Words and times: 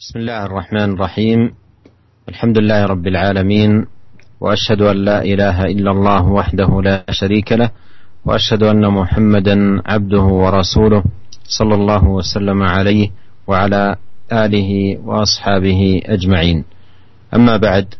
بسم 0.00 0.18
الله 0.18 0.44
الرحمن 0.46 0.96
الرحيم. 0.96 1.40
الحمد 2.28 2.58
لله 2.58 2.86
رب 2.86 3.06
العالمين 3.06 3.86
وأشهد 4.40 4.80
أن 4.82 4.96
لا 4.96 5.22
إله 5.22 5.64
إلا 5.64 5.90
الله 5.90 6.24
وحده 6.32 6.82
لا 6.82 7.04
شريك 7.10 7.52
له 7.52 7.70
وأشهد 8.24 8.62
أن 8.62 8.80
محمدا 8.80 9.82
عبده 9.86 10.22
ورسوله 10.22 11.04
صلى 11.44 11.74
الله 11.74 12.08
وسلم 12.08 12.62
عليه 12.62 13.10
وعلى 13.46 13.96
آله 14.32 14.98
وأصحابه 15.04 16.00
أجمعين. 16.04 16.64
أما 17.34 17.56
بعد 17.56 17.94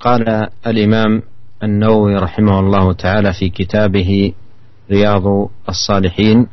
قال 0.00 0.48
الإمام 0.66 1.22
النووي 1.62 2.16
رحمه 2.16 2.60
الله 2.60 2.92
تعالى 2.92 3.32
في 3.32 3.48
كتابه 3.48 4.32
رياض 4.90 5.48
الصالحين 5.68 6.46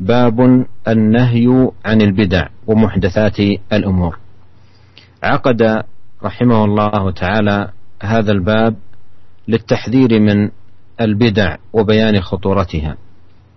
باب 0.00 0.66
النهي 0.88 1.70
عن 1.84 2.02
البدع 2.02 2.48
ومحدثات 2.66 3.40
الأمور. 3.72 4.18
عقد 5.22 5.82
رحمه 6.24 6.64
الله 6.64 7.10
تعالى 7.10 7.70
هذا 8.02 8.32
الباب 8.32 8.76
للتحذير 9.48 10.20
من 10.20 10.50
البدع 11.00 11.56
وبيان 11.72 12.20
خطورتها. 12.20 12.96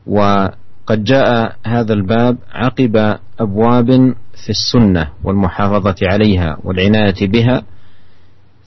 وقد 0.07 1.03
جاء 1.03 1.55
هذا 1.65 1.93
الباب 1.93 2.37
عقب 2.51 3.17
أبواب 3.39 4.15
في 4.43 4.49
السنة 4.49 5.09
والمحافظة 5.23 5.95
عليها 6.01 6.57
والعناية 6.63 7.27
بها 7.27 7.63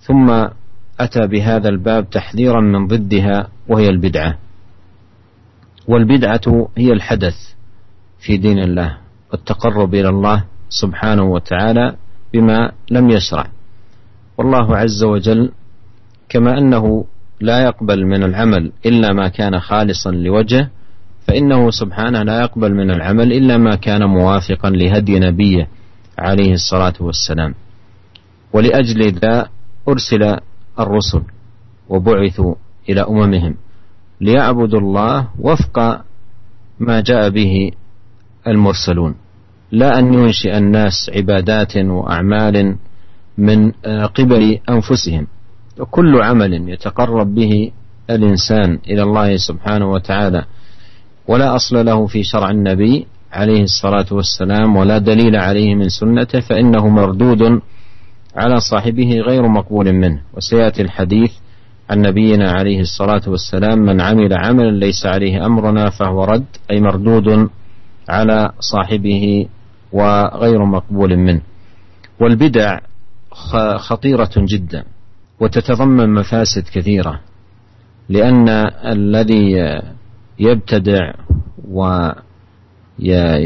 ثم 0.00 0.46
أتى 1.00 1.26
بهذا 1.26 1.68
الباب 1.68 2.10
تحذيرا 2.10 2.60
من 2.60 2.86
ضدها 2.86 3.48
وهي 3.68 3.88
البدعة. 3.88 4.38
والبدعة 5.88 6.68
هي 6.78 6.92
الحدث. 6.92 7.57
في 8.18 8.36
دين 8.36 8.58
الله 8.58 8.96
والتقرب 9.32 9.94
إلى 9.94 10.08
الله 10.08 10.44
سبحانه 10.68 11.22
وتعالى 11.22 11.96
بما 12.32 12.72
لم 12.90 13.10
يشرع. 13.10 13.46
والله 14.38 14.76
عز 14.76 15.04
وجل 15.04 15.52
كما 16.28 16.58
أنه 16.58 17.04
لا 17.40 17.62
يقبل 17.62 18.06
من 18.06 18.22
العمل 18.22 18.72
إلا 18.86 19.12
ما 19.12 19.28
كان 19.28 19.60
خالصا 19.60 20.10
لوجهه 20.10 20.70
فإنه 21.26 21.70
سبحانه 21.70 22.22
لا 22.22 22.40
يقبل 22.40 22.74
من 22.74 22.90
العمل 22.90 23.32
إلا 23.32 23.56
ما 23.56 23.74
كان 23.74 24.04
موافقا 24.04 24.70
لهدي 24.70 25.18
نبيه 25.18 25.68
عليه 26.18 26.52
الصلاة 26.54 26.94
والسلام. 27.00 27.54
ولأجل 28.52 29.12
ذا 29.12 29.48
أرسل 29.88 30.36
الرسل 30.80 31.22
وبعثوا 31.88 32.54
إلى 32.88 33.00
أممهم 33.00 33.54
ليعبدوا 34.20 34.80
الله 34.80 35.28
وفق 35.38 36.04
ما 36.80 37.00
جاء 37.00 37.28
به 37.30 37.70
المرسلون. 38.46 39.14
لا 39.72 39.98
أن 39.98 40.14
ينشئ 40.14 40.58
الناس 40.58 41.10
عبادات 41.14 41.76
وأعمال 41.76 42.76
من 43.38 43.72
آه، 43.84 44.06
قبل 44.06 44.58
أنفسهم. 44.70 45.26
وكل 45.78 46.22
عمل 46.22 46.68
يتقرب 46.68 47.34
به 47.34 47.70
الإنسان 48.10 48.78
إلى 48.90 49.02
الله 49.02 49.36
سبحانه 49.36 49.92
وتعالى. 49.92 50.44
ولا 51.28 51.56
أصل 51.56 51.86
له 51.86 52.06
في 52.06 52.22
شرع 52.22 52.50
النبي 52.50 53.06
عليه 53.32 53.62
الصلاة 53.62 54.06
والسلام 54.10 54.76
ولا 54.76 54.98
دليل 54.98 55.36
عليه 55.36 55.74
من 55.74 55.88
سنته 55.88 56.40
فإنه 56.40 56.88
مردود 56.88 57.60
على 58.36 58.60
صاحبه 58.60 59.20
غير 59.20 59.48
مقبول 59.48 59.92
منه. 59.92 60.20
وسيأتي 60.34 60.82
الحديث 60.82 61.32
عن 61.90 62.02
نبينا 62.02 62.50
عليه 62.50 62.80
الصلاة 62.80 63.22
والسلام 63.26 63.78
من 63.78 64.00
عمل 64.00 64.32
عملا 64.32 64.70
ليس 64.70 65.06
عليه 65.06 65.46
أمرنا 65.46 65.90
فهو 65.90 66.24
رد 66.24 66.44
أي 66.70 66.80
مردود 66.80 67.48
على 68.08 68.52
صاحبه 68.60 69.48
وغير 69.92 70.64
مقبول 70.64 71.16
منه. 71.16 71.40
والبدع 72.20 72.78
خطيرة 73.76 74.30
جدا 74.36 74.84
وتتضمن 75.40 76.14
مفاسد 76.14 76.62
كثيرة 76.74 77.20
لأن 78.08 78.48
الذي 78.84 79.56
يبتدع 80.38 81.12
وينصر 82.98 83.36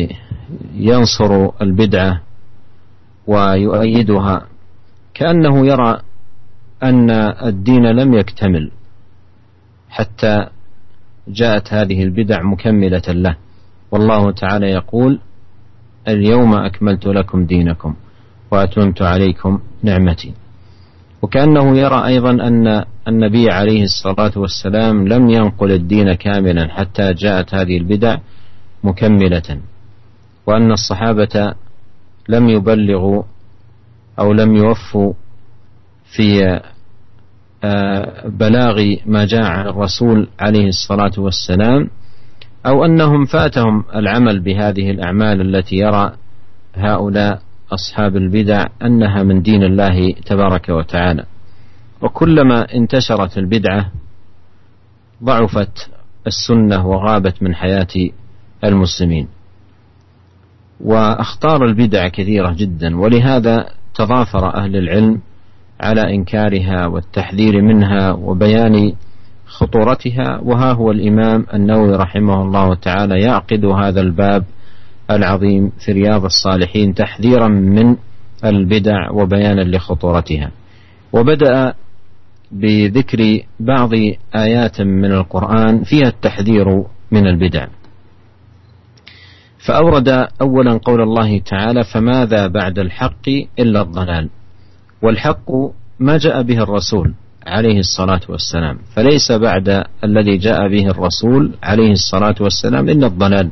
البدعة 1.62 2.20
ويؤيدها 3.26 4.46
كأنه 5.14 5.66
يرى 5.66 6.00
أن 6.82 7.10
الدين 7.46 7.86
لم 7.86 8.14
يكتمل 8.14 8.70
حتى 9.90 10.46
جاءت 11.28 11.72
هذه 11.72 12.02
البدع 12.02 12.42
مكملة 12.42 13.02
له. 13.08 13.36
والله 13.92 14.30
تعالى 14.30 14.66
يقول 14.70 15.18
اليوم 16.08 16.54
أكملت 16.54 17.06
لكم 17.06 17.46
دينكم 17.46 17.94
وأتممت 18.50 19.02
عليكم 19.02 19.60
نعمتي. 19.82 20.34
وكأنه 21.22 21.78
يرى 21.78 22.06
أيضا 22.06 22.30
أن 22.30 22.84
النبي 23.08 23.50
عليه 23.50 23.82
الصلاة 23.82 24.32
والسلام 24.36 25.08
لم 25.08 25.30
ينقل 25.30 25.72
الدين 25.72 26.12
كاملا 26.12 26.68
حتى 26.74 27.12
جاءت 27.12 27.54
هذه 27.54 27.76
البدع 27.76 28.16
مكملة 28.84 29.58
وأن 30.46 30.72
الصحابة 30.72 31.54
لم 32.28 32.48
يبلغوا 32.48 33.22
أو 34.18 34.32
لم 34.32 34.56
يوفوا 34.56 35.12
في 36.04 36.60
آه، 37.64 38.28
بلاغ 38.28 38.94
ما 39.06 39.24
جاء 39.24 39.42
عن 39.44 39.66
الرسول 39.66 40.28
عليه 40.40 40.68
الصلاة 40.68 41.12
والسلام 41.18 41.90
أو 42.66 42.84
أنهم 42.84 43.24
فاتهم 43.24 43.84
العمل 43.94 44.40
بهذه 44.40 44.90
الأعمال 44.90 45.40
التي 45.40 45.76
يرى 45.76 46.12
هؤلاء 46.74 47.42
أصحاب 47.72 48.16
البدع 48.16 48.66
أنها 48.82 49.22
من 49.22 49.42
دين 49.42 49.62
الله 49.62 50.12
تبارك 50.12 50.68
وتعالى. 50.68 51.24
وكلما 52.02 52.74
انتشرت 52.74 53.38
البدعة 53.38 53.90
ضعفت 55.24 55.90
السنة 56.26 56.86
وغابت 56.86 57.42
من 57.42 57.54
حياة 57.54 58.10
المسلمين. 58.64 59.28
وأخطار 60.80 61.64
البدع 61.64 62.08
كثيرة 62.08 62.54
جدا 62.58 63.00
ولهذا 63.00 63.68
تضافر 63.94 64.54
أهل 64.54 64.76
العلم 64.76 65.20
على 65.80 66.14
إنكارها 66.14 66.86
والتحذير 66.86 67.62
منها 67.62 68.12
وبيان 68.12 68.92
خطورتها 69.52 70.40
وها 70.42 70.72
هو 70.72 70.90
الإمام 70.90 71.46
النووي 71.54 71.96
رحمه 71.96 72.42
الله 72.42 72.74
تعالى 72.74 73.20
يعقد 73.20 73.64
هذا 73.64 74.00
الباب 74.00 74.44
العظيم 75.10 75.72
في 75.84 75.92
رياض 75.92 76.24
الصالحين 76.24 76.94
تحذيرا 76.94 77.48
من 77.48 77.96
البدع 78.44 79.10
وبيانا 79.10 79.60
لخطورتها. 79.60 80.50
وبدأ 81.12 81.74
بذكر 82.52 83.40
بعض 83.60 83.90
آيات 84.34 84.80
من 84.80 85.12
القرآن 85.12 85.84
فيها 85.84 86.08
التحذير 86.08 86.84
من 87.10 87.26
البدع. 87.26 87.66
فأورد 89.66 90.08
أولا 90.40 90.80
قول 90.84 91.00
الله 91.02 91.38
تعالى 91.38 91.84
فماذا 91.84 92.46
بعد 92.46 92.78
الحق 92.78 93.28
إلا 93.58 93.82
الضلال؟ 93.82 94.28
والحق 95.02 95.50
ما 96.00 96.18
جاء 96.18 96.42
به 96.42 96.62
الرسول. 96.62 97.14
عليه 97.46 97.78
الصلاة 97.78 98.20
والسلام. 98.28 98.78
فليس 98.96 99.32
بعد 99.32 99.84
الذي 100.04 100.36
جاء 100.36 100.68
به 100.68 100.86
الرسول 100.86 101.54
عليه 101.62 101.92
الصلاة 101.92 102.34
والسلام 102.40 102.88
إلا 102.88 103.06
الضلال. 103.06 103.50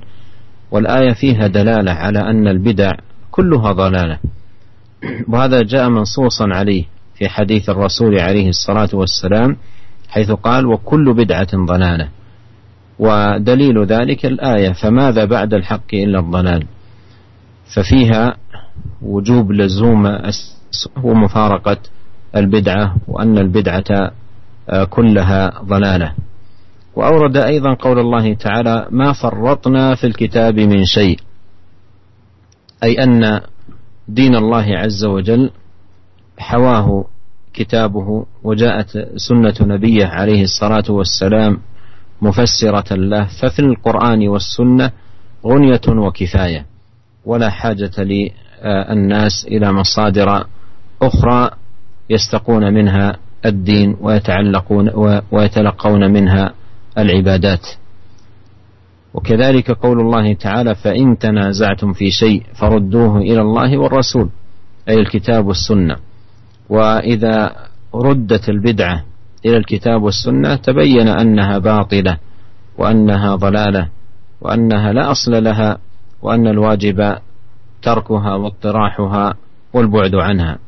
والآية 0.71 1.13
فيها 1.13 1.47
دلالة 1.47 1.93
على 1.93 2.19
أن 2.19 2.49
البدع 2.49 2.93
كلها 3.31 3.73
ضلالة. 3.73 4.19
وهذا 5.29 5.63
جاء 5.63 5.89
منصوصا 5.89 6.49
عليه 6.53 6.85
في 7.15 7.29
حديث 7.29 7.71
الرسول 7.71 8.19
عليه 8.19 8.49
الصلاة 8.49 8.89
والسلام 8.93 9.57
حيث 10.09 10.31
قال 10.31 10.67
وكل 10.67 11.15
بدعة 11.15 11.67
ضلالة. 11.67 12.09
ودليل 12.99 13.85
ذلك 13.85 14.27
الآية 14.27 14.73
فماذا 14.73 15.25
بعد 15.25 15.55
الحق 15.55 15.95
إلا 15.95 16.19
الضلال؟ 16.19 16.67
ففيها 17.75 18.37
وجوب 19.03 19.53
لزوم 19.53 20.19
ومفارقة 21.03 21.77
البدعة 22.37 22.97
وأن 23.09 23.39
البدعة 23.39 24.11
آه، 24.71 24.85
كلها 24.85 25.63
ضلالة. 25.65 26.15
وأورد 26.97 27.37
أيضا 27.37 27.75
قول 27.75 27.99
الله 27.99 28.35
تعالى 28.35 28.87
ما 28.91 29.13
فرطنا 29.13 29.95
في 29.95 30.07
الكتاب 30.07 30.59
من 30.61 30.85
شيء 30.85 31.19
أي 32.83 33.03
أن 33.05 33.41
دين 34.09 34.37
الله 34.37 34.67
عز 34.79 35.05
وجل 35.05 35.51
حواه 36.39 37.05
كتابه 37.55 38.27
وجاءت 38.43 38.99
سنة 39.17 39.55
نبيه 39.61 40.07
عليه 40.07 40.43
الصلاة 40.43 40.85
والسلام 40.89 41.59
مفسرة 42.23 42.95
له 42.95 43.25
ففي 43.25 43.59
القرآن 43.59 44.29
والسنة 44.29 44.91
غنية 45.47 45.81
وكفاية 45.89 46.67
ولا 47.25 47.51
حاجة 47.51 47.91
للناس 47.99 49.47
إلى 49.49 49.73
مصادر 49.73 50.47
أخرى 51.03 51.51
يستقون 52.11 52.75
منها 52.75 53.17
الدين 53.47 53.97
ويتعلقون 54.01 54.91
ويتلقون 55.33 56.13
منها 56.13 56.53
العبادات. 56.99 57.67
وكذلك 59.15 59.71
قول 59.71 60.01
الله 60.01 60.35
تعالى 60.35 60.75
فإن 60.75 61.19
تنازعتم 61.19 61.93
في 61.93 62.11
شيء 62.11 62.43
فردوه 62.61 63.19
إلى 63.19 63.41
الله 63.41 63.79
والرسول 63.79 64.29
أي 64.89 64.95
الكتاب 64.95 65.47
والسنة. 65.47 65.97
وإذا 66.69 67.57
ردت 67.95 68.49
البدعة 68.49 69.05
إلى 69.47 69.57
الكتاب 69.57 70.03
والسنة 70.03 70.57
تبين 70.57 71.09
أنها 71.09 71.59
باطلة 71.59 72.19
وأنها 72.79 73.35
ضلالة 73.35 73.89
وأنها 74.41 74.93
لا 74.93 75.11
أصل 75.11 75.45
لها 75.45 75.79
وأن 76.23 76.47
الواجب 76.47 77.17
تركها 77.83 78.35
واطراحها 78.35 79.35
والبعد 79.75 80.15
عنها. 80.15 80.59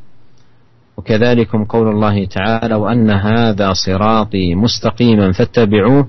وكذلكم 0.97 1.63
قول 1.63 1.87
الله 1.87 2.25
تعالى 2.25 2.75
وأن 2.75 3.09
هذا 3.09 3.73
صراطي 3.73 4.55
مستقيما 4.55 5.31
فاتبعوه 5.31 6.07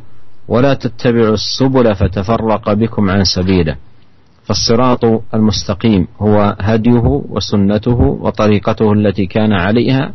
ولا 0.48 0.74
تتبعوا 0.74 1.34
السبل 1.34 1.94
فتفرق 1.94 2.72
بكم 2.72 3.10
عن 3.10 3.24
سبيله. 3.24 3.76
فالصراط 4.44 5.04
المستقيم 5.34 6.06
هو 6.20 6.56
هديه 6.60 7.22
وسنته 7.28 8.00
وطريقته 8.00 8.92
التي 8.92 9.26
كان 9.26 9.52
عليها 9.52 10.12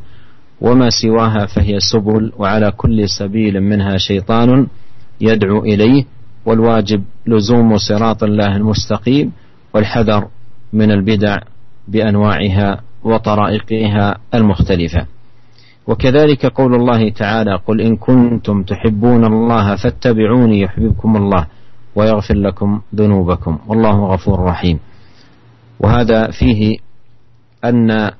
وما 0.61 0.89
سواها 0.89 1.45
فهي 1.45 1.79
سبل 1.79 2.31
وعلى 2.37 2.71
كل 2.71 3.09
سبيل 3.09 3.61
منها 3.61 3.97
شيطان 3.97 4.67
يدعو 5.21 5.63
إليه 5.63 6.05
والواجب 6.45 7.03
لزوم 7.27 7.77
صراط 7.77 8.23
الله 8.23 8.55
المستقيم 8.55 9.31
والحذر 9.73 10.27
من 10.73 10.91
البدع 10.91 11.37
بأنواعها 11.87 12.81
وطرائقها 13.03 14.17
المختلفة. 14.33 15.05
وكذلك 15.87 16.45
قول 16.45 16.75
الله 16.75 17.09
تعالى 17.09 17.55
قل 17.55 17.81
إن 17.81 17.95
كنتم 17.95 18.63
تحبون 18.63 19.25
الله 19.25 19.75
فاتبعوني 19.75 20.61
يحببكم 20.61 21.17
الله 21.17 21.47
ويغفر 21.95 22.33
لكم 22.35 22.81
ذنوبكم 22.95 23.59
والله 23.67 24.05
غفور 24.05 24.39
رحيم. 24.39 24.79
وهذا 25.79 26.31
فيه 26.31 26.77
أن 27.65 28.11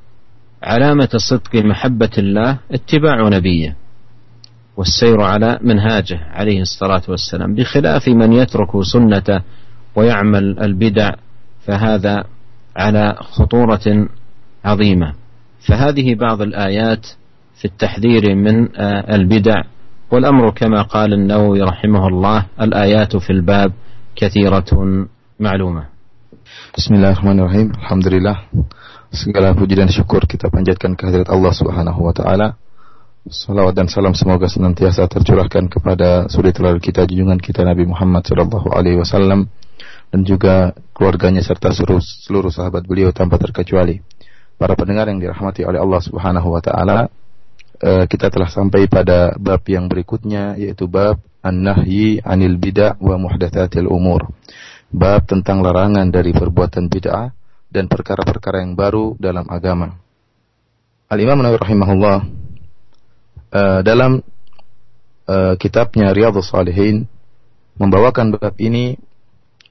علامة 0.64 1.10
صدق 1.30 1.56
محبة 1.56 2.10
الله 2.18 2.58
اتباع 2.72 3.30
نبيه 3.30 3.76
والسير 4.78 5.22
على 5.22 5.60
منهاجه 5.62 6.20
عليه 6.32 6.62
الصلاة 6.62 7.02
والسلام 7.08 7.56
بخلاف 7.56 8.08
من 8.08 8.34
يترك 8.34 8.82
سنته 8.82 9.42
ويعمل 9.96 10.60
البدع 10.60 11.12
فهذا 11.66 12.24
على 12.76 13.16
خطورة 13.20 14.08
عظيمه 14.66 15.14
فهذه 15.68 16.16
بعض 16.16 16.42
الايات 16.42 17.06
في 17.56 17.66
التحذير 17.66 18.36
من 18.36 18.68
البدع 19.12 19.64
والأمر 20.12 20.50
كما 20.50 20.82
قال 20.82 21.14
النووي 21.14 21.62
رحمه 21.62 22.08
الله 22.08 22.46
الآيات 22.62 23.18
في 23.18 23.30
الباب 23.30 23.72
كثيرة 24.16 24.70
معلومة 25.40 26.00
Bismillahirrahmanirrahim. 26.70 27.74
Alhamdulillah. 27.78 28.50
Segala 29.10 29.58
puji 29.58 29.74
dan 29.74 29.90
syukur 29.90 30.26
kita 30.26 30.54
panjatkan 30.54 30.94
kehadirat 30.94 31.30
Allah 31.30 31.54
Subhanahu 31.54 31.98
wa 32.06 32.14
taala. 32.14 32.58
Salawat 33.26 33.78
dan 33.78 33.86
salam 33.90 34.14
semoga 34.18 34.50
senantiasa 34.50 35.06
tercurahkan 35.10 35.70
kepada 35.70 36.30
suri 36.30 36.50
teladan 36.50 36.82
kita 36.82 37.06
junjungan 37.06 37.38
kita 37.38 37.62
Nabi 37.66 37.86
Muhammad 37.86 38.26
sallallahu 38.26 38.70
alaihi 38.74 38.98
wasallam 38.98 39.50
dan 40.10 40.22
juga 40.26 40.74
keluarganya 40.94 41.42
serta 41.46 41.70
seluruh, 41.70 42.02
seluruh 42.02 42.50
sahabat 42.50 42.86
beliau 42.86 43.14
tanpa 43.14 43.38
terkecuali. 43.38 44.02
Para 44.60 44.76
pendengar 44.76 45.08
yang 45.08 45.24
dirahmati 45.24 45.64
oleh 45.64 45.80
Allah 45.80 46.02
Subhanahu 46.04 46.52
wa 46.52 46.60
taala, 46.60 47.08
uh, 47.80 48.04
kita 48.12 48.28
telah 48.28 48.52
sampai 48.52 48.92
pada 48.92 49.32
bab 49.40 49.64
yang 49.72 49.88
berikutnya 49.88 50.60
yaitu 50.60 50.84
bab 50.92 51.24
an-nahyi 51.40 52.20
'anil 52.20 52.60
bid'ah 52.60 53.00
wa 53.00 53.16
muhdatsatil 53.16 53.88
umur. 53.88 54.28
Bab 54.92 55.24
tentang 55.32 55.64
larangan 55.64 56.12
dari 56.12 56.36
perbuatan 56.36 56.92
bid'ah 56.92 57.32
dan 57.72 57.88
perkara-perkara 57.88 58.66
yang 58.66 58.76
baru 58.76 59.16
dalam 59.16 59.48
agama. 59.48 59.96
Al-Imam 61.08 61.40
Nawawi 61.40 61.58
rahimahullah 61.64 62.18
uh, 63.56 63.80
dalam 63.80 64.20
uh, 65.24 65.54
kitabnya 65.56 66.12
Riyadhus 66.12 66.52
Shalihin 66.52 67.08
membawakan 67.80 68.36
bab 68.36 68.60
ini 68.60 69.00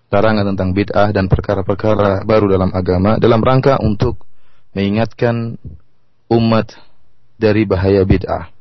larangan 0.09 0.49
tentang 0.57 0.73
bid'ah 0.73 1.13
dan 1.13 1.29
perkara-perkara 1.29 2.25
baru 2.25 2.49
dalam 2.49 2.73
agama 2.73 3.21
dalam 3.21 3.45
rangka 3.45 3.77
untuk 3.85 4.25
mengingatkan 4.73 5.57
umat 6.29 6.77
dari 7.41 7.65
bahaya 7.65 8.05
bid'ah. 8.05 8.53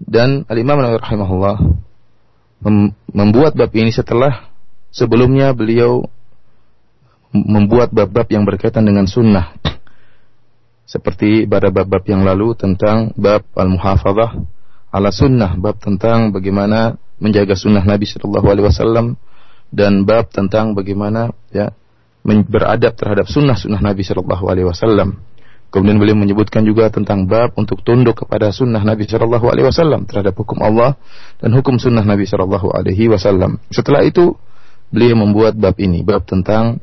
Dan 0.00 0.48
Al-Imam 0.48 0.80
Nawawi 0.80 1.00
rahimahullah 1.00 1.56
membuat 3.12 3.52
bab 3.56 3.72
ini 3.76 3.92
setelah 3.92 4.48
sebelumnya 4.92 5.52
beliau 5.52 6.04
membuat 7.30 7.94
bab-bab 7.94 8.26
yang 8.32 8.42
berkaitan 8.42 8.84
dengan 8.84 9.06
sunnah. 9.06 9.54
Seperti 10.84 11.46
pada 11.46 11.70
bab-bab 11.70 12.02
yang 12.10 12.26
lalu 12.26 12.58
tentang 12.58 13.14
bab 13.14 13.46
al-muhafadzah 13.54 14.42
ala 14.90 15.10
sunnah, 15.14 15.54
bab 15.54 15.78
tentang 15.78 16.34
bagaimana 16.34 16.98
menjaga 17.22 17.54
sunnah 17.54 17.86
Nabi 17.86 18.10
Shallallahu 18.10 18.46
Alaihi 18.50 18.66
Wasallam 18.66 19.06
dan 19.70 20.02
bab 20.02 20.34
tentang 20.34 20.74
bagaimana 20.74 21.30
ya 21.54 21.70
beradab 22.24 22.96
terhadap 22.96 23.26
sunnah-sunnah 23.26 23.80
Nabi 23.80 24.04
Shallallahu 24.04 24.44
Alaihi 24.48 24.68
Wasallam. 24.68 25.20
Kemudian 25.70 26.02
beliau 26.02 26.18
menyebutkan 26.18 26.66
juga 26.66 26.90
tentang 26.90 27.30
bab 27.30 27.54
untuk 27.54 27.86
tunduk 27.86 28.26
kepada 28.26 28.50
sunnah 28.50 28.82
Nabi 28.82 29.06
Shallallahu 29.06 29.46
Alaihi 29.46 29.70
Wasallam 29.70 30.02
terhadap 30.04 30.34
hukum 30.34 30.58
Allah 30.60 30.98
dan 31.38 31.54
hukum 31.54 31.78
sunnah 31.78 32.02
Nabi 32.02 32.26
Shallallahu 32.26 32.74
Alaihi 32.74 33.06
Wasallam. 33.06 33.62
Setelah 33.70 34.02
itu 34.02 34.34
beliau 34.90 35.14
membuat 35.14 35.54
bab 35.54 35.78
ini, 35.78 36.02
bab 36.02 36.26
tentang 36.26 36.82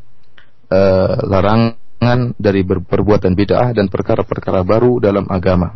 uh, 0.71 1.15
larangan 1.27 2.31
dari 2.39 2.63
perbuatan 2.63 3.35
bid'ah 3.35 3.75
dan 3.75 3.91
perkara-perkara 3.91 4.63
baru 4.63 5.03
dalam 5.03 5.27
agama. 5.27 5.75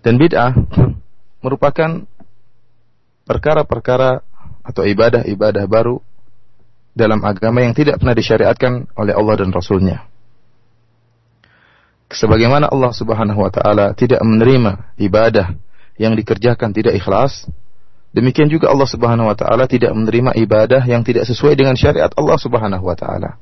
Dan 0.00 0.16
bid'ah 0.16 0.56
merupakan 1.44 2.08
perkara-perkara 3.28 4.24
atau 4.64 4.82
ibadah-ibadah 4.88 5.64
baru 5.68 6.00
dalam 6.94 7.22
agama 7.22 7.62
yang 7.62 7.74
tidak 7.74 8.02
pernah 8.02 8.16
disyariatkan 8.16 8.90
oleh 8.98 9.14
Allah 9.14 9.34
dan 9.38 9.50
Rasulnya. 9.54 10.06
Sebagaimana 12.10 12.66
Allah 12.66 12.90
Subhanahu 12.90 13.38
wa 13.38 13.50
taala 13.54 13.94
tidak 13.94 14.18
menerima 14.26 14.98
ibadah 14.98 15.54
yang 15.94 16.18
dikerjakan 16.18 16.74
tidak 16.74 16.98
ikhlas, 16.98 17.46
demikian 18.10 18.50
juga 18.50 18.66
Allah 18.74 18.90
Subhanahu 18.90 19.30
wa 19.30 19.36
taala 19.38 19.70
tidak 19.70 19.94
menerima 19.94 20.34
ibadah 20.42 20.82
yang 20.82 21.06
tidak 21.06 21.22
sesuai 21.30 21.54
dengan 21.54 21.78
syariat 21.78 22.10
Allah 22.18 22.34
Subhanahu 22.34 22.82
wa 22.82 22.98
taala. 22.98 23.38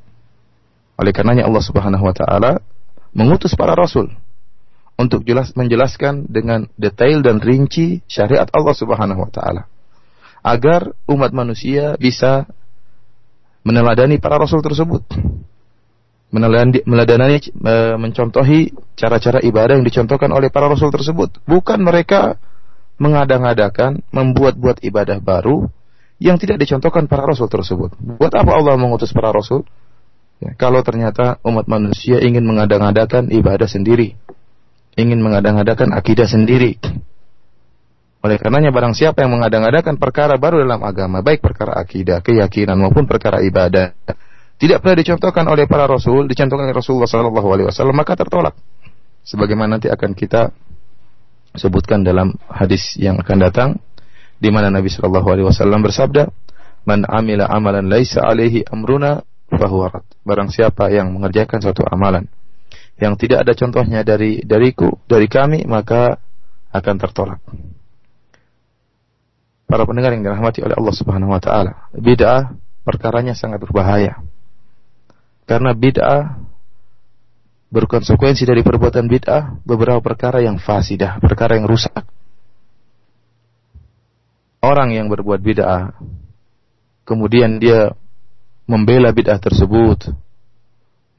Oleh 1.01 1.17
karenanya 1.17 1.49
Allah 1.49 1.65
Subhanahu 1.65 2.05
wa 2.05 2.13
taala 2.13 2.61
mengutus 3.17 3.57
para 3.57 3.73
rasul 3.73 4.13
untuk 5.01 5.25
jelas 5.25 5.57
menjelaskan 5.57 6.29
dengan 6.29 6.69
detail 6.77 7.25
dan 7.25 7.41
rinci 7.41 8.05
syariat 8.05 8.51
Allah 8.53 8.75
Subhanahu 8.77 9.25
wa 9.25 9.33
taala 9.33 9.63
agar 10.45 10.93
umat 11.09 11.33
manusia 11.33 11.97
bisa 11.97 12.45
meneladani 13.69 14.17
para 14.17 14.41
rasul 14.41 14.65
tersebut 14.65 15.05
meneladani 16.29 17.41
mencontohi 17.97 18.73
cara-cara 18.97 19.41
ibadah 19.41 19.81
yang 19.81 19.87
dicontohkan 19.87 20.29
oleh 20.29 20.53
para 20.53 20.69
rasul 20.69 20.93
tersebut. 20.93 21.41
Bukan 21.49 21.81
mereka 21.81 22.37
mengadang-adakan 23.01 24.05
membuat-buat 24.13 24.85
ibadah 24.85 25.23
baru 25.23 25.71
yang 26.19 26.37
tidak 26.37 26.61
dicontohkan 26.61 27.07
para 27.07 27.25
rasul 27.25 27.49
tersebut. 27.49 27.95
Buat 27.97 28.35
apa 28.35 28.51
Allah 28.59 28.75
mengutus 28.77 29.15
para 29.15 29.33
rasul? 29.33 29.65
Ya, 30.39 30.55
kalau 30.55 30.85
ternyata 30.87 31.41
umat 31.43 31.67
manusia 31.67 32.23
ingin 32.23 32.47
mengadang-adakan 32.47 33.31
ibadah 33.33 33.67
sendiri, 33.67 34.15
ingin 34.95 35.19
mengadang-adakan 35.23 35.95
akidah 35.95 36.29
sendiri. 36.29 36.79
Oleh 38.19 38.35
karenanya 38.35 38.75
barang 38.75 38.99
siapa 38.99 39.23
yang 39.23 39.39
mengadang-adakan 39.39 39.95
perkara 39.95 40.35
baru 40.35 40.67
dalam 40.67 40.83
agama, 40.83 41.23
baik 41.23 41.39
perkara 41.39 41.79
akidah, 41.79 42.19
keyakinan 42.19 42.75
maupun 42.75 43.07
perkara 43.07 43.39
ibadah, 43.47 43.95
tidak 44.59 44.83
pernah 44.83 44.99
dicontohkan 44.99 45.47
oleh 45.47 45.71
para 45.71 45.87
rasul, 45.87 46.27
dicontohkan 46.27 46.67
oleh 46.67 46.75
Rasulullah 46.75 47.95
maka 47.95 48.19
tertolak. 48.19 48.59
Sebagaimana 49.23 49.79
nanti 49.79 49.87
akan 49.87 50.19
kita 50.19 50.51
sebutkan 51.55 52.03
dalam 52.03 52.35
hadis 52.51 52.99
yang 52.99 53.23
akan 53.23 53.39
datang, 53.39 53.71
di 54.43 54.51
mana 54.51 54.67
Nabi 54.67 54.91
Shallallahu 54.91 55.29
Alaihi 55.31 55.47
Wasallam 55.47 55.79
bersabda, 55.87 56.27
"Man 56.91 57.07
amila 57.07 57.47
amalan 57.47 57.87
laisa 57.87 58.27
alaihi 58.27 58.67
amruna 58.67 59.23
fahuwarat." 59.47 60.03
Barang 60.27 60.51
siapa 60.51 60.91
yang 60.91 61.15
mengerjakan 61.15 61.63
suatu 61.63 61.87
amalan 61.87 62.27
yang 62.99 63.15
tidak 63.15 63.47
ada 63.47 63.55
contohnya 63.55 64.03
dari 64.03 64.43
dariku, 64.43 64.91
dari 65.07 65.31
kami, 65.31 65.63
maka 65.71 66.19
akan 66.75 66.95
tertolak. 66.99 67.39
Para 69.69 69.85
pendengar 69.85 70.17
yang 70.17 70.25
dirahmati 70.25 70.65
oleh 70.65 70.73
Allah 70.73 70.95
Subhanahu 70.97 71.37
wa 71.37 71.41
taala, 71.45 71.93
bid'ah 71.93 72.57
perkaranya 72.89 73.37
sangat 73.37 73.61
berbahaya. 73.61 74.17
Karena 75.45 75.77
bid'ah 75.77 76.41
berkonsekuensi 77.69 78.49
dari 78.49 78.65
perbuatan 78.65 79.05
bid'ah 79.05 79.61
beberapa 79.69 80.01
perkara 80.01 80.41
yang 80.41 80.57
fasidah, 80.57 81.21
perkara 81.21 81.61
yang 81.61 81.69
rusak. 81.69 82.01
Orang 84.65 84.97
yang 84.97 85.13
berbuat 85.13 85.45
bid'ah 85.45 85.93
kemudian 87.05 87.61
dia 87.61 87.93
membela 88.65 89.13
bid'ah 89.13 89.37
tersebut, 89.37 90.17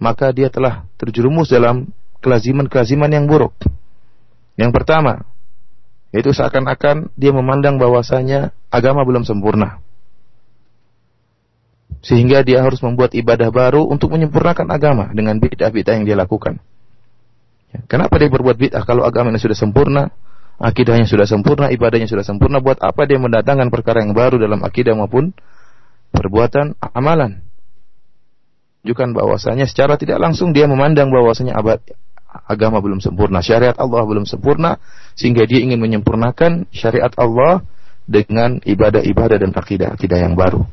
maka 0.01 0.33
dia 0.33 0.49
telah 0.49 0.89
terjerumus 0.97 1.53
dalam 1.53 1.93
kelaziman-kelaziman 2.25 3.13
yang 3.13 3.25
buruk. 3.29 3.53
Yang 4.57 4.73
pertama, 4.73 5.21
yaitu 6.09 6.33
seakan-akan 6.33 7.13
dia 7.13 7.29
memandang 7.29 7.77
bahwasanya 7.77 8.49
agama 8.73 9.05
belum 9.05 9.25
sempurna. 9.25 9.81
Sehingga 11.99 12.41
dia 12.47 12.63
harus 12.63 12.79
membuat 12.79 13.11
ibadah 13.11 13.51
baru 13.51 13.83
untuk 13.83 14.15
menyempurnakan 14.15 14.71
agama 14.71 15.11
dengan 15.11 15.37
bid'ah-bid'ah 15.37 15.99
yang 15.99 16.05
dia 16.07 16.15
lakukan. 16.15 16.57
Ya, 17.75 17.83
kenapa 17.85 18.17
dia 18.17 18.31
berbuat 18.31 18.55
bid'ah 18.55 18.87
kalau 18.87 19.03
agamanya 19.03 19.37
sudah 19.37 19.53
sempurna, 19.53 20.09
akidahnya 20.57 21.05
sudah 21.05 21.27
sempurna, 21.27 21.69
ibadahnya 21.69 22.07
sudah 22.07 22.23
sempurna, 22.23 22.63
buat 22.63 22.79
apa 22.79 23.03
dia 23.03 23.19
mendatangkan 23.19 23.67
perkara 23.69 24.01
yang 24.01 24.15
baru 24.15 24.39
dalam 24.39 24.63
akidah 24.63 24.95
maupun 24.95 25.35
perbuatan 26.15 26.79
amalan? 26.79 27.43
Menunjukkan 28.79 29.09
bahwasanya 29.11 29.67
secara 29.67 29.99
tidak 29.99 30.23
langsung 30.23 30.55
dia 30.55 30.63
memandang 30.63 31.11
bahwasanya 31.11 31.59
abad 31.59 31.83
agama 32.29 32.77
belum 32.77 33.01
sempurna, 33.01 33.41
syariat 33.41 33.73
Allah 33.77 34.05
belum 34.05 34.25
sempurna, 34.29 34.77
sehingga 35.17 35.49
dia 35.49 35.65
ingin 35.65 35.81
menyempurnakan 35.81 36.69
syariat 36.69 37.09
Allah 37.17 37.65
dengan 38.05 38.61
ibadah-ibadah 38.61 39.37
dan 39.37 39.51
akidah-akidah 39.53 40.19
yang 40.21 40.33
baru. 40.37 40.65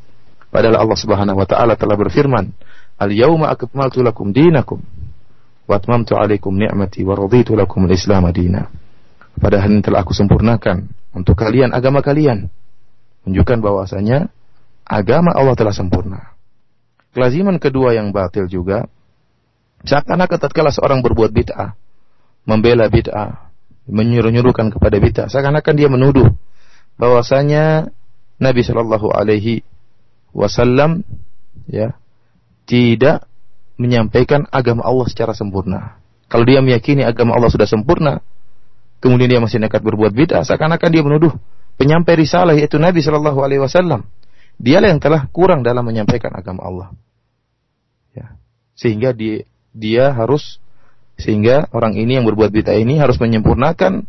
Padahal 0.53 0.81
Allah 0.81 0.99
Subhanahu 0.99 1.37
wa 1.37 1.47
taala 1.49 1.77
telah 1.77 1.97
berfirman, 2.01 2.53
"Al-yauma 2.97 3.53
akmaltu 3.53 4.01
lakum 4.01 4.33
dinakum 4.33 4.81
wa 5.69 5.75
atmamtu 5.77 6.17
'alaikum 6.17 6.55
ni'mati 6.57 7.05
wa 7.05 7.13
raditu 7.13 7.53
lakum 7.53 7.85
al-Islam 7.85 8.29
madina." 8.29 8.73
Pada 9.37 9.61
hari 9.61 9.77
ini 9.77 9.83
telah 9.85 10.01
aku 10.01 10.17
sempurnakan 10.17 10.89
untuk 11.13 11.37
kalian 11.37 11.77
agama 11.77 12.01
kalian. 12.01 12.49
Menunjukkan 13.29 13.59
bahwasanya 13.61 14.33
agama 14.87 15.37
Allah 15.37 15.53
telah 15.53 15.77
sempurna. 15.77 16.33
Kelaziman 17.13 17.61
kedua 17.61 17.93
yang 17.93 18.17
batil 18.17 18.49
juga 18.49 18.89
seakan-akan 19.87 20.39
tatkala 20.43 20.75
seorang 20.75 21.01
berbuat 21.01 21.31
bid'ah, 21.31 21.79
membela 22.45 22.91
bid'ah, 22.91 23.51
menyuruh-nyuruhkan 23.87 24.75
kepada 24.75 24.97
bid'ah, 24.99 25.27
seakan-akan 25.31 25.75
dia 25.79 25.89
menuduh 25.89 26.35
bahwasanya 26.99 27.95
Nabi 28.43 28.61
Shallallahu 28.67 29.09
alaihi 29.15 29.65
wasallam 30.37 31.07
ya 31.71 31.97
tidak 32.69 33.25
menyampaikan 33.79 34.45
agama 34.51 34.83
Allah 34.85 35.07
secara 35.09 35.33
sempurna. 35.33 35.97
Kalau 36.27 36.43
dia 36.43 36.59
meyakini 36.59 37.07
agama 37.07 37.39
Allah 37.39 37.49
sudah 37.49 37.71
sempurna, 37.71 38.19
kemudian 38.99 39.31
dia 39.31 39.41
masih 39.41 39.63
nekat 39.63 39.81
berbuat 39.87 40.11
bid'ah, 40.11 40.43
seakan-akan 40.43 40.91
dia 40.91 41.03
menuduh 41.07 41.33
penyampai 41.79 42.19
risalah 42.19 42.57
yaitu 42.59 42.81
Nabi 42.83 43.05
Shallallahu 43.05 43.39
Alaihi 43.39 43.63
Wasallam. 43.63 44.09
Dialah 44.57 44.89
yang 44.89 45.01
telah 45.05 45.29
kurang 45.31 45.61
dalam 45.61 45.85
menyampaikan 45.85 46.33
agama 46.33 46.65
Allah. 46.65 46.89
Ya. 48.17 48.41
Sehingga 48.73 49.13
dia, 49.13 49.45
dia 49.77 50.11
harus 50.17 50.57
sehingga 51.21 51.69
orang 51.73 51.97
ini 51.97 52.17
yang 52.17 52.25
berbuat 52.25 52.49
bid'ah 52.53 52.77
ini 52.77 52.97
harus 52.97 53.21
menyempurnakan 53.21 54.09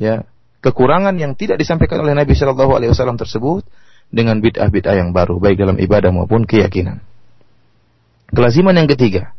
ya 0.00 0.24
kekurangan 0.64 1.16
yang 1.20 1.36
tidak 1.36 1.60
disampaikan 1.60 2.00
oleh 2.00 2.16
Nabi 2.16 2.32
Shallallahu 2.32 2.72
Alaihi 2.72 2.90
Wasallam 2.94 3.20
tersebut 3.20 3.66
dengan 4.12 4.38
bid'ah-bid'ah 4.44 4.96
yang 4.96 5.10
baru, 5.16 5.40
baik 5.40 5.56
dalam 5.56 5.76
ibadah 5.80 6.12
maupun 6.12 6.44
keyakinan. 6.44 7.00
Kelaziman 8.32 8.76
yang 8.76 8.88
ketiga, 8.88 9.32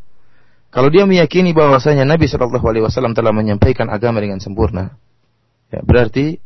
kalau 0.74 0.90
dia 0.90 1.06
meyakini 1.06 1.54
bahwasanya 1.54 2.06
Nabi 2.06 2.26
Shallallahu 2.26 2.66
Alaihi 2.66 2.84
Wasallam 2.86 3.14
telah 3.14 3.34
menyampaikan 3.34 3.90
agama 3.94 4.22
dengan 4.22 4.42
sempurna, 4.42 4.98
ya, 5.70 5.86
berarti 5.86 6.42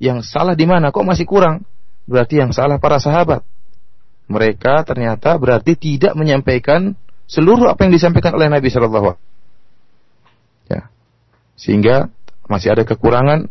yang 0.00 0.20
salah 0.20 0.56
di 0.56 0.64
mana? 0.64 0.92
Kok 0.92 1.06
masih 1.06 1.24
kurang? 1.24 1.64
Berarti 2.04 2.40
yang 2.40 2.52
salah 2.52 2.76
para 2.80 3.00
sahabat. 3.00 3.44
Mereka 4.26 4.82
ternyata 4.82 5.38
berarti 5.38 5.78
tidak 5.78 6.18
menyampaikan 6.18 6.98
seluruh 7.26 7.70
apa 7.70 7.86
yang 7.86 7.92
disampaikan 7.94 8.34
oleh 8.34 8.46
Nabi 8.50 8.70
Shallallahu 8.70 9.06
Alaihi 9.12 9.18
Wasallam. 9.18 10.70
Ya, 10.70 10.82
sehingga 11.58 11.96
masih 12.46 12.74
ada 12.74 12.82
kekurangan 12.86 13.50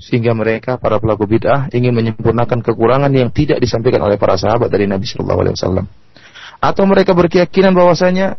sehingga 0.00 0.32
mereka 0.32 0.80
para 0.80 0.96
pelaku 0.96 1.28
bid'ah 1.28 1.68
ingin 1.70 1.92
menyempurnakan 1.92 2.64
kekurangan 2.64 3.12
yang 3.12 3.28
tidak 3.28 3.60
disampaikan 3.60 4.00
oleh 4.02 4.16
para 4.16 4.40
sahabat 4.40 4.72
dari 4.72 4.88
Nabi 4.88 5.04
Shallallahu 5.04 5.40
Alaihi 5.44 5.54
Wasallam. 5.58 5.86
Atau 6.62 6.86
mereka 6.86 7.12
berkeyakinan 7.12 7.74
bahwasanya 7.74 8.38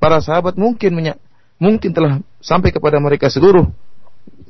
para 0.00 0.18
sahabat 0.18 0.56
mungkin 0.56 0.96
mungkin 1.60 1.90
telah 1.92 2.24
sampai 2.40 2.72
kepada 2.72 2.96
mereka 2.98 3.28
seluruh 3.28 3.68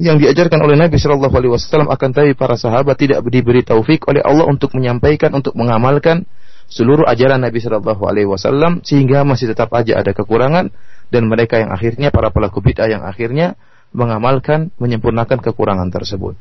yang 0.01 0.17
diajarkan 0.17 0.65
oleh 0.65 0.81
Nabi 0.81 0.97
Shallallahu 0.97 1.35
Alaihi 1.35 1.53
Wasallam 1.53 1.93
akan 1.93 2.09
tapi 2.15 2.33
para 2.33 2.57
sahabat 2.57 2.97
tidak 2.97 3.21
diberi 3.29 3.61
taufik 3.61 4.09
oleh 4.09 4.25
Allah 4.25 4.49
untuk 4.49 4.73
menyampaikan 4.73 5.35
untuk 5.37 5.53
mengamalkan 5.59 6.25
seluruh 6.71 7.05
ajaran 7.05 7.43
Nabi 7.43 7.59
Shallallahu 7.59 8.03
Alaihi 8.07 8.31
Wasallam 8.31 8.81
sehingga 8.87 9.27
masih 9.27 9.51
tetap 9.51 9.75
aja 9.75 9.99
ada 9.99 10.15
kekurangan 10.15 10.71
dan 11.11 11.23
mereka 11.27 11.59
yang 11.59 11.75
akhirnya 11.75 12.15
para 12.15 12.31
pelaku 12.31 12.63
bid'ah 12.63 12.87
yang 12.87 13.03
akhirnya 13.03 13.59
mengamalkan, 13.91 14.71
menyempurnakan 14.79 15.43
kekurangan 15.43 15.91
tersebut. 15.91 16.39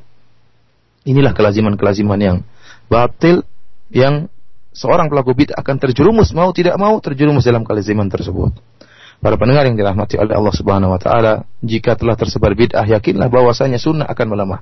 Inilah 1.09 1.33
kelaziman-kelaziman 1.33 2.19
yang 2.21 2.37
batil 2.85 3.41
yang 3.89 4.29
seorang 4.69 5.09
pelaku 5.09 5.33
bid'ah 5.33 5.57
akan 5.57 5.75
terjerumus 5.81 6.29
mau 6.37 6.53
tidak 6.53 6.77
mau 6.77 7.01
terjerumus 7.01 7.49
dalam 7.49 7.65
kelaziman 7.65 8.05
tersebut. 8.05 8.53
Para 9.19 9.35
pendengar 9.35 9.67
yang 9.67 9.75
dirahmati 9.75 10.15
oleh 10.15 10.31
Allah 10.31 10.53
Subhanahu 10.55 10.95
wa 10.95 10.99
taala, 11.01 11.43
jika 11.59 11.97
telah 11.97 12.15
tersebar 12.15 12.55
bid'ah 12.55 12.85
yakinlah 12.87 13.27
bahwasanya 13.27 13.81
sunnah 13.81 14.07
akan 14.07 14.27
melemah. 14.31 14.61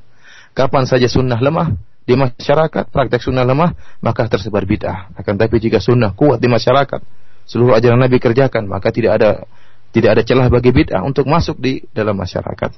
Kapan 0.58 0.90
saja 0.90 1.06
sunnah 1.06 1.38
lemah 1.38 1.78
di 2.08 2.16
masyarakat, 2.16 2.88
praktek 2.88 3.20
sunnah 3.20 3.44
lemah, 3.44 3.76
maka 4.00 4.32
tersebar 4.32 4.64
bid'ah. 4.64 5.12
Akan 5.20 5.36
tapi 5.36 5.60
jika 5.60 5.84
sunnah 5.84 6.16
kuat 6.16 6.40
di 6.40 6.48
masyarakat, 6.48 7.04
seluruh 7.44 7.76
ajaran 7.76 8.00
Nabi 8.00 8.16
kerjakan, 8.24 8.64
maka 8.64 8.96
tidak 8.96 9.20
ada 9.20 9.44
tidak 9.92 10.16
ada 10.16 10.22
celah 10.24 10.48
bagi 10.48 10.72
bid'ah 10.72 11.04
untuk 11.04 11.28
masuk 11.28 11.60
di 11.60 11.84
dalam 11.92 12.16
masyarakat. 12.16 12.72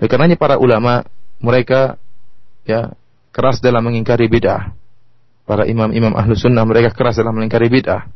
Oleh 0.00 0.08
karenanya 0.08 0.40
para 0.40 0.56
ulama 0.56 1.04
mereka 1.44 2.00
ya 2.64 2.96
keras 3.36 3.60
dalam 3.60 3.84
mengingkari 3.84 4.32
bid'ah. 4.32 4.72
Para 5.44 5.68
imam-imam 5.68 6.16
ahlu 6.16 6.32
sunnah 6.32 6.64
mereka 6.64 6.88
keras 6.96 7.20
dalam 7.20 7.36
mengingkari 7.36 7.68
bid'ah. 7.68 8.08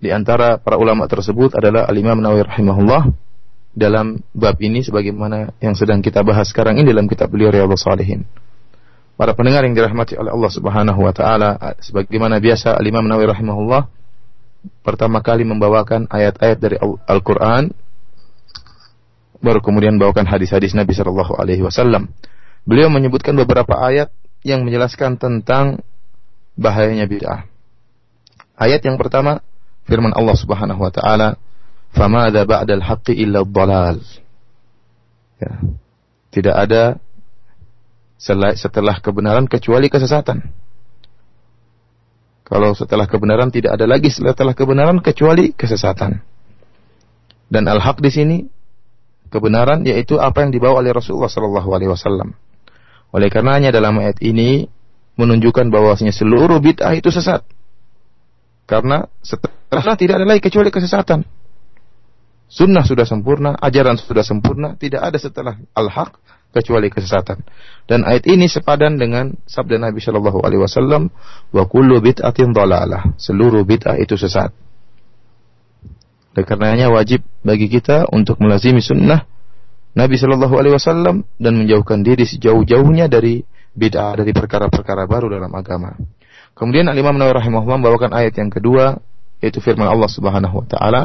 Di 0.00 0.08
antara 0.08 0.56
para 0.56 0.80
ulama 0.80 1.04
tersebut 1.04 1.52
adalah 1.56 1.84
Al-Imam 1.84 2.16
Nawawi 2.16 2.48
rahimahullah 2.48 3.12
dalam 3.76 4.24
bab 4.32 4.56
ini 4.60 4.80
sebagaimana 4.80 5.52
yang 5.60 5.76
sedang 5.76 6.00
kita 6.00 6.24
bahas 6.24 6.48
sekarang 6.48 6.80
ini 6.80 6.96
dalam 6.96 7.04
kitab 7.04 7.28
beliau 7.28 7.52
Riyadhus 7.52 7.84
Shalihin. 7.84 8.24
Para 9.16 9.32
pendengar 9.32 9.64
yang 9.64 9.72
dirahmati 9.72 10.12
oleh 10.20 10.28
Allah 10.28 10.52
Subhanahu 10.52 11.00
wa 11.00 11.12
taala, 11.16 11.56
sebagaimana 11.80 12.36
biasa 12.36 12.76
Al-Imam 12.76 13.08
Nawawi 13.08 13.32
rahimahullah 13.32 13.88
pertama 14.84 15.24
kali 15.24 15.48
membawakan 15.48 16.04
ayat-ayat 16.12 16.58
dari 16.60 16.76
Al-Quran, 17.08 17.72
baru 19.40 19.64
kemudian 19.64 19.96
bawakan 19.96 20.28
hadis-hadis 20.28 20.76
Nabi 20.76 20.92
Shallallahu 20.92 21.32
Alaihi 21.32 21.64
Wasallam. 21.64 22.12
Beliau 22.68 22.92
menyebutkan 22.92 23.32
beberapa 23.32 23.78
ayat 23.80 24.12
yang 24.44 24.68
menjelaskan 24.68 25.16
tentang 25.16 25.80
bahayanya 26.58 27.08
bid'ah. 27.08 27.48
Ayat 28.52 28.84
yang 28.84 29.00
pertama, 29.00 29.40
firman 29.88 30.12
Allah 30.12 30.36
Subhanahu 30.36 30.80
Wa 30.80 30.92
Taala, 30.92 31.28
"Famada 31.94 32.44
ba'dal 32.44 32.84
haqqi 32.84 33.16
illa 33.16 33.44
dhalal." 33.48 33.96
Ya. 35.40 35.52
Tidak 36.32 36.52
ada 36.52 37.00
setelah 38.16 38.96
kebenaran 38.98 39.44
kecuali 39.44 39.92
kesesatan. 39.92 40.40
Kalau 42.46 42.72
setelah 42.78 43.10
kebenaran 43.10 43.50
tidak 43.50 43.74
ada 43.74 43.90
lagi 43.90 44.06
setelah 44.06 44.54
kebenaran 44.54 45.02
kecuali 45.02 45.50
kesesatan. 45.50 46.22
Dan 47.46 47.66
al-haq 47.66 47.98
di 47.98 48.10
sini 48.10 48.38
kebenaran 49.30 49.82
yaitu 49.82 50.18
apa 50.22 50.46
yang 50.46 50.54
dibawa 50.54 50.78
oleh 50.78 50.94
Rasulullah 50.94 51.30
Shallallahu 51.30 51.68
Alaihi 51.74 51.90
Wasallam. 51.90 52.38
Oleh 53.10 53.28
karenanya 53.30 53.74
dalam 53.74 53.98
ayat 53.98 54.22
ini 54.22 54.66
menunjukkan 55.18 55.72
bahwasanya 55.72 56.14
seluruh 56.14 56.62
bid'ah 56.62 56.94
itu 56.94 57.10
sesat. 57.10 57.42
Karena 58.66 59.06
setelah 59.22 59.94
tidak 59.98 60.22
ada 60.22 60.26
lagi 60.26 60.42
kecuali 60.42 60.70
kesesatan. 60.70 61.26
Sunnah 62.46 62.86
sudah 62.86 63.02
sempurna, 63.02 63.58
ajaran 63.58 63.98
sudah 63.98 64.22
sempurna, 64.22 64.78
tidak 64.78 65.02
ada 65.02 65.18
setelah 65.18 65.58
al-haq 65.74 66.14
kecuali 66.56 66.88
kesesatan. 66.88 67.44
Dan 67.84 68.08
ayat 68.08 68.24
ini 68.24 68.48
sepadan 68.48 68.96
dengan 68.96 69.36
sabda 69.44 69.76
Nabi 69.76 70.00
Shallallahu 70.00 70.40
Alaihi 70.40 70.64
Wasallam, 70.64 71.12
wa 71.52 71.64
kullu 71.68 72.00
bid'atin 72.00 72.56
dalalah. 72.56 73.12
Seluruh 73.20 73.62
bid'ah 73.68 74.00
itu 74.00 74.16
sesat. 74.16 74.50
Oleh 76.36 76.44
karenanya 76.44 76.88
wajib 76.92 77.24
bagi 77.44 77.68
kita 77.68 78.08
untuk 78.12 78.40
melazimi 78.40 78.80
sunnah 78.80 79.24
Nabi 79.96 80.20
Shallallahu 80.20 80.54
Alaihi 80.60 80.76
Wasallam 80.76 81.24
dan 81.40 81.52
menjauhkan 81.56 82.04
diri 82.04 82.28
sejauh-jauhnya 82.28 83.08
dari 83.08 83.40
bid'ah 83.72 84.16
dari 84.20 84.32
perkara-perkara 84.36 85.08
baru 85.08 85.32
dalam 85.32 85.52
agama. 85.56 85.96
Kemudian 86.52 86.88
Al 86.88 86.96
Imam 86.96 87.16
Nawawi 87.16 87.40
rahimahullah 87.40 87.80
membawakan 87.80 88.12
ayat 88.16 88.36
yang 88.36 88.48
kedua 88.48 89.00
yaitu 89.40 89.60
firman 89.60 89.88
Allah 89.88 90.08
Subhanahu 90.08 90.64
wa 90.64 90.66
taala, 90.68 91.02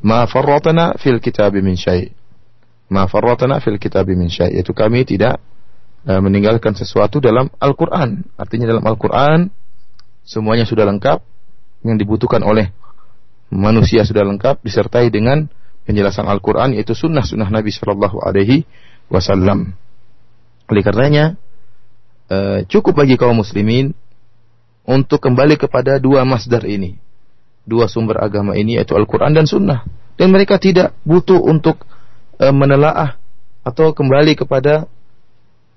"Ma 0.00 0.24
farratna 0.28 0.96
fil 1.00 1.20
kitab 1.20 1.56
min 1.56 1.76
syai'." 1.76 2.12
Ma 2.88 3.04
farratna 3.08 3.60
fil 3.60 3.76
kitab 3.76 4.08
min 4.08 4.32
syai' 4.32 4.56
yaitu 4.56 4.72
kami 4.72 5.04
tidak 5.04 5.40
uh, 6.08 6.20
meninggalkan 6.24 6.72
sesuatu 6.72 7.20
dalam 7.20 7.52
Al-Qur'an. 7.60 8.24
Artinya 8.40 8.68
dalam 8.68 8.84
Al-Qur'an 8.84 9.52
semuanya 10.24 10.64
sudah 10.64 10.88
lengkap 10.88 11.20
yang 11.86 11.96
dibutuhkan 11.96 12.42
oleh 12.42 12.72
manusia 13.48 14.04
sudah 14.04 14.24
lengkap 14.28 14.60
disertai 14.60 15.08
dengan 15.08 15.48
penjelasan 15.88 16.28
Al-Quran 16.28 16.76
yaitu 16.76 16.92
sunnah-sunnah 16.92 17.48
Nabi 17.48 17.72
Shallallahu 17.72 18.20
Alaihi 18.20 18.68
Wasallam. 19.08 19.72
Oleh 20.68 20.82
karenanya 20.84 21.40
eh, 22.28 22.68
cukup 22.68 23.00
bagi 23.00 23.16
kaum 23.16 23.40
muslimin 23.40 23.96
untuk 24.84 25.24
kembali 25.24 25.56
kepada 25.56 25.96
dua 25.96 26.28
masdar 26.28 26.68
ini, 26.68 27.00
dua 27.64 27.88
sumber 27.88 28.20
agama 28.20 28.52
ini 28.52 28.76
yaitu 28.76 28.92
Al-Quran 28.92 29.32
dan 29.32 29.48
Sunnah. 29.48 29.84
Dan 30.20 30.34
mereka 30.34 30.60
tidak 30.60 30.92
butuh 31.06 31.40
untuk 31.40 31.88
eh, 32.38 32.54
menelaah 32.54 33.18
atau 33.66 33.92
kembali 33.92 34.38
kepada 34.38 34.88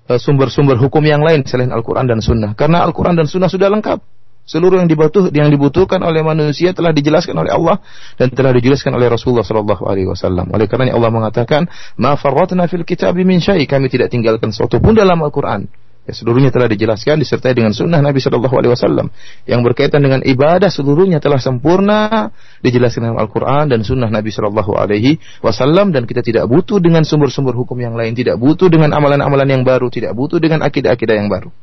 eh, 0.08 0.18
sumber-sumber 0.18 0.78
hukum 0.78 1.02
yang 1.04 1.20
lain 1.20 1.44
selain 1.44 1.70
Al-Quran 1.70 2.08
dan 2.08 2.18
Sunnah. 2.22 2.54
Karena 2.56 2.86
Al-Quran 2.86 3.18
dan 3.18 3.26
Sunnah 3.28 3.50
sudah 3.50 3.68
lengkap. 3.68 4.00
Seluruh 4.42 4.82
yang 4.82 4.90
dibutuh 4.90 5.30
yang 5.30 5.54
dibutuhkan 5.54 6.02
oleh 6.02 6.18
manusia 6.26 6.74
telah 6.74 6.90
dijelaskan 6.90 7.38
oleh 7.38 7.54
Allah 7.54 7.78
dan 8.18 8.26
telah 8.34 8.50
dijelaskan 8.50 8.90
oleh 8.90 9.06
Rasulullah 9.06 9.46
sallallahu 9.46 9.86
alaihi 9.86 10.10
wasallam. 10.10 10.50
Oleh 10.50 10.66
karena 10.66 10.90
Allah 10.90 11.14
mengatakan, 11.14 11.70
"Ma 11.94 12.18
fil 12.18 12.82
kitab 12.82 13.14
min 13.14 13.38
syai." 13.38 13.70
Kami 13.70 13.86
tidak 13.86 14.10
tinggalkan 14.10 14.50
sesuatu 14.50 14.82
pun 14.82 14.98
dalam 14.98 15.14
Al-Qur'an. 15.22 15.70
Ya, 16.02 16.18
seluruhnya 16.18 16.50
telah 16.50 16.66
dijelaskan 16.66 17.22
disertai 17.22 17.54
dengan 17.54 17.70
sunnah 17.70 18.02
Nabi 18.02 18.18
Shallallahu 18.18 18.58
Alaihi 18.58 18.74
Wasallam 18.74 19.06
yang 19.46 19.62
berkaitan 19.62 20.02
dengan 20.02 20.18
ibadah 20.26 20.66
seluruhnya 20.66 21.22
telah 21.22 21.38
sempurna 21.38 22.34
dijelaskan 22.58 23.06
dalam 23.06 23.22
Al-Quran 23.22 23.70
dan 23.70 23.86
sunnah 23.86 24.10
Nabi 24.10 24.34
Shallallahu 24.34 24.74
Alaihi 24.74 25.22
Wasallam 25.46 25.94
dan 25.94 26.10
kita 26.10 26.26
tidak 26.26 26.50
butuh 26.50 26.82
dengan 26.82 27.06
sumber-sumber 27.06 27.54
hukum 27.54 27.78
yang 27.78 27.94
lain, 27.94 28.18
tidak 28.18 28.34
butuh 28.34 28.66
dengan 28.66 28.90
amalan-amalan 28.98 29.46
yang 29.46 29.62
baru, 29.62 29.94
tidak 29.94 30.10
butuh 30.18 30.42
dengan 30.42 30.66
akidah-akidah 30.66 31.14
yang 31.14 31.30
baru. 31.30 31.54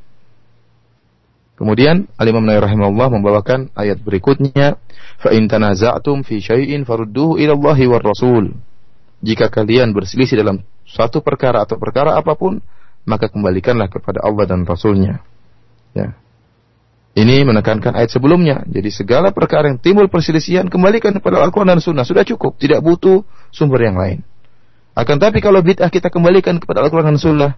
Kemudian 1.60 2.08
Al-Imam 2.16 2.48
Nawawi 2.48 2.64
rahimahullah 2.64 3.08
membawakan 3.20 3.76
ayat 3.76 4.00
berikutnya, 4.00 4.80
"Fa 5.20 5.36
fi 6.24 6.36
syai'in 6.40 6.88
farudduhu 6.88 7.36
Rasul." 8.00 8.56
Jika 9.20 9.52
kalian 9.52 9.92
berselisih 9.92 10.40
dalam 10.40 10.64
suatu 10.88 11.20
perkara 11.20 11.68
atau 11.68 11.76
perkara 11.76 12.16
apa 12.16 12.40
pun, 12.40 12.64
maka 13.10 13.26
kembalikanlah 13.34 13.90
kepada 13.90 14.22
Allah 14.22 14.46
dan 14.46 14.70
Rasulnya. 14.70 15.26
Ya. 15.98 16.14
Ini 17.18 17.42
menekankan 17.42 17.98
ayat 17.98 18.14
sebelumnya. 18.14 18.62
Jadi 18.70 18.94
segala 18.94 19.34
perkara 19.34 19.66
yang 19.74 19.82
timbul 19.82 20.06
perselisihan 20.08 20.70
kembalikan 20.70 21.10
kepada 21.18 21.42
Al-Quran 21.42 21.74
dan 21.74 21.82
Sunnah. 21.82 22.06
Sudah 22.06 22.22
cukup. 22.22 22.62
Tidak 22.62 22.80
butuh 22.86 23.26
sumber 23.50 23.82
yang 23.82 23.98
lain. 23.98 24.22
Akan 24.94 25.18
tapi 25.18 25.42
kalau 25.42 25.66
bid'ah 25.66 25.90
kita 25.90 26.14
kembalikan 26.14 26.62
kepada 26.62 26.86
Al-Quran 26.86 27.18
dan 27.18 27.20
Sunnah, 27.20 27.52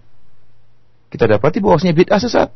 kita 1.12 1.28
dapati 1.28 1.60
bahwasanya 1.60 1.92
bid'ah 1.92 2.16
sesat 2.16 2.48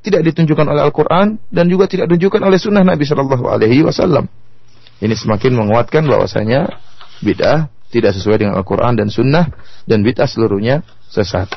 tidak 0.00 0.24
ditunjukkan 0.32 0.64
oleh 0.64 0.82
Al-Quran 0.88 1.36
dan 1.52 1.68
juga 1.68 1.84
tidak 1.84 2.08
ditunjukkan 2.08 2.40
oleh 2.40 2.56
Sunnah 2.56 2.84
Nabi 2.84 3.04
Shallallahu 3.04 3.44
Alaihi 3.44 3.84
Wasallam. 3.84 4.24
Ini 5.00 5.12
semakin 5.12 5.52
menguatkan 5.56 6.08
bahwasanya 6.08 6.72
bid'ah 7.20 7.68
tidak 7.92 8.16
sesuai 8.16 8.40
dengan 8.40 8.54
Al-Quran 8.56 8.96
dan 8.96 9.08
Sunnah 9.12 9.52
dan 9.84 10.00
bid'ah 10.00 10.28
seluruhnya 10.28 10.86
sesat. 11.12 11.52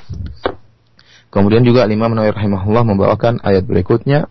Kemudian 1.34 1.66
juga 1.66 1.90
Imam 1.90 2.13
Nawawi 2.13 2.30
rahimahullah 2.30 2.86
membawakan 2.86 3.42
ayat 3.42 3.66
berikutnya 3.66 4.30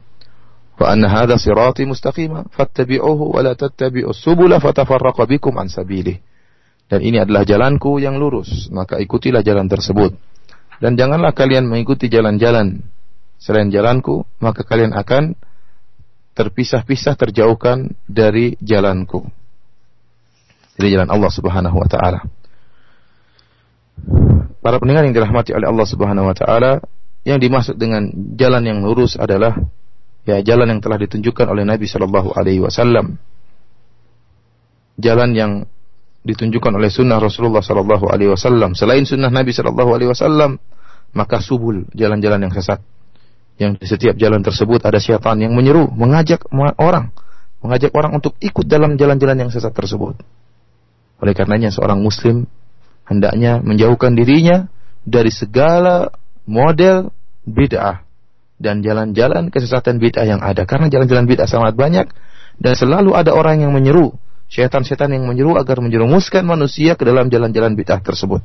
wa 0.78 0.87
anna 0.87 1.11
hadha 1.11 1.35
sirati 1.35 1.82
mustaqima 1.82 2.47
fattabi'uhu 2.54 3.35
wa 3.35 3.42
la 3.42 3.59
tattabi'us 3.59 4.23
subula 4.23 4.62
fatafarraqa 4.62 5.26
bikum 5.26 5.59
an 5.59 5.66
sabilih. 5.66 6.23
Dan 6.87 7.02
ini 7.02 7.18
adalah 7.18 7.42
jalanku 7.42 7.99
yang 7.99 8.23
lurus, 8.23 8.71
maka 8.71 9.02
ikutilah 9.02 9.42
jalan 9.42 9.66
tersebut. 9.66 10.14
Dan 10.78 10.94
janganlah 10.94 11.35
kalian 11.35 11.66
mengikuti 11.66 12.06
jalan-jalan 12.06 12.87
selain 13.40 13.73
jalanku, 13.75 14.23
maka 14.38 14.62
kalian 14.62 14.94
akan 14.94 15.35
terpisah-pisah 16.38 17.18
terjauhkan 17.18 17.99
dari 18.06 18.54
jalanku. 18.62 19.26
Dari 20.78 20.88
jalan 20.92 21.11
Allah 21.11 21.30
Subhanahu 21.35 21.76
wa 21.82 21.88
taala. 21.90 22.21
Para 24.62 24.78
pendengar 24.78 25.02
yang 25.02 25.16
dirahmati 25.16 25.50
oleh 25.56 25.66
Allah 25.66 25.87
Subhanahu 25.88 26.30
wa 26.30 26.37
taala, 26.37 26.79
yang 27.22 27.38
dimaksud 27.38 27.78
dengan 27.78 28.11
jalan 28.35 28.62
yang 28.66 28.78
lurus 28.82 29.14
adalah 29.14 29.54
ya 30.26 30.42
jalan 30.42 30.76
yang 30.76 30.80
telah 30.82 30.98
ditunjukkan 30.98 31.46
oleh 31.46 31.62
Nabi 31.62 31.87
Shallallahu 31.87 32.35
alaihi 32.35 32.62
wasallam. 32.62 33.18
Jalan 34.98 35.30
yang 35.35 35.52
ditunjukkan 36.22 36.78
oleh 36.78 36.90
sunnah 36.90 37.18
Rasulullah 37.18 37.62
Shallallahu 37.62 38.11
alaihi 38.11 38.30
wasallam. 38.30 38.74
Selain 38.74 39.02
sunnah 39.06 39.30
Nabi 39.30 39.50
Shallallahu 39.54 39.90
alaihi 39.94 40.11
wasallam, 40.11 40.58
maka 41.14 41.42
subul 41.42 41.87
jalan-jalan 41.94 42.46
yang 42.46 42.54
sesat 42.54 42.82
yang 43.61 43.76
di 43.76 43.87
setiap 43.87 44.16
jalan 44.16 44.40
tersebut 44.40 44.82
ada 44.82 44.96
syaitan 44.96 45.37
yang 45.37 45.52
menyeru, 45.52 45.87
mengajak 45.92 46.42
orang, 46.80 47.12
mengajak 47.61 47.92
orang 47.92 48.16
untuk 48.16 48.35
ikut 48.40 48.64
dalam 48.66 48.96
jalan-jalan 48.96 49.46
yang 49.46 49.50
sesat 49.52 49.70
tersebut. 49.70 50.18
Oleh 51.22 51.35
karenanya 51.37 51.70
seorang 51.70 52.02
muslim 52.02 52.48
hendaknya 53.06 53.61
menjauhkan 53.61 54.16
dirinya 54.16 54.66
dari 55.04 55.30
segala 55.30 56.11
model 56.46 57.14
bid'ah 57.46 58.02
dan 58.62 58.83
jalan-jalan 58.83 59.50
kesesatan 59.50 59.98
bid'ah 59.98 60.26
yang 60.26 60.40
ada 60.42 60.62
karena 60.66 60.87
jalan-jalan 60.87 61.26
bid'ah 61.26 61.50
sangat 61.50 61.74
banyak 61.74 62.07
dan 62.62 62.72
selalu 62.78 63.18
ada 63.18 63.35
orang 63.35 63.64
yang 63.64 63.74
menyeru, 63.74 64.14
syaitan-syaitan 64.46 65.11
yang 65.11 65.26
menyeru 65.26 65.59
agar 65.59 65.83
menjerumuskan 65.83 66.46
manusia 66.46 66.94
ke 66.94 67.02
dalam 67.02 67.26
jalan-jalan 67.26 67.74
bid'ah 67.74 67.98
tersebut. 67.98 68.42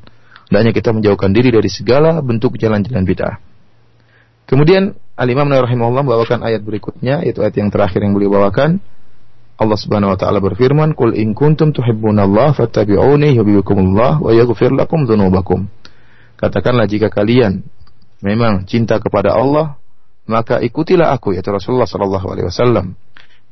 Hendaknya 0.48 0.72
kita 0.74 0.90
menjauhkan 0.96 1.36
diri 1.36 1.52
dari 1.52 1.68
segala 1.68 2.24
bentuk 2.24 2.56
jalan-jalan 2.56 3.04
bid'ah. 3.04 3.36
Kemudian 4.48 4.96
Al-Imam 5.18 5.50
rahimahullah 5.50 6.08
membawakan 6.08 6.46
ayat 6.46 6.64
berikutnya 6.64 7.26
yaitu 7.26 7.44
ayat 7.44 7.58
yang 7.60 7.70
terakhir 7.74 8.00
yang 8.00 8.16
beliau 8.16 8.38
bawakan. 8.38 8.80
Allah 9.58 9.74
Subhanahu 9.74 10.14
wa 10.14 10.18
taala 10.22 10.38
berfirman, 10.38 10.94
"Qul 10.94 11.18
in 11.18 11.34
kuntum 11.34 11.74
tuhibbunallaha 11.74 12.54
fattabi'uni 12.54 13.34
yuhibbukumullah 13.42 14.22
wa 14.22 14.30
yaghfir 14.30 14.70
lakum 14.70 15.10
dzunubakum." 15.10 15.66
Katakanlah 16.38 16.86
jika 16.86 17.10
kalian 17.10 17.66
memang 18.22 18.66
cinta 18.66 18.98
kepada 18.98 19.34
Allah, 19.34 19.78
maka 20.28 20.60
ikutilah 20.60 21.16
aku 21.16 21.34
yaitu 21.34 21.50
Rasulullah 21.50 21.88
sallallahu 21.88 22.28
alaihi 22.28 22.48
wasallam. 22.50 22.98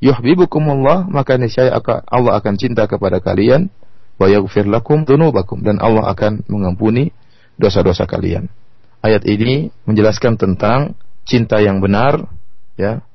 Yuhibbukumullah, 0.03 1.07
maka 1.07 1.39
niscaya 1.39 1.71
Allah 2.11 2.33
akan 2.35 2.53
cinta 2.59 2.83
kepada 2.85 3.23
kalian 3.23 3.71
wa 4.19 4.27
yaghfir 4.27 4.67
lakum 4.67 5.07
dzunubakum 5.07 5.63
dan 5.63 5.79
Allah 5.79 6.11
akan 6.11 6.43
mengampuni 6.51 7.15
dosa-dosa 7.55 8.03
kalian. 8.03 8.51
Ayat 8.99 9.23
ini 9.23 9.71
menjelaskan 9.87 10.35
tentang 10.35 10.99
cinta 11.23 11.63
yang 11.63 11.79
benar, 11.79 12.27
ya. 12.75 13.05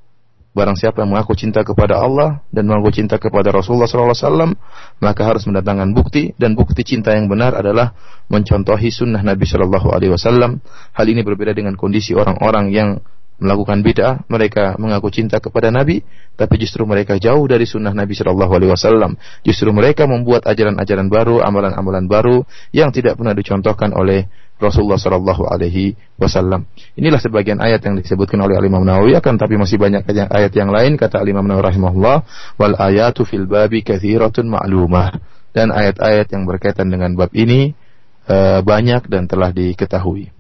Barang 0.51 0.75
siapa 0.75 1.07
yang 1.07 1.15
mengaku 1.15 1.39
cinta 1.39 1.63
kepada 1.63 2.03
Allah 2.03 2.43
dan 2.51 2.67
mengaku 2.67 2.91
cinta 2.91 3.23
kepada 3.23 3.55
Rasulullah 3.55 3.87
SAW, 3.87 4.59
maka 4.99 5.23
harus 5.23 5.47
mendatangkan 5.47 5.95
bukti 5.95 6.35
dan 6.43 6.59
bukti 6.59 6.83
cinta 6.83 7.15
yang 7.15 7.31
benar 7.31 7.55
adalah 7.55 7.95
mencontohi 8.27 8.91
sunnah 8.91 9.23
Nabi 9.23 9.47
Shallallahu 9.47 9.95
Alaihi 9.95 10.11
Wasallam. 10.11 10.59
Hal 10.91 11.07
ini 11.07 11.23
berbeda 11.23 11.55
dengan 11.55 11.79
kondisi 11.79 12.19
orang-orang 12.19 12.75
yang 12.75 12.99
melakukan 13.41 13.81
bid'ah, 13.81 14.27
mereka 14.29 14.77
mengaku 14.77 15.09
cinta 15.09 15.39
kepada 15.39 15.73
Nabi, 15.73 16.05
tapi 16.37 16.61
justru 16.61 16.85
mereka 16.85 17.17
jauh 17.17 17.47
dari 17.49 17.65
sunnah 17.65 17.95
Nabi 17.95 18.13
Shallallahu 18.13 18.53
Alaihi 18.53 18.71
Wasallam. 18.75 19.17
Justru 19.47 19.71
mereka 19.71 20.11
membuat 20.11 20.45
ajaran-ajaran 20.51 21.09
baru, 21.09 21.41
amalan-amalan 21.41 22.11
baru 22.11 22.43
yang 22.75 22.91
tidak 22.91 23.17
pernah 23.17 23.33
dicontohkan 23.33 23.97
oleh 23.97 24.27
Rasulullah 24.60 24.96
Shallallahu 24.96 25.52
Alaihi 25.52 26.00
Wasallam. 26.16 26.64
Inilah 26.96 27.20
sebagian 27.20 27.60
ayat 27.60 27.84
yang 27.84 28.00
disebutkan 28.00 28.40
oleh 28.40 28.56
Imam 28.64 28.88
Nawawi, 28.88 29.20
akan 29.20 29.36
tapi 29.36 29.60
masih 29.60 29.76
banyak 29.76 30.08
ayat 30.08 30.54
yang 30.56 30.72
lain 30.72 30.96
kata 30.96 31.20
Imam 31.28 31.44
Nawawi 31.44 31.76
rahimahullah, 31.76 32.18
wal 32.56 32.76
ayatu 32.80 33.28
fil 33.28 33.48
babi 33.48 33.84
kathiratun 33.84 34.48
ma'lumah. 34.48 35.20
Dan 35.56 35.72
ayat-ayat 35.72 36.36
yang 36.36 36.44
berkaitan 36.44 36.92
dengan 36.92 37.16
bab 37.16 37.32
ini 37.32 37.72
uh, 38.28 38.60
banyak 38.60 39.08
dan 39.08 39.28
telah 39.28 39.52
diketahui. 39.56 40.36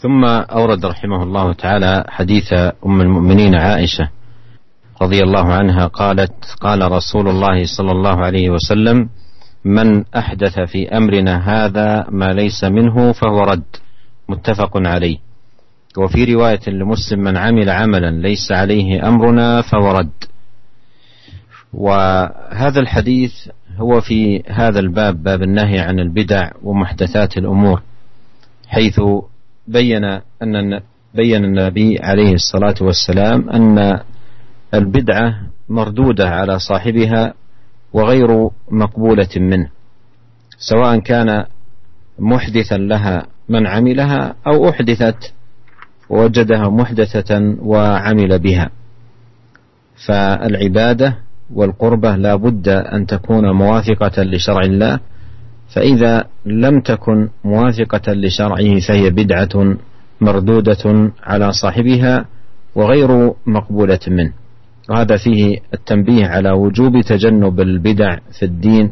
ثم 0.00 0.24
أورد 0.24 0.86
رحمه 0.86 1.22
الله 1.22 1.46
تعالى 1.52 1.92
حديث 2.08 2.48
أم 2.86 3.00
المؤمنين 3.00 3.54
عائشة 3.54 4.08
رضي 5.02 5.20
الله 5.22 5.46
عنها 5.52 5.84
قالت 5.86 6.56
قال 6.60 6.80
رسول 6.92 7.28
الله 7.28 7.68
صلى 7.68 7.92
الله 7.92 8.16
عليه 8.24 8.46
وسلم 8.50 9.08
من 9.65 10.03
أحدث 10.15 10.59
في 10.59 10.97
أمرنا 10.97 11.37
هذا 11.37 12.07
ما 12.09 12.33
ليس 12.33 12.63
منه 12.63 13.11
فهو 13.11 13.43
رد. 13.43 13.75
متفق 14.29 14.71
عليه. 14.75 15.17
وفي 15.97 16.33
رواية 16.33 16.59
لمسلم 16.67 17.19
من 17.19 17.37
عمل 17.37 17.69
عملا 17.69 18.11
ليس 18.11 18.51
عليه 18.51 19.07
أمرنا 19.07 19.61
فهو 19.61 19.91
رد. 19.91 20.23
وهذا 21.73 22.79
الحديث 22.79 23.31
هو 23.77 24.01
في 24.01 24.43
هذا 24.47 24.79
الباب 24.79 25.23
باب 25.23 25.43
النهي 25.43 25.79
عن 25.79 25.99
البدع 25.99 26.51
ومحدثات 26.63 27.37
الأمور 27.37 27.81
حيث 28.67 29.01
بين 29.67 30.03
أن 30.43 30.79
بين 31.13 31.45
النبي 31.45 31.99
عليه 31.99 32.33
الصلاة 32.33 32.75
والسلام 32.81 33.49
أن 33.49 33.99
البدعة 34.73 35.35
مردودة 35.69 36.29
على 36.29 36.59
صاحبها 36.59 37.33
وغير 37.95 38.49
مقبولة 38.71 39.33
منه 39.37 39.67
سواء 40.57 40.99
كان 40.99 41.45
محدثا 42.19 42.77
لها 42.77 43.25
من 43.49 43.67
عملها 43.67 44.35
أو 44.47 44.69
أحدثت 44.69 45.33
ووجدها 46.09 46.69
محدثة 46.69 47.55
وعمل 47.61 48.39
بها. 48.39 48.69
فالعبادة 50.07 51.17
والقربة 51.53 52.15
لا 52.15 52.35
بد 52.35 52.67
أن 52.69 53.05
تكون 53.05 53.51
موافقة 53.51 54.23
لشرع 54.23 54.61
الله 54.61 54.99
فإذا 55.73 56.23
لم 56.45 56.79
تكن 56.79 57.29
موافقة 57.43 58.13
لشرعه 58.13 58.79
فهي 58.87 59.09
بدعة 59.09 59.77
مردودة 60.21 61.11
على 61.23 61.51
صاحبها 61.51 62.25
وغير 62.75 63.31
مقبولة 63.45 63.99
منه. 64.07 64.33
وهذا 64.89 65.17
فيه 65.17 65.57
التنبيه 65.73 66.25
على 66.25 66.51
وجوب 66.51 67.01
تجنب 67.01 67.59
البدع 67.59 68.17
في 68.39 68.45
الدين 68.45 68.91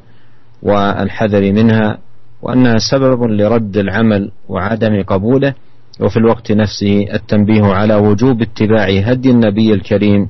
والحذر 0.61 1.51
منها 1.51 1.97
وأنها 2.41 2.77
سبب 2.77 3.23
لرد 3.23 3.77
العمل 3.77 4.31
وعدم 4.49 5.03
قبوله 5.03 5.53
وفي 5.99 6.17
الوقت 6.17 6.51
نفسه 6.51 7.05
التنبيه 7.13 7.63
على 7.63 7.95
وجوب 7.95 8.41
اتباع 8.41 8.85
هدي 8.85 9.31
النبي 9.31 9.73
الكريم 9.73 10.27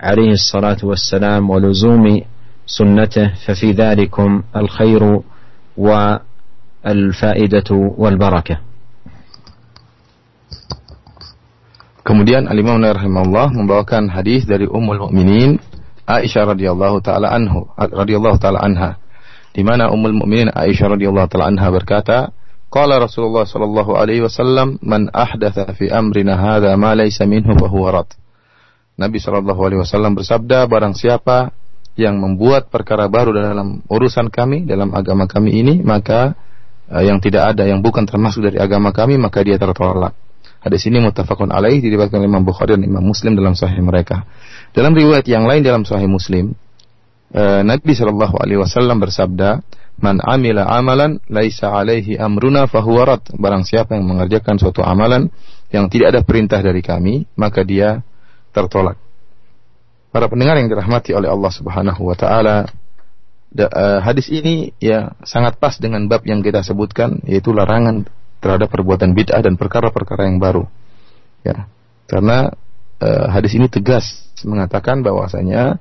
عليه 0.00 0.30
الصلاة 0.30 0.76
والسلام 0.82 1.50
ولزوم 1.50 2.20
سنته 2.66 3.30
ففي 3.46 3.72
ذلكم 3.72 4.42
الخير 4.56 5.20
والفائدة 6.84 7.70
والبركة. 7.98 8.58
Kemudian 12.02 12.50
Al-Imam 12.50 12.82
rahimahullah 12.82 13.54
membawakan 13.54 14.10
hadis 14.10 14.42
dari 14.42 14.66
Ummul 14.66 15.06
Mukminin 15.06 15.62
Aisyah 16.02 16.50
radhiyallahu 16.50 16.98
taala 16.98 17.30
anhu 17.30 17.70
radhiyallahu 17.78 18.42
taala 18.42 18.58
anha. 18.58 18.98
Di 19.54 19.62
mana 19.62 19.86
Ummul 19.94 20.18
Mukminin 20.18 20.50
Aisyah 20.50 20.98
radhiyallahu 20.98 21.30
taala 21.30 21.46
anha 21.54 21.68
berkata 21.70 22.34
Qala 22.72 22.98
Rasulullah 22.98 23.46
sallallahu 23.46 23.94
alaihi 23.94 24.24
wasallam 24.24 24.82
man 24.82 25.14
ahdatha 25.14 25.76
fi 25.78 25.92
amrina 25.92 26.34
hadza 26.34 26.74
ma 26.74 26.96
laysa 26.98 27.22
minhu 27.22 27.54
fa 27.54 27.70
huwa 27.70 28.02
rad. 28.02 28.10
Nabi 28.98 29.22
sallallahu 29.22 29.60
alaihi 29.62 29.80
wasallam 29.86 30.18
bersabda 30.18 30.66
barang 30.66 30.98
siapa 30.98 31.54
yang 31.94 32.18
membuat 32.18 32.66
perkara 32.72 33.06
baru 33.06 33.30
dalam 33.30 33.84
urusan 33.86 34.32
kami 34.32 34.64
dalam 34.64 34.90
agama 34.96 35.28
kami 35.28 35.54
ini 35.54 35.74
maka 35.84 36.34
uh, 36.88 37.04
yang 37.04 37.20
tidak 37.20 37.52
ada 37.52 37.68
yang 37.68 37.84
bukan 37.84 38.08
termasuk 38.08 38.42
dari 38.48 38.56
agama 38.56 38.90
kami 38.90 39.20
maka 39.20 39.44
dia 39.44 39.60
tertolak 39.60 40.16
Hadis 40.62 40.86
ini 40.86 41.02
muttafaqun 41.02 41.50
alaih 41.50 41.82
diriwayatkan 41.82 42.22
oleh 42.22 42.30
Imam 42.30 42.46
Bukhari 42.46 42.78
dan 42.78 42.86
Imam 42.86 43.02
Muslim 43.02 43.34
dalam 43.34 43.58
sahih 43.58 43.82
mereka. 43.82 44.22
Dalam 44.70 44.94
riwayat 44.94 45.26
yang 45.26 45.42
lain 45.42 45.66
dalam 45.66 45.82
sahih 45.82 46.06
Muslim, 46.06 46.54
eh, 47.34 47.60
Nabi 47.66 47.92
Shallallahu 47.98 48.38
alaihi 48.38 48.62
wasallam 48.62 49.02
bersabda, 49.02 49.58
"Man 49.98 50.22
amila 50.22 50.70
amalan 50.70 51.18
laisa 51.26 51.74
alaihi 51.74 52.14
amruna 52.14 52.70
fahuwa 52.70 53.02
rad." 53.02 53.22
Barang 53.34 53.66
siapa 53.66 53.98
yang 53.98 54.06
mengerjakan 54.06 54.62
suatu 54.62 54.86
amalan 54.86 55.34
yang 55.74 55.90
tidak 55.90 56.14
ada 56.14 56.20
perintah 56.22 56.62
dari 56.62 56.78
kami, 56.78 57.26
maka 57.34 57.66
dia 57.66 58.06
tertolak. 58.54 58.94
Para 60.14 60.30
pendengar 60.30 60.62
yang 60.62 60.70
dirahmati 60.70 61.10
oleh 61.10 61.26
Allah 61.26 61.50
Subhanahu 61.50 62.06
wa 62.06 62.14
taala, 62.14 62.70
eh, 63.50 63.98
hadis 63.98 64.30
ini 64.30 64.70
ya 64.78 65.10
sangat 65.26 65.58
pas 65.58 65.74
dengan 65.82 66.06
bab 66.06 66.22
yang 66.22 66.38
kita 66.38 66.62
sebutkan 66.62 67.18
yaitu 67.26 67.50
larangan 67.50 68.06
terhadap 68.42 68.68
perbuatan 68.74 69.14
bid'ah 69.14 69.38
dan 69.38 69.54
perkara-perkara 69.54 70.26
yang 70.26 70.42
baru. 70.42 70.66
Ya. 71.46 71.70
Karena 72.10 72.50
e, 72.98 73.08
hadis 73.30 73.54
ini 73.54 73.70
tegas 73.70 74.26
mengatakan 74.42 75.06
bahwasanya 75.06 75.78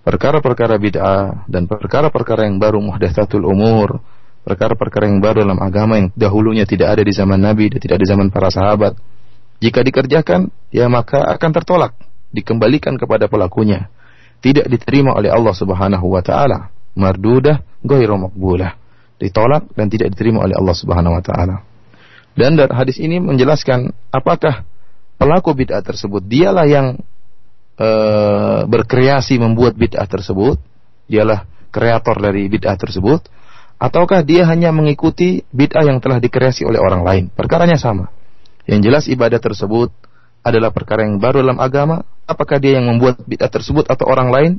perkara-perkara 0.00 0.80
bid'ah 0.80 1.44
dan 1.44 1.68
perkara-perkara 1.68 2.48
yang 2.48 2.56
baru 2.56 2.80
muhdatsatul 2.80 3.44
umur, 3.44 4.00
perkara-perkara 4.48 5.12
yang 5.12 5.20
baru 5.20 5.44
dalam 5.44 5.60
agama 5.60 6.00
yang 6.00 6.08
dahulunya 6.16 6.64
tidak 6.64 6.96
ada 6.96 7.02
di 7.04 7.12
zaman 7.12 7.36
Nabi 7.36 7.68
dan 7.68 7.78
tidak 7.84 8.00
ada 8.00 8.04
di 8.08 8.10
zaman 8.10 8.28
para 8.32 8.48
sahabat. 8.48 8.96
Jika 9.60 9.84
dikerjakan, 9.84 10.48
ya 10.72 10.88
maka 10.88 11.20
akan 11.36 11.50
tertolak, 11.52 11.92
dikembalikan 12.32 12.96
kepada 12.96 13.28
pelakunya. 13.28 13.92
Tidak 14.40 14.64
diterima 14.72 15.12
oleh 15.12 15.28
Allah 15.28 15.52
Subhanahu 15.52 16.16
wa 16.16 16.24
taala. 16.24 16.72
Mardudah 16.96 17.60
ghairu 17.84 18.16
maqbulah. 18.16 18.72
Ditolak 19.20 19.68
dan 19.76 19.92
tidak 19.92 20.16
diterima 20.16 20.48
oleh 20.48 20.56
Allah 20.56 20.72
Subhanahu 20.72 21.12
wa 21.12 21.20
taala. 21.20 21.69
Dan 22.38 22.56
hadis 22.70 22.96
ini 23.02 23.18
menjelaskan 23.18 23.90
apakah 24.14 24.62
pelaku 25.20 25.52
bid'ah 25.52 25.82
tersebut 25.82 26.22
dialah 26.24 26.64
yang 26.64 26.96
e, 27.76 27.88
berkreasi 28.64 29.36
membuat 29.36 29.76
bid'ah 29.76 30.06
tersebut, 30.06 30.56
dialah 31.10 31.44
kreator 31.74 32.16
dari 32.16 32.46
bid'ah 32.46 32.78
tersebut, 32.78 33.26
ataukah 33.76 34.22
dia 34.24 34.46
hanya 34.46 34.70
mengikuti 34.70 35.42
bid'ah 35.50 35.84
yang 35.84 35.98
telah 35.98 36.22
dikreasi 36.22 36.64
oleh 36.64 36.78
orang 36.78 37.02
lain. 37.02 37.24
Perkaranya 37.28 37.76
sama. 37.76 38.08
Yang 38.64 38.80
jelas 38.86 39.04
ibadah 39.10 39.40
tersebut 39.42 39.90
adalah 40.40 40.72
perkara 40.72 41.04
yang 41.04 41.20
baru 41.20 41.44
dalam 41.44 41.60
agama, 41.60 42.06
apakah 42.24 42.56
dia 42.62 42.78
yang 42.80 42.88
membuat 42.88 43.20
bid'ah 43.26 43.50
tersebut 43.50 43.90
atau 43.90 44.08
orang 44.08 44.30
lain, 44.32 44.52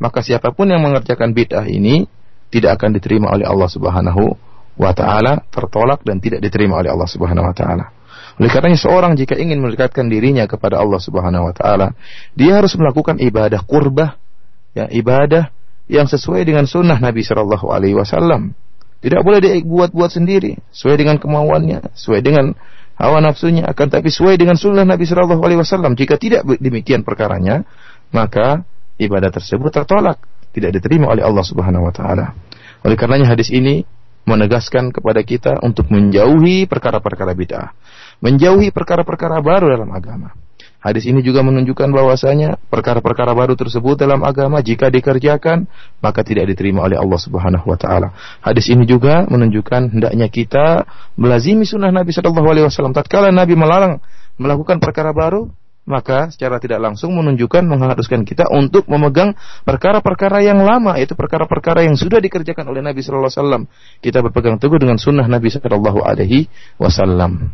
maka 0.00 0.24
siapa 0.24 0.50
pun 0.50 0.70
yang 0.70 0.82
mengerjakan 0.82 1.30
bid'ah 1.36 1.66
ini 1.68 2.08
tidak 2.48 2.80
akan 2.80 2.96
diterima 2.96 3.28
oleh 3.28 3.44
Allah 3.44 3.68
Subhanahu 3.68 4.47
wa 4.78 4.94
taala 4.94 5.42
tertolak 5.50 6.06
dan 6.06 6.22
tidak 6.22 6.38
diterima 6.40 6.78
oleh 6.78 6.94
Allah 6.94 7.10
Subhanahu 7.10 7.50
wa 7.50 7.54
taala. 7.54 7.84
Oleh 8.38 8.50
karenanya 8.54 8.78
seorang 8.78 9.18
jika 9.18 9.34
ingin 9.34 9.58
mendekatkan 9.58 10.06
dirinya 10.06 10.46
kepada 10.46 10.78
Allah 10.78 11.02
Subhanahu 11.02 11.50
wa 11.50 11.54
taala, 11.54 11.98
dia 12.38 12.54
harus 12.54 12.78
melakukan 12.78 13.18
ibadah 13.18 13.66
kurbah, 13.66 14.14
ya 14.78 14.86
ibadah 14.86 15.50
yang 15.90 16.06
sesuai 16.06 16.46
dengan 16.46 16.70
sunnah 16.70 17.02
Nabi 17.02 17.26
Shallallahu 17.26 17.66
alaihi 17.66 17.98
wasallam. 17.98 18.54
Tidak 19.02 19.22
boleh 19.26 19.42
dia 19.42 19.58
buat-buat 19.62 20.10
sendiri, 20.14 20.58
sesuai 20.70 20.96
dengan 20.98 21.18
kemauannya, 21.18 21.94
sesuai 21.98 22.20
dengan 22.22 22.54
hawa 22.98 23.18
nafsunya, 23.22 23.66
akan 23.66 23.86
tapi 23.90 24.10
sesuai 24.10 24.38
dengan 24.38 24.54
sunnah 24.54 24.86
Nabi 24.86 25.02
Shallallahu 25.02 25.42
alaihi 25.42 25.58
wasallam. 25.58 25.98
Jika 25.98 26.14
tidak 26.14 26.46
demikian 26.46 27.02
perkaranya, 27.02 27.66
maka 28.14 28.62
ibadah 29.02 29.34
tersebut 29.34 29.74
tertolak, 29.74 30.22
tidak 30.54 30.78
diterima 30.78 31.10
oleh 31.10 31.26
Allah 31.26 31.42
Subhanahu 31.42 31.90
wa 31.90 31.94
taala. 31.94 32.38
Oleh 32.86 32.94
karenanya 32.94 33.34
hadis 33.34 33.50
ini 33.50 33.82
menegaskan 34.28 34.92
kepada 34.92 35.24
kita 35.24 35.56
untuk 35.64 35.88
menjauhi 35.88 36.68
perkara-perkara 36.68 37.32
bid'ah, 37.32 37.72
menjauhi 38.20 38.68
perkara-perkara 38.68 39.40
baru 39.40 39.72
dalam 39.72 39.88
agama. 39.88 40.36
Hadis 40.78 41.10
ini 41.10 41.26
juga 41.26 41.42
menunjukkan 41.42 41.90
bahwasanya 41.90 42.54
perkara-perkara 42.70 43.34
baru 43.34 43.58
tersebut 43.58 43.98
dalam 43.98 44.22
agama 44.22 44.62
jika 44.62 44.86
dikerjakan 44.94 45.66
maka 45.98 46.22
tidak 46.22 46.46
diterima 46.54 46.86
oleh 46.86 46.94
Allah 46.94 47.18
Subhanahu 47.18 47.66
wa 47.66 47.74
taala. 47.74 48.14
Hadis 48.38 48.70
ini 48.70 48.86
juga 48.86 49.26
menunjukkan 49.26 49.90
hendaknya 49.90 50.30
kita 50.30 50.86
melazimi 51.18 51.66
sunnah 51.66 51.90
Nabi 51.90 52.14
sallallahu 52.14 52.46
alaihi 52.46 52.66
wasallam 52.70 52.94
tatkala 52.94 53.34
Nabi 53.34 53.58
melarang 53.58 53.98
melakukan 54.38 54.78
perkara 54.78 55.10
baru 55.10 55.50
maka 55.87 56.31
secara 56.31 56.63
tidak 56.63 56.79
langsung 56.79 57.11
menunjukkan 57.11 57.67
mengharuskan 57.67 58.23
kita 58.23 58.47
untuk 58.47 58.87
memegang 58.87 59.35
perkara-perkara 59.67 60.39
yang 60.39 60.63
lama 60.63 60.95
yaitu 60.95 61.11
perkara-perkara 61.11 61.83
yang 61.83 61.99
sudah 61.99 62.23
dikerjakan 62.23 62.71
oleh 62.71 62.79
Nabi 62.79 63.03
sallallahu 63.03 63.27
alaihi 63.27 63.39
wasallam. 63.43 63.63
Kita 63.99 64.23
berpegang 64.23 64.55
teguh 64.63 64.79
dengan 64.79 64.95
sunnah 64.95 65.27
Nabi 65.27 65.51
sallallahu 65.51 65.99
alaihi 66.03 66.47
wasallam. 66.79 67.51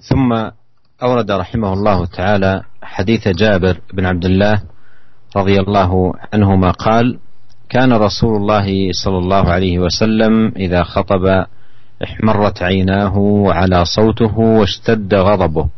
ثم 0.00 0.32
أورد 1.02 1.30
رحمه 1.30 1.72
الله 1.72 1.98
تعالى 2.06 2.52
حديث 2.82 3.28
جابر 3.28 3.92
بن 3.92 4.04
عبد 4.06 4.24
الله 4.24 4.56
رضي 5.36 5.56
الله 5.60 5.90
عنهما 6.32 6.70
قال 6.70 7.20
كان 7.68 7.92
رسول 7.92 8.36
الله 8.36 8.92
صلى 8.92 9.18
الله 9.18 9.44
عليه 9.52 9.76
وسلم 9.78 10.56
إذا 10.56 10.82
خطب 10.82 11.44
احمرت 12.04 12.62
عيناه 12.62 13.16
وعلى 13.18 13.84
صوته 13.84 14.38
واشتد 14.38 15.14
غضبه 15.14 15.68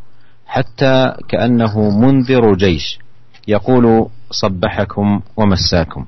حتى 0.47 1.13
كأنه 1.27 1.99
منذر 1.99 2.53
جيش 2.55 2.99
يقول 3.47 4.09
صبحكم 4.31 5.21
ومساكم. 5.37 6.05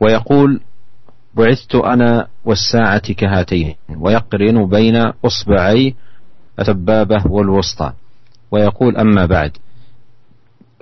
ويقول 0.00 0.60
بعثت 1.34 1.74
أنا 1.74 2.26
والساعة 2.44 3.12
كهاتين 3.12 3.74
ويقرن 3.98 4.66
بين 4.68 4.96
أصبعي 5.24 5.94
السبابة 6.58 7.26
والوسطى. 7.26 7.92
ويقول 8.50 8.96
أما 8.96 9.26
بعد 9.26 9.52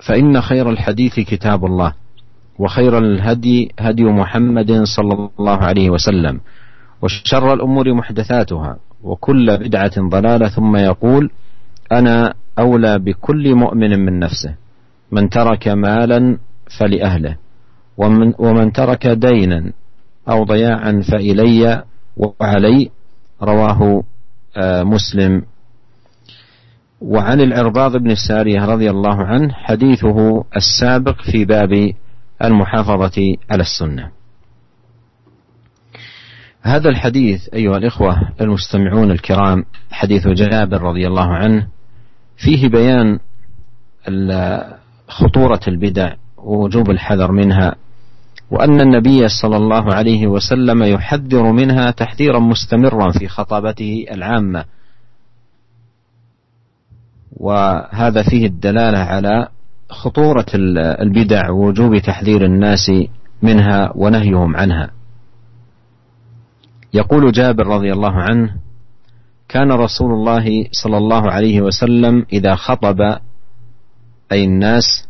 فإن 0.07 0.41
خير 0.41 0.69
الحديث 0.69 1.19
كتاب 1.19 1.65
الله 1.65 1.93
وخير 2.59 2.97
الهدي 2.97 3.71
هدي 3.79 4.03
محمد 4.03 4.83
صلى 4.83 5.29
الله 5.39 5.57
عليه 5.57 5.89
وسلم 5.89 6.41
وشر 7.01 7.53
الأمور 7.53 7.93
محدثاتها 7.93 8.77
وكل 9.03 9.57
بدعة 9.57 10.09
ضلالة 10.09 10.47
ثم 10.47 10.75
يقول 10.75 11.29
أنا 11.91 12.33
أولى 12.59 12.99
بكل 12.99 13.55
مؤمن 13.55 13.99
من 13.99 14.19
نفسه 14.19 14.55
من 15.11 15.29
ترك 15.29 15.67
مالا 15.67 16.37
فلأهله 16.79 17.37
ومن, 17.97 18.33
ومن 18.39 18.71
ترك 18.71 19.07
دينا 19.07 19.73
أو 20.29 20.43
ضياعا 20.43 21.01
فإلي 21.11 21.83
وعلي 22.17 22.89
رواه 23.41 24.03
آه، 24.57 24.83
مسلم. 24.83 25.41
وعن 27.01 27.41
العرباض 27.41 27.97
بن 27.97 28.11
السارية 28.11 28.65
رضي 28.65 28.89
الله 28.89 29.23
عنه 29.25 29.53
حديثه 29.53 30.43
السابق 30.55 31.21
في 31.31 31.45
باب 31.45 31.93
المحافظة 32.43 33.35
على 33.49 33.61
السنة. 33.61 34.11
هذا 36.61 36.89
الحديث 36.89 37.53
أيها 37.53 37.77
الإخوة 37.77 38.17
المستمعون 38.41 39.11
الكرام 39.11 39.65
حديث 39.91 40.27
جابر 40.27 40.81
رضي 40.81 41.07
الله 41.07 41.33
عنه 41.33 41.67
فيه 42.37 42.69
بيان 42.69 43.19
خطورة 45.07 45.59
البدع 45.67 46.13
ووجوب 46.37 46.89
الحذر 46.89 47.31
منها 47.31 47.75
وأن 48.51 48.81
النبي 48.81 49.27
صلى 49.27 49.57
الله 49.57 49.93
عليه 49.93 50.27
وسلم 50.27 50.83
يحذر 50.83 51.51
منها 51.51 51.91
تحذيرا 51.91 52.39
مستمرا 52.39 53.11
في 53.11 53.27
خطابته 53.27 54.05
العامة. 54.11 54.65
وهذا 57.37 58.23
فيه 58.23 58.45
الدلالة 58.45 58.97
على 58.97 59.47
خطورة 59.89 60.45
البدع 61.01 61.49
ووجوب 61.49 61.97
تحذير 61.97 62.45
الناس 62.45 62.91
منها 63.41 63.91
ونهيهم 63.95 64.55
عنها. 64.55 64.91
يقول 66.93 67.31
جابر 67.31 67.67
رضي 67.67 67.93
الله 67.93 68.13
عنه 68.13 68.55
كان 69.49 69.71
رسول 69.71 70.11
الله 70.13 70.65
صلى 70.71 70.97
الله 70.97 71.31
عليه 71.31 71.61
وسلم 71.61 72.25
إذا 72.33 72.55
خطب 72.55 73.01
أي 74.31 74.43
الناس 74.43 75.07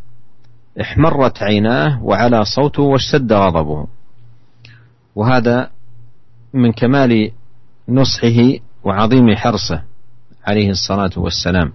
احمرت 0.82 1.44
عيناه 1.44 2.04
وعلى 2.04 2.46
صوته 2.46 2.84
واشتد 2.84 3.34
غضبه. 3.34 3.88
وهذا 5.16 5.70
من 6.54 6.72
كمال 6.72 7.32
نصحه 7.90 8.60
وعظيم 8.84 9.36
حرصه 9.36 9.82
عليه 10.48 10.70
الصلاة 10.70 11.12
والسلام. 11.18 11.74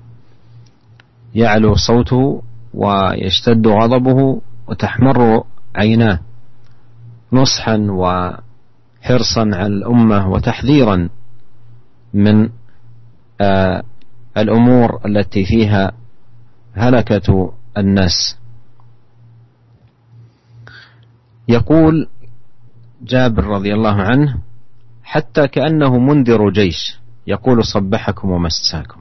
يعلو 1.34 1.74
صوته 1.74 2.42
ويشتد 2.74 3.66
غضبه 3.66 4.40
وتحمر 4.68 5.44
عيناه. 5.76 6.20
نصحا 7.32 7.76
وحرصا 7.90 9.40
على 9.40 9.66
الأمة 9.66 10.28
وتحذيرا 10.30 11.08
من 12.14 12.48
آه 13.40 13.82
الأمور 14.36 15.00
التي 15.06 15.44
فيها 15.44 15.92
هلكة 16.74 17.52
الناس. 17.78 18.36
يقول 21.48 22.08
جابر 23.02 23.44
رضي 23.44 23.74
الله 23.74 23.94
عنه 24.02 24.38
حتى 25.02 25.48
كأنه 25.48 25.98
منذر 25.98 26.50
جيش 26.50 26.98
يقول 27.26 27.64
صبحكم 27.64 28.30
ومساكم. 28.30 29.00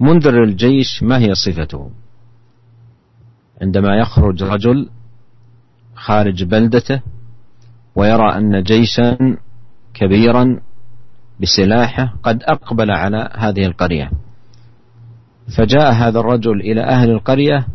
منذر 0.00 0.42
الجيش 0.42 1.02
ما 1.02 1.18
هي 1.18 1.34
صفته؟ 1.34 1.90
عندما 3.62 3.96
يخرج 3.96 4.42
رجل 4.42 4.90
خارج 5.94 6.44
بلدته 6.44 7.00
ويرى 7.94 8.36
أن 8.36 8.62
جيشا 8.62 9.36
كبيرا 9.94 10.60
بسلاحه 11.40 12.14
قد 12.22 12.42
أقبل 12.42 12.90
على 12.90 13.28
هذه 13.36 13.66
القرية. 13.66 14.10
فجاء 15.58 15.92
هذا 15.92 16.20
الرجل 16.20 16.60
إلى 16.60 16.80
أهل 16.80 17.10
القرية 17.10 17.66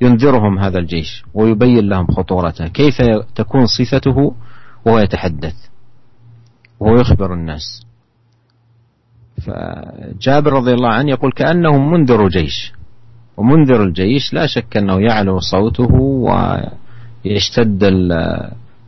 ينذرهم 0.00 0.58
هذا 0.58 0.78
الجيش 0.78 1.24
ويبين 1.34 1.88
لهم 1.88 2.06
خطورته. 2.06 2.66
كيف 2.66 3.02
تكون 3.34 3.66
صفته 3.66 4.34
وهو 4.84 4.98
يتحدث 4.98 5.54
وهو 6.80 6.94
يخبر 6.94 7.34
الناس. 7.34 7.86
فجابر 9.46 10.52
رضي 10.52 10.72
الله 10.72 10.92
عنه 10.92 11.10
يقول 11.10 11.32
كأنه 11.32 11.78
منذر 11.78 12.28
جيش. 12.28 12.72
ومنذر 13.36 13.84
الجيش 13.84 14.34
لا 14.34 14.46
شك 14.46 14.76
أنه 14.76 15.00
يعلو 15.00 15.38
صوته 15.38 15.94
ويشتد 17.24 17.84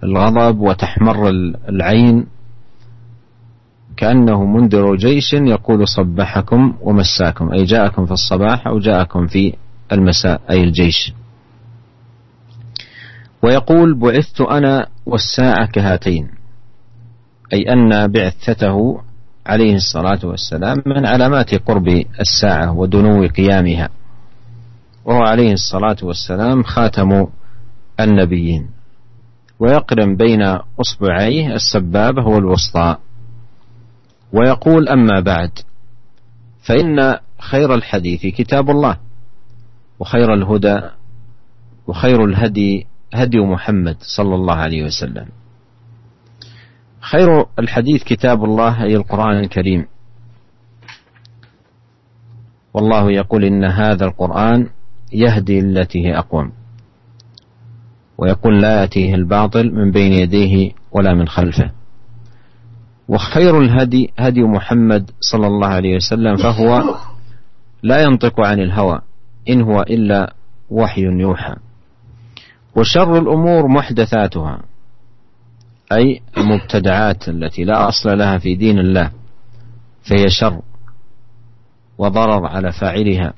الغضب 0.05 0.61
وتحمر 0.61 1.29
العين. 1.69 2.27
كأنه 3.99 4.45
منذر 4.45 4.97
جيش 4.97 5.33
يقول 5.33 5.89
صبحكم 5.89 6.75
ومساكم 6.81 7.53
أي 7.53 7.65
جاءكم 7.65 8.07
في 8.07 8.13
الصباح 8.13 8.67
أو 8.67 8.79
جاءكم 8.79 9.27
في 9.27 9.55
المساء 9.93 10.41
أي 10.51 10.65
الجيش. 10.65 11.13
ويقول 13.43 13.95
بعثت 13.99 14.41
أنا 14.41 14.87
والساعة 15.07 15.67
كهاتين 15.67 16.29
أي 17.53 17.73
أن 17.73 18.07
بعثته 18.13 19.01
عليه 19.47 19.75
الصلاة 19.75 20.19
والسلام 20.25 20.83
من 20.87 21.07
علامات 21.07 21.55
قرب 21.55 21.89
الساعة 22.21 22.73
ودنو 22.73 23.27
قيامها 23.27 23.89
وهو 25.05 25.23
عليه 25.23 25.53
الصلاة 25.53 25.97
والسلام 26.03 26.63
خاتم 26.63 27.27
النبيين. 28.01 28.67
ويقرن 29.61 30.17
بين 30.17 30.43
أصبعيه 30.81 31.55
السبابة 31.55 32.27
والوسطى 32.27 32.97
ويقول 34.33 34.88
أما 34.88 35.21
بعد 35.21 35.51
فإن 36.62 37.19
خير 37.38 37.75
الحديث 37.75 38.27
كتاب 38.27 38.71
الله 38.71 38.97
وخير 39.99 40.35
الهدى 40.35 40.81
وخير 41.87 42.25
الهدي 42.25 42.87
هدي 43.14 43.41
محمد 43.41 43.97
صلى 44.01 44.35
الله 44.35 44.55
عليه 44.55 44.85
وسلم. 44.85 45.27
خير 47.01 47.47
الحديث 47.59 48.05
كتاب 48.05 48.45
الله 48.45 48.85
أي 48.85 48.97
القرآن 48.97 49.38
الكريم. 49.38 49.87
والله 52.75 53.12
يقول 53.12 53.45
إن 53.45 53.64
هذا 53.64 54.05
القرآن 54.05 54.69
يهدي 55.12 55.59
التي 55.59 56.07
هي 56.07 56.19
أقوم 56.19 56.53
ويقول 58.19 58.62
لا 58.62 58.81
يأتيه 58.81 59.14
الباطل 59.14 59.75
من 59.75 59.91
بين 59.91 60.12
يديه 60.12 60.73
ولا 60.93 61.14
من 61.14 61.29
خلفه. 61.29 61.78
وخير 63.09 63.61
الهدي 63.61 64.12
هدي 64.18 64.42
محمد 64.42 65.11
صلى 65.21 65.47
الله 65.47 65.66
عليه 65.66 65.97
وسلم 65.97 66.37
فهو 66.37 66.94
لا 67.83 68.03
ينطق 68.03 68.40
عن 68.40 68.61
الهوى 68.61 69.01
إن 69.49 69.62
هو 69.62 69.83
إلا 69.83 70.35
وحي 70.71 71.03
يوحى. 71.03 71.55
وشر 72.77 73.18
الأمور 73.18 73.68
محدثاتها 73.68 74.62
أي 75.92 76.21
المبتدعات 76.37 77.29
التي 77.29 77.64
لا 77.64 77.88
أصل 77.88 78.18
لها 78.18 78.38
في 78.38 78.55
دين 78.55 78.79
الله 78.79 79.11
فهي 80.03 80.29
شر 80.29 80.61
وضرر 81.99 82.47
على 82.47 82.73
فاعلها. 82.73 83.33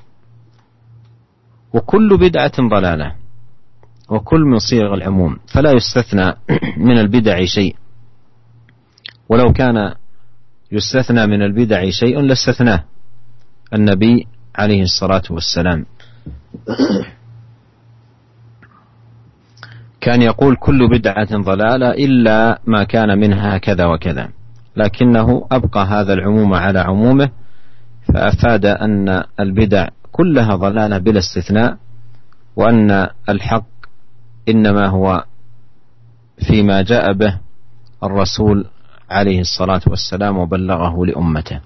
وكل 1.73 2.17
بدعة 2.17 2.51
ضلالة 2.69 3.15
وكل 4.09 4.41
من 4.41 4.59
صيغ 4.59 4.93
العموم 4.93 5.37
فلا 5.47 5.71
يستثنى 5.71 6.33
من 6.87 6.97
البدع 6.97 7.45
شيء. 7.45 7.75
ولو 9.31 9.53
كان 9.53 9.93
يستثنى 10.71 11.27
من 11.27 11.41
البدع 11.41 11.89
شيء 11.89 12.19
لاستثناه. 12.19 12.83
النبي 13.73 14.27
عليه 14.55 14.81
الصلاة 14.83 15.21
والسلام. 15.29 15.85
كان 20.01 20.21
يقول 20.21 20.55
كل 20.55 20.89
بدعة 20.89 21.37
ضلالة 21.37 21.89
إلا 21.91 22.59
ما 22.67 22.83
كان 22.83 23.19
منها 23.19 23.57
كذا 23.57 23.85
وكذا. 23.85 24.29
لكنه 24.75 25.47
أبقى 25.51 25.85
هذا 25.85 26.13
العموم 26.13 26.53
على 26.53 26.79
عمومه 26.79 27.29
فأفاد 28.13 28.65
أن 28.65 29.23
البدع 29.39 29.87
كلها 30.11 30.55
ضلالة 30.55 30.97
بلا 30.97 31.19
استثناء 31.19 31.77
وأن 32.55 33.07
الحق 33.29 33.67
إنما 34.49 34.87
هو 34.87 35.23
فيما 36.47 36.81
جاء 36.81 37.13
به 37.13 37.39
الرسول 38.03 38.65
عليه 39.11 39.39
الصلاة 39.41 39.81
والسلام 39.87 40.37
وبلغه 40.37 41.05
لأمته. 41.05 41.59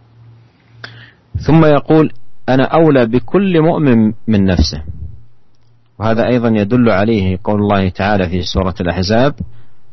ثم 1.38 1.66
يقول 1.66 2.12
أنا 2.50 2.64
أولى 2.64 3.06
بكل 3.06 3.62
مؤمن 3.62 4.14
من 4.28 4.46
نفسه. 4.46 4.84
وهذا 6.00 6.28
أيضا 6.28 6.50
يدل 6.50 6.90
عليه 6.90 7.40
قول 7.44 7.62
الله 7.62 7.90
تعالى 7.90 8.30
في 8.30 8.42
سورة 8.42 8.76
الأحزاب 8.82 9.34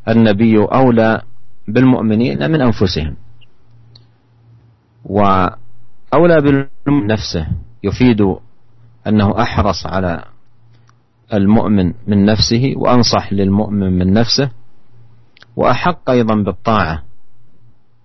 النبي 0.09 0.59
أولى 0.59 1.23
بالمؤمنين 1.69 2.51
من 2.51 2.61
أنفسهم. 2.61 3.17
وأولى 5.05 6.41
بالمؤمن 6.41 7.07
نفسه 7.07 7.47
يفيد 7.83 8.37
أنه 9.07 9.43
أحرص 9.43 9.87
على 9.87 10.25
المؤمن 11.33 11.93
من 12.07 12.25
نفسه 12.25 12.75
وأنصح 12.77 13.33
للمؤمن 13.33 13.99
من 13.99 14.13
نفسه 14.13 14.51
وأحق 15.57 16.11
أيضا 16.11 16.35
بالطاعة. 16.35 17.03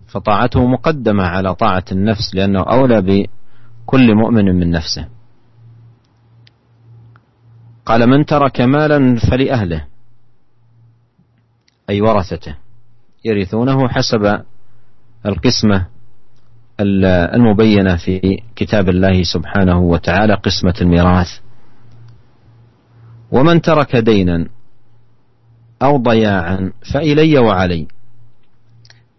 فطاعته 0.07 0.67
مقدمة 0.67 1.23
على 1.23 1.55
طاعة 1.55 1.85
النفس 1.91 2.35
لأنه 2.35 2.63
أولى 2.63 3.01
بكل 3.01 4.15
مؤمن 4.15 4.45
من 4.45 4.71
نفسه. 4.71 5.07
قال 7.85 8.09
من 8.09 8.25
ترك 8.25 8.61
مالا 8.61 9.15
فلأهله. 9.31 9.85
أي 11.89 12.01
ورثته. 12.01 12.55
يرثونه 13.25 13.87
حسب 13.87 14.43
القسمة 15.25 15.87
المبينة 16.79 17.95
في 17.95 18.41
كتاب 18.55 18.89
الله 18.89 19.23
سبحانه 19.23 19.79
وتعالى 19.79 20.33
قسمة 20.33 20.73
الميراث. 20.81 21.39
ومن 23.31 23.61
ترك 23.61 23.95
دينا 23.95 24.47
أو 25.81 25.97
ضياعا 25.97 26.71
فإلي 26.93 27.37
وعلي. 27.37 27.87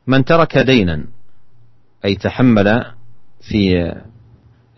من 0.08 0.24
ترك 0.24 0.58
دينا 0.58 1.04
أي 2.04 2.14
تحمل 2.14 2.84
في 3.40 3.92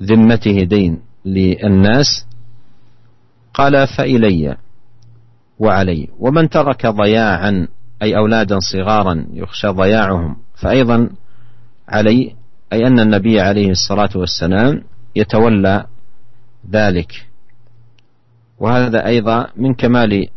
ذمته 0.02 0.64
دين 0.64 1.02
للناس 1.24 2.26
قال 3.54 3.86
فإلي 3.86 4.56
وعلي. 5.58 6.08
ومن 6.18 6.48
ترك 6.48 6.86
ضياعا 6.86 7.68
أي 8.02 8.16
أولادا 8.16 8.58
صغارا 8.58 9.26
يخشى 9.32 9.68
ضياعهم 9.68 10.36
فأيضا 10.54 11.10
علي 11.88 12.34
أي 12.72 12.86
أن 12.86 13.00
النبي 13.00 13.40
عليه 13.40 13.70
الصلاة 13.70 14.10
والسلام 14.14 14.82
يتولى 15.16 15.86
ذلك. 16.70 17.26
وهذا 18.58 19.06
أيضا 19.06 19.46
من 19.56 19.74
كمال 19.74 20.28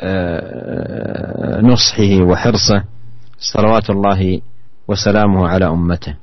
آه، 0.00 1.60
نصحه 1.60 2.22
وحرصه. 2.22 2.84
صلوات 3.38 3.90
الله 3.90 4.40
وسلامه 4.88 5.48
على 5.48 5.66
أمته 5.66 6.14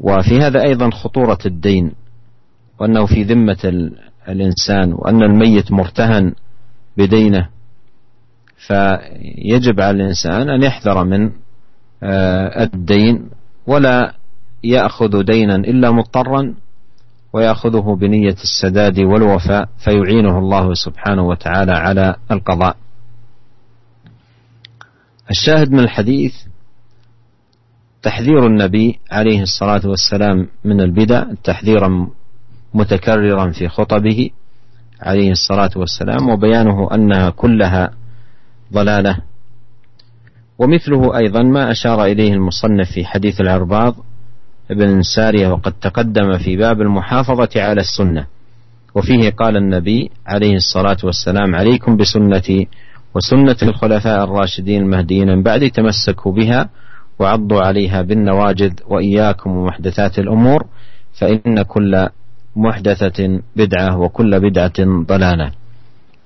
وفي 0.00 0.40
هذا 0.40 0.62
أيضا 0.62 0.90
خطورة 0.90 1.38
الدين 1.46 1.92
وأنه 2.80 3.06
في 3.06 3.22
ذمة 3.22 3.90
الإنسان 4.28 4.92
وأن 4.92 5.22
الميت 5.22 5.72
مرتهن 5.72 6.32
بدينه 6.96 7.48
فيجب 8.66 9.80
على 9.80 9.96
الإنسان 9.96 10.48
أن 10.50 10.62
يحذر 10.62 11.04
من 11.04 11.30
آه، 12.02 12.62
الدين 12.62 13.30
ولا 13.66 14.14
يأخذ 14.64 15.22
دينا 15.22 15.54
إلا 15.56 15.90
مضطرا 15.90 16.54
ويأخذه 17.32 17.96
بنية 18.00 18.36
السداد 18.42 19.00
والوفاء 19.00 19.68
فيعينه 19.78 20.38
الله 20.38 20.74
سبحانه 20.74 21.22
وتعالى 21.22 21.72
على 21.72 22.16
القضاء. 22.30 22.76
الشاهد 25.30 25.70
من 25.70 25.78
الحديث 25.78 26.34
تحذير 28.02 28.46
النبي 28.46 28.98
عليه 29.10 29.42
الصلاة 29.42 29.80
والسلام 29.84 30.48
من 30.64 30.80
البدع 30.80 31.24
تحذيرا 31.44 32.08
متكررا 32.74 33.50
في 33.50 33.68
خطبه 33.68 34.30
عليه 35.00 35.30
الصلاة 35.30 35.70
والسلام 35.76 36.28
وبيانه 36.28 36.94
أنها 36.94 37.30
كلها 37.30 37.90
ضلالة. 38.72 39.18
ومثله 40.58 41.16
أيضا 41.16 41.42
ما 41.42 41.70
أشار 41.70 42.04
إليه 42.04 42.32
المصنف 42.32 42.92
في 42.92 43.04
حديث 43.04 43.40
العرباض 43.40 43.96
ابن 44.70 45.02
سارية 45.02 45.48
وقد 45.48 45.72
تقدم 45.72 46.38
في 46.38 46.56
باب 46.56 46.80
المحافظة 46.80 47.62
على 47.62 47.80
السنة. 47.80 48.26
وفيه 48.94 49.30
قال 49.30 49.56
النبي 49.56 50.10
عليه 50.26 50.56
الصلاة 50.56 50.96
والسلام 51.04 51.54
عليكم 51.54 51.96
بسنتي 51.96 52.68
وسنة 53.14 53.56
الخلفاء 53.62 54.24
الراشدين 54.24 54.82
المهديين 54.82 55.28
من 55.28 55.42
بعد 55.42 55.70
تمسكوا 55.70 56.32
بها 56.32 56.68
وعضوا 57.18 57.60
عليها 57.60 58.02
بالنواجذ 58.02 58.72
وإياكم 58.86 59.50
ومحدثات 59.50 60.18
الأمور 60.18 60.66
فإن 61.20 61.62
كل 61.62 62.08
محدثة 62.56 63.40
بدعة 63.56 63.98
وكل 63.98 64.40
بدعة 64.40 65.04
ضلالة. 65.06 65.52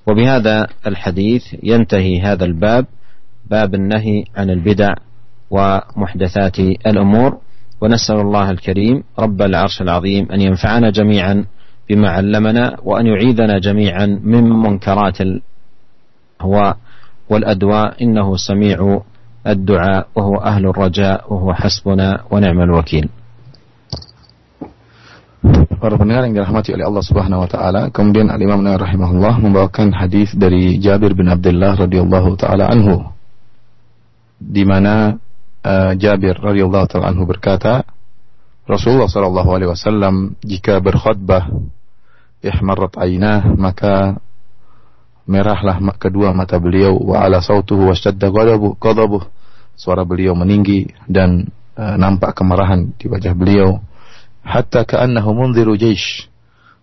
وبهذا 0.06 0.66
الحديث 0.86 1.42
ينتهي 1.62 2.20
هذا 2.20 2.44
الباب 2.44 2.86
باب 3.50 3.74
النهي 3.74 4.24
عن 4.36 4.50
البدع 4.50 4.94
ومحدثات 5.50 6.58
الأمور. 6.58 7.38
ونسأل 7.80 8.16
الله 8.20 8.50
الكريم 8.50 9.02
رب 9.18 9.42
العرش 9.42 9.82
العظيم 9.82 10.32
أن 10.32 10.40
ينفعنا 10.40 10.90
جميعا 10.90 11.44
بما 11.88 12.10
علمنا 12.10 12.76
وأن 12.82 13.06
يعيذنا 13.06 13.58
جميعا 13.58 14.06
من 14.06 14.44
منكرات 14.44 15.20
الهواء 16.43 16.77
والأدواء 17.29 18.03
إنه 18.03 18.27
سميع 18.35 19.01
الدعاء 19.47 20.07
وهو 20.15 20.35
أهل 20.37 20.63
الرجاء 20.65 21.33
وهو 21.33 21.53
حسبنا 21.53 22.23
ونعم 22.31 22.59
الوكيل 22.61 23.07
Para 25.83 25.99
pendengar 25.99 26.23
yang 26.23 26.39
dirahmati 26.39 26.71
oleh 26.71 26.87
Allah 26.87 27.03
Subhanahu 27.03 27.43
wa 27.43 27.49
taala, 27.51 27.81
kemudian 27.91 28.31
Al 28.31 28.39
Imam 28.39 28.63
Nawawi 28.63 28.87
rahimahullah 28.87 29.43
membawakan 29.43 29.91
hadis 29.91 30.31
dari 30.31 30.79
Jabir 30.79 31.11
bin 31.11 31.27
Abdullah 31.27 31.75
radhiyallahu 31.75 32.39
taala 32.39 32.71
anhu 32.71 33.11
di 34.39 34.63
mana 34.63 35.19
uh, 35.59 35.91
Jabir 35.99 36.39
radhiyallahu 36.39 36.87
taala 36.87 37.11
anhu 37.11 37.27
berkata, 37.27 37.83
Rasulullah 38.63 39.11
sallallahu 39.11 39.49
alaihi 39.51 39.69
wasallam 39.75 40.39
jika 40.39 40.79
berkhutbah 40.79 41.51
ihmarat 42.39 42.95
ainah 42.95 43.51
maka 43.59 44.23
merahlah 45.28 45.76
kedua 46.00 46.32
mata 46.32 46.56
beliau. 46.56 46.96
Wa 46.96 47.28
ala 47.28 47.44
sautuhu 47.44 47.92
washtadda 47.92 48.32
ghadabuh. 48.32 49.28
Suara 49.78 50.02
beliau 50.02 50.34
meninggi 50.34 50.90
dan 51.06 51.52
uh, 51.78 51.94
nampak 51.94 52.34
kemarahan 52.34 52.96
di 52.96 53.06
wajah 53.06 53.36
beliau. 53.36 53.78
Hatta 54.42 54.82
ka'annahu 54.88 55.30
munziru 55.36 55.76
jaish. 55.76 56.26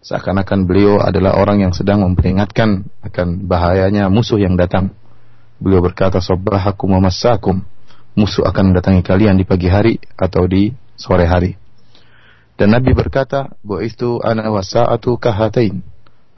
Seakan-akan 0.05 0.69
beliau 0.69 1.01
adalah 1.01 1.34
orang 1.41 1.65
yang 1.65 1.73
sedang 1.73 2.05
memperingatkan 2.05 2.86
akan 3.01 3.49
bahayanya 3.49 4.05
musuh 4.08 4.38
yang 4.38 4.53
datang. 4.53 4.93
Beliau 5.58 5.81
berkata 5.81 6.21
sabbahakum 6.21 6.93
wa 6.93 7.10
massakum. 7.10 7.65
Musuh 8.13 8.45
akan 8.47 8.71
mendatangi 8.71 9.01
kalian 9.03 9.36
di 9.36 9.43
pagi 9.43 9.67
hari 9.67 9.97
atau 10.15 10.45
di 10.47 10.71
sore 10.95 11.25
hari. 11.27 11.58
Dan 12.55 12.71
Nabi 12.71 12.95
berkata 12.95 13.51
itu 13.84 14.23
ana 14.23 14.47
wasa'atu 14.47 15.19
kahatain. 15.19 15.84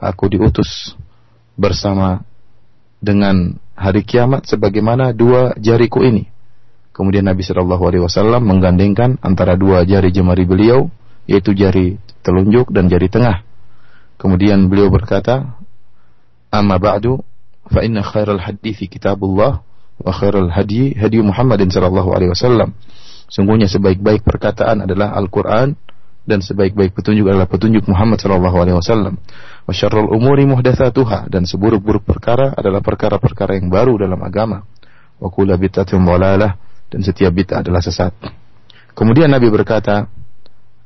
Aku 0.02 0.26
diutus 0.26 0.98
bersama 1.58 2.22
dengan 3.02 3.58
hari 3.74 4.06
kiamat 4.06 4.46
sebagaimana 4.46 5.10
dua 5.10 5.58
jariku 5.58 6.06
ini 6.06 6.30
kemudian 6.98 7.26
Nabi 7.26 7.46
Shallallahu 7.46 7.82
Alaihi 7.86 8.02
Wasallam 8.02 8.42
menggandengkan 8.42 9.22
antara 9.22 9.54
dua 9.54 9.86
jari 9.86 10.10
jemari 10.10 10.42
beliau 10.42 10.90
yaitu 11.30 11.54
jari 11.54 12.02
telunjuk 12.26 12.74
dan 12.74 12.90
jari 12.90 13.06
tengah. 13.06 13.46
Kemudian 14.18 14.66
beliau 14.66 14.90
berkata, 14.90 15.54
"Amma 16.50 16.80
ba'du, 16.80 17.22
fa 17.70 17.86
inna 17.86 18.02
khairal 18.02 18.42
hadithi 18.42 18.90
kitabullah 18.90 19.62
wa 20.02 20.10
khairal 20.10 20.50
hadi 20.50 20.98
hadi 20.98 21.22
Muhammadin 21.22 21.70
sallallahu 21.70 22.10
alaihi 22.10 22.34
wasallam." 22.34 22.74
Sungguhnya 23.28 23.68
sebaik-baik 23.68 24.24
perkataan 24.24 24.88
adalah 24.88 25.12
Al-Qur'an 25.14 25.76
dan 26.28 26.44
sebaik-baik 26.44 26.92
petunjuk 26.92 27.24
adalah 27.24 27.48
petunjuk 27.48 27.88
Muhammad 27.88 28.20
sallallahu 28.20 28.56
alaihi 28.60 28.76
wasallam. 28.76 29.16
Wa 29.64 29.72
syarrul 29.72 30.12
umuri 30.12 30.44
muhdatsatuha 30.44 31.32
dan 31.32 31.48
seburuk-buruk 31.48 32.04
perkara 32.04 32.52
adalah 32.52 32.84
perkara-perkara 32.84 33.56
yang 33.56 33.72
baru 33.72 33.96
dalam 33.96 34.20
agama. 34.20 34.68
Wa 35.16 35.32
kullu 35.32 35.56
bid'atin 35.56 36.04
dhalalah 36.04 36.60
dan 36.92 37.00
setiap 37.00 37.32
bid'ah 37.32 37.64
adalah 37.64 37.80
sesat. 37.80 38.12
Kemudian 38.92 39.32
Nabi 39.32 39.48
berkata, 39.48 40.04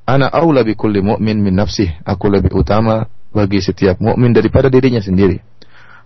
Ana 0.07 0.31
aula 0.31 0.63
bi 0.63 0.79
kulli 0.79 1.03
mu'min 1.03 1.43
min 1.43 1.59
nafsih. 1.59 1.91
Aku 2.07 2.31
lebih 2.31 2.55
utama 2.55 3.07
bagi 3.31 3.59
setiap 3.63 3.99
mukmin 3.99 4.35
daripada 4.35 4.67
dirinya 4.67 4.99
sendiri. 4.99 5.39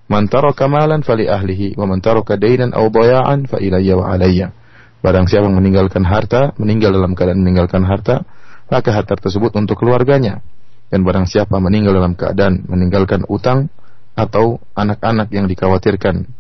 Man 0.07 0.31
taraka 0.31 0.71
malan 0.71 1.03
fali 1.03 1.27
ahlihi 1.27 1.75
wa 1.75 1.89
man 1.91 1.99
taraka 1.99 2.39
dainan 2.39 2.71
aw 2.71 2.87
daya'an 2.87 3.51
fa 3.51 3.59
ilayya 3.59 3.99
wa 3.99 4.15
alayya. 4.15 4.55
Barang 5.03 5.27
siapa 5.27 5.51
meninggalkan 5.51 6.07
harta, 6.07 6.55
meninggal 6.61 6.95
dalam 6.95 7.19
keadaan 7.19 7.43
meninggalkan 7.43 7.83
harta, 7.83 8.23
maka 8.71 8.91
harta 8.95 9.15
tersebut 9.19 9.55
untuk 9.55 9.79
keluarganya. 9.79 10.43
Dan 10.87 11.03
barang 11.03 11.27
siapa 11.27 11.59
meninggal 11.59 11.99
dalam 11.99 12.15
keadaan 12.15 12.63
meninggalkan 12.71 13.27
utang 13.27 13.67
atau 14.15 14.63
anak-anak 14.79 15.29
yang 15.35 15.51
dikhawatirkan 15.51 16.31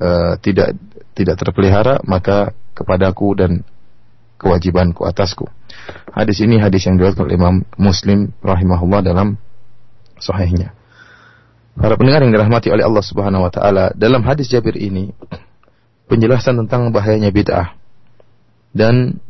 uh, 0.00 0.40
tidak 0.40 0.76
tidak 1.12 1.36
terpelihara, 1.36 2.00
maka 2.08 2.56
kepadaku 2.72 3.36
dan 3.36 3.60
kewajibanku 4.40 5.04
atasku. 5.04 5.44
Hadis 6.16 6.40
ini 6.40 6.56
hadis 6.56 6.88
yang 6.88 6.96
diriwayatkan 6.96 7.28
oleh 7.28 7.36
Imam 7.36 7.56
Muslim 7.76 8.32
rahimahullah 8.40 9.04
dalam 9.04 9.36
sahihnya. 10.16 10.72
Para 11.76 11.96
pendengar 12.00 12.24
yang 12.24 12.32
dirahmati 12.32 12.72
oleh 12.72 12.84
Allah 12.84 13.04
Subhanahu 13.04 13.46
wa 13.46 13.52
taala, 13.52 13.92
dalam 13.92 14.24
hadis 14.24 14.48
Jabir 14.48 14.80
ini 14.80 15.12
penjelasan 16.08 16.56
tentang 16.64 16.90
bahayanya 16.90 17.30
bid'ah 17.30 17.76
dan 18.74 19.22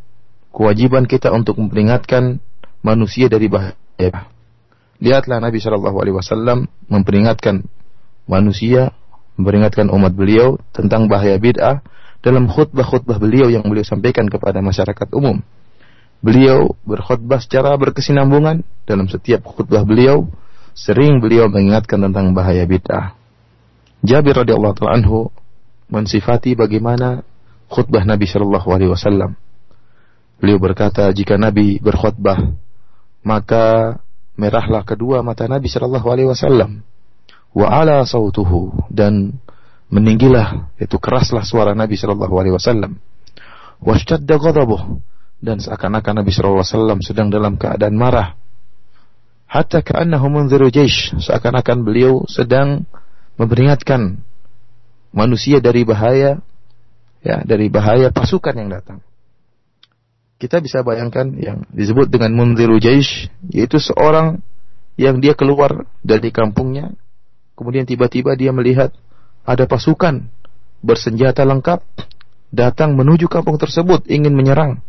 kewajiban 0.50 1.06
kita 1.06 1.30
untuk 1.30 1.58
memperingatkan 1.58 2.42
manusia 2.82 3.30
dari 3.30 3.46
bahaya. 3.46 4.28
Lihatlah 5.00 5.40
Nabi 5.40 5.58
Shallallahu 5.62 5.96
Alaihi 5.96 6.16
Wasallam 6.16 6.68
memperingatkan 6.92 7.64
manusia, 8.28 8.92
memperingatkan 9.40 9.88
umat 9.88 10.12
beliau 10.12 10.60
tentang 10.76 11.08
bahaya 11.08 11.40
bid'ah 11.40 11.80
dalam 12.20 12.52
khutbah-khutbah 12.52 13.16
beliau 13.16 13.48
yang 13.48 13.64
beliau 13.64 13.84
sampaikan 13.86 14.28
kepada 14.28 14.60
masyarakat 14.60 15.08
umum. 15.16 15.40
Beliau 16.20 16.76
berkhutbah 16.84 17.40
secara 17.40 17.72
berkesinambungan 17.80 18.60
dalam 18.84 19.08
setiap 19.08 19.40
khutbah 19.40 19.88
beliau 19.88 20.28
sering 20.76 21.24
beliau 21.24 21.48
mengingatkan 21.48 21.96
tentang 21.96 22.36
bahaya 22.36 22.68
bid'ah. 22.68 23.16
Jabir 24.04 24.36
radhiyallahu 24.36 24.84
anhu 24.84 25.32
mensifati 25.88 26.52
bagaimana 26.52 27.24
khutbah 27.72 28.04
Nabi 28.04 28.28
Shallallahu 28.28 28.68
alaihi 28.68 28.92
wasallam. 28.92 29.36
Beliau 30.40 30.56
berkata, 30.56 31.04
jika 31.12 31.36
Nabi 31.36 31.76
berkhutbah, 31.84 32.56
maka 33.20 33.96
merahlah 34.40 34.80
kedua 34.88 35.20
mata 35.20 35.44
Nabi 35.44 35.68
Shallallahu 35.68 36.06
alaihi 36.08 36.28
wasallam. 36.32 36.80
Wa 37.52 37.68
ala 37.68 38.00
sautuhu 38.08 38.72
dan 38.88 39.36
meninggilah 39.90 40.70
itu 40.78 40.96
keraslah 40.96 41.42
suara 41.42 41.74
Nabi 41.74 41.98
Shallallahu 41.98 42.34
Alaihi 42.38 42.54
Wasallam. 42.54 43.02
Washtadda 43.82 44.38
ghadabuh 44.38 45.02
dan 45.42 45.58
seakan-akan 45.58 46.22
Nabi 46.22 46.30
Shallallahu 46.30 46.62
Alaihi 46.62 46.74
Wasallam 46.78 46.98
sedang 47.02 47.28
dalam 47.28 47.58
keadaan 47.58 47.98
marah. 47.98 48.38
hatta 49.50 49.82
ka'annahu 49.82 50.30
munziru 50.30 50.70
seakan-akan 50.70 51.82
beliau 51.82 52.22
sedang 52.30 52.86
memperingatkan 53.34 54.22
manusia 55.10 55.58
dari 55.58 55.82
bahaya 55.82 56.38
ya 57.18 57.42
dari 57.42 57.66
bahaya 57.66 58.14
pasukan 58.14 58.54
yang 58.54 58.70
datang. 58.70 59.02
Kita 60.40 60.56
bisa 60.64 60.80
bayangkan 60.80 61.36
yang 61.36 61.68
disebut 61.68 62.08
dengan 62.08 62.32
munziru 62.32 62.80
jaysh 62.80 63.28
yaitu 63.52 63.76
seorang 63.76 64.40
yang 64.96 65.20
dia 65.20 65.36
keluar 65.36 65.84
dari 66.00 66.32
kampungnya 66.32 66.96
kemudian 67.60 67.84
tiba-tiba 67.84 68.32
dia 68.40 68.56
melihat 68.56 68.88
ada 69.44 69.68
pasukan 69.68 70.32
bersenjata 70.80 71.44
lengkap 71.44 71.84
datang 72.48 72.96
menuju 72.96 73.28
kampung 73.28 73.60
tersebut 73.60 74.08
ingin 74.08 74.32
menyerang, 74.32 74.80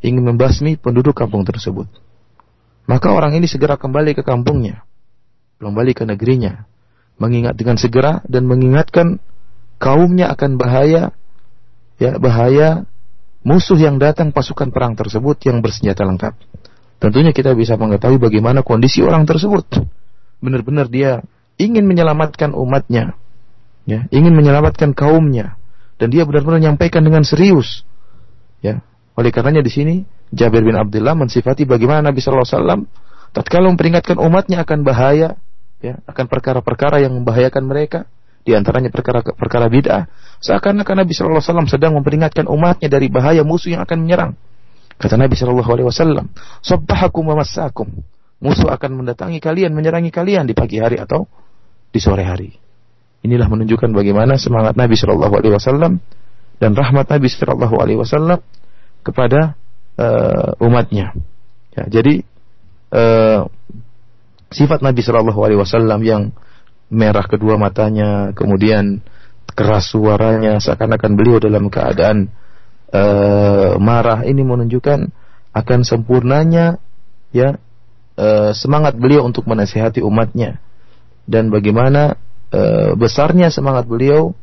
ingin 0.00 0.24
membasmi 0.24 0.80
penduduk 0.80 1.12
kampung 1.12 1.44
tersebut. 1.44 1.84
Maka 2.88 3.12
orang 3.12 3.36
ini 3.36 3.44
segera 3.44 3.76
kembali 3.76 4.16
ke 4.16 4.24
kampungnya, 4.24 4.88
kembali 5.60 5.92
ke 5.92 6.08
negerinya, 6.08 6.64
mengingat 7.20 7.60
dengan 7.60 7.76
segera 7.76 8.24
dan 8.24 8.48
mengingatkan 8.48 9.20
kaumnya 9.76 10.32
akan 10.32 10.56
bahaya 10.56 11.12
ya 12.00 12.16
bahaya 12.16 12.88
musuh 13.44 13.76
yang 13.76 14.00
datang 14.00 14.32
pasukan 14.32 14.72
perang 14.72 14.96
tersebut 14.96 15.36
yang 15.46 15.60
bersenjata 15.60 16.02
lengkap. 16.02 16.34
Tentunya 16.98 17.36
kita 17.36 17.52
bisa 17.52 17.76
mengetahui 17.76 18.16
bagaimana 18.16 18.64
kondisi 18.64 19.04
orang 19.04 19.28
tersebut. 19.28 19.84
Benar-benar 20.40 20.88
dia 20.88 21.20
ingin 21.60 21.84
menyelamatkan 21.84 22.56
umatnya, 22.56 23.14
ya, 23.84 24.08
ingin 24.08 24.32
menyelamatkan 24.32 24.96
kaumnya, 24.96 25.60
dan 26.00 26.08
dia 26.08 26.24
benar-benar 26.24 26.64
menyampaikan 26.64 27.04
dengan 27.04 27.22
serius. 27.22 27.84
Ya, 28.64 28.80
oleh 29.14 29.30
karenanya 29.30 29.60
di 29.60 29.70
sini 29.70 29.94
Jabir 30.32 30.64
bin 30.64 30.74
Abdullah 30.74 31.12
mensifati 31.12 31.68
bagaimana 31.68 32.10
Nabi 32.10 32.24
Shallallahu 32.24 32.48
Alaihi 32.48 32.56
Wasallam 32.58 32.80
tatkala 33.36 33.68
memperingatkan 33.70 34.16
umatnya 34.16 34.64
akan 34.64 34.78
bahaya, 34.82 35.36
ya, 35.84 36.00
akan 36.08 36.24
perkara-perkara 36.26 37.04
yang 37.04 37.12
membahayakan 37.12 37.62
mereka, 37.68 38.08
di 38.42 38.56
antaranya 38.56 38.88
perkara-perkara 38.88 39.68
bid'ah. 39.68 40.08
Seakan-akan 40.44 41.08
Nabi 41.08 41.16
Shallallahu 41.16 41.40
Alaihi 41.40 41.48
Wasallam 41.48 41.68
sedang 41.72 41.92
memperingatkan 41.96 42.44
umatnya 42.52 42.92
dari 42.92 43.08
bahaya 43.08 43.40
musuh 43.40 43.72
yang 43.72 43.80
akan 43.80 44.04
menyerang. 44.04 44.32
Kata 45.00 45.16
Nabi 45.16 45.32
Shallallahu 45.40 45.70
Alaihi 45.72 45.88
Wasallam, 45.88 46.28
"Sabbahakum 46.60 47.24
wa 47.32 47.40
massakum." 47.40 47.88
Musuh 48.44 48.68
akan 48.68 49.00
mendatangi 49.00 49.40
kalian, 49.40 49.72
menyerangi 49.72 50.12
kalian 50.12 50.44
di 50.44 50.52
pagi 50.52 50.76
hari 50.76 51.00
atau 51.00 51.24
di 51.88 51.96
sore 51.96 52.28
hari. 52.28 52.52
Inilah 53.24 53.48
menunjukkan 53.48 53.88
bagaimana 53.96 54.36
semangat 54.36 54.76
Nabi 54.76 55.00
Shallallahu 55.00 55.32
Alaihi 55.40 55.54
Wasallam 55.56 55.92
dan 56.60 56.70
rahmat 56.76 57.08
Nabi 57.08 57.26
Shallallahu 57.32 57.74
Alaihi 57.80 57.98
Wasallam 58.04 58.44
kepada 59.00 59.56
uh, 59.96 60.60
umatnya. 60.60 61.16
Ya, 61.72 61.88
jadi 61.88 62.20
uh, 62.92 63.48
sifat 64.52 64.84
Nabi 64.84 65.00
Shallallahu 65.00 65.40
Alaihi 65.40 65.60
Wasallam 65.64 66.04
yang 66.04 66.36
merah 66.92 67.24
kedua 67.24 67.56
matanya, 67.56 68.36
kemudian 68.36 69.00
keras 69.52 69.92
suaranya, 69.92 70.56
seakan-akan 70.56 71.12
beliau 71.12 71.36
dalam 71.36 71.68
keadaan 71.68 72.32
uh, 72.94 73.76
marah. 73.76 74.24
Ini 74.24 74.40
menunjukkan 74.40 75.00
akan 75.54 75.80
sempurnanya 75.86 76.82
ya 77.30 77.58
uh, 78.18 78.50
semangat 78.54 78.98
beliau 78.98 79.22
untuk 79.26 79.46
menasihati 79.46 80.02
umatnya 80.02 80.58
dan 81.24 81.48
bagaimana 81.48 82.18
uh, 82.52 82.92
besarnya 82.98 83.48
semangat 83.48 83.88
beliau 83.88 84.36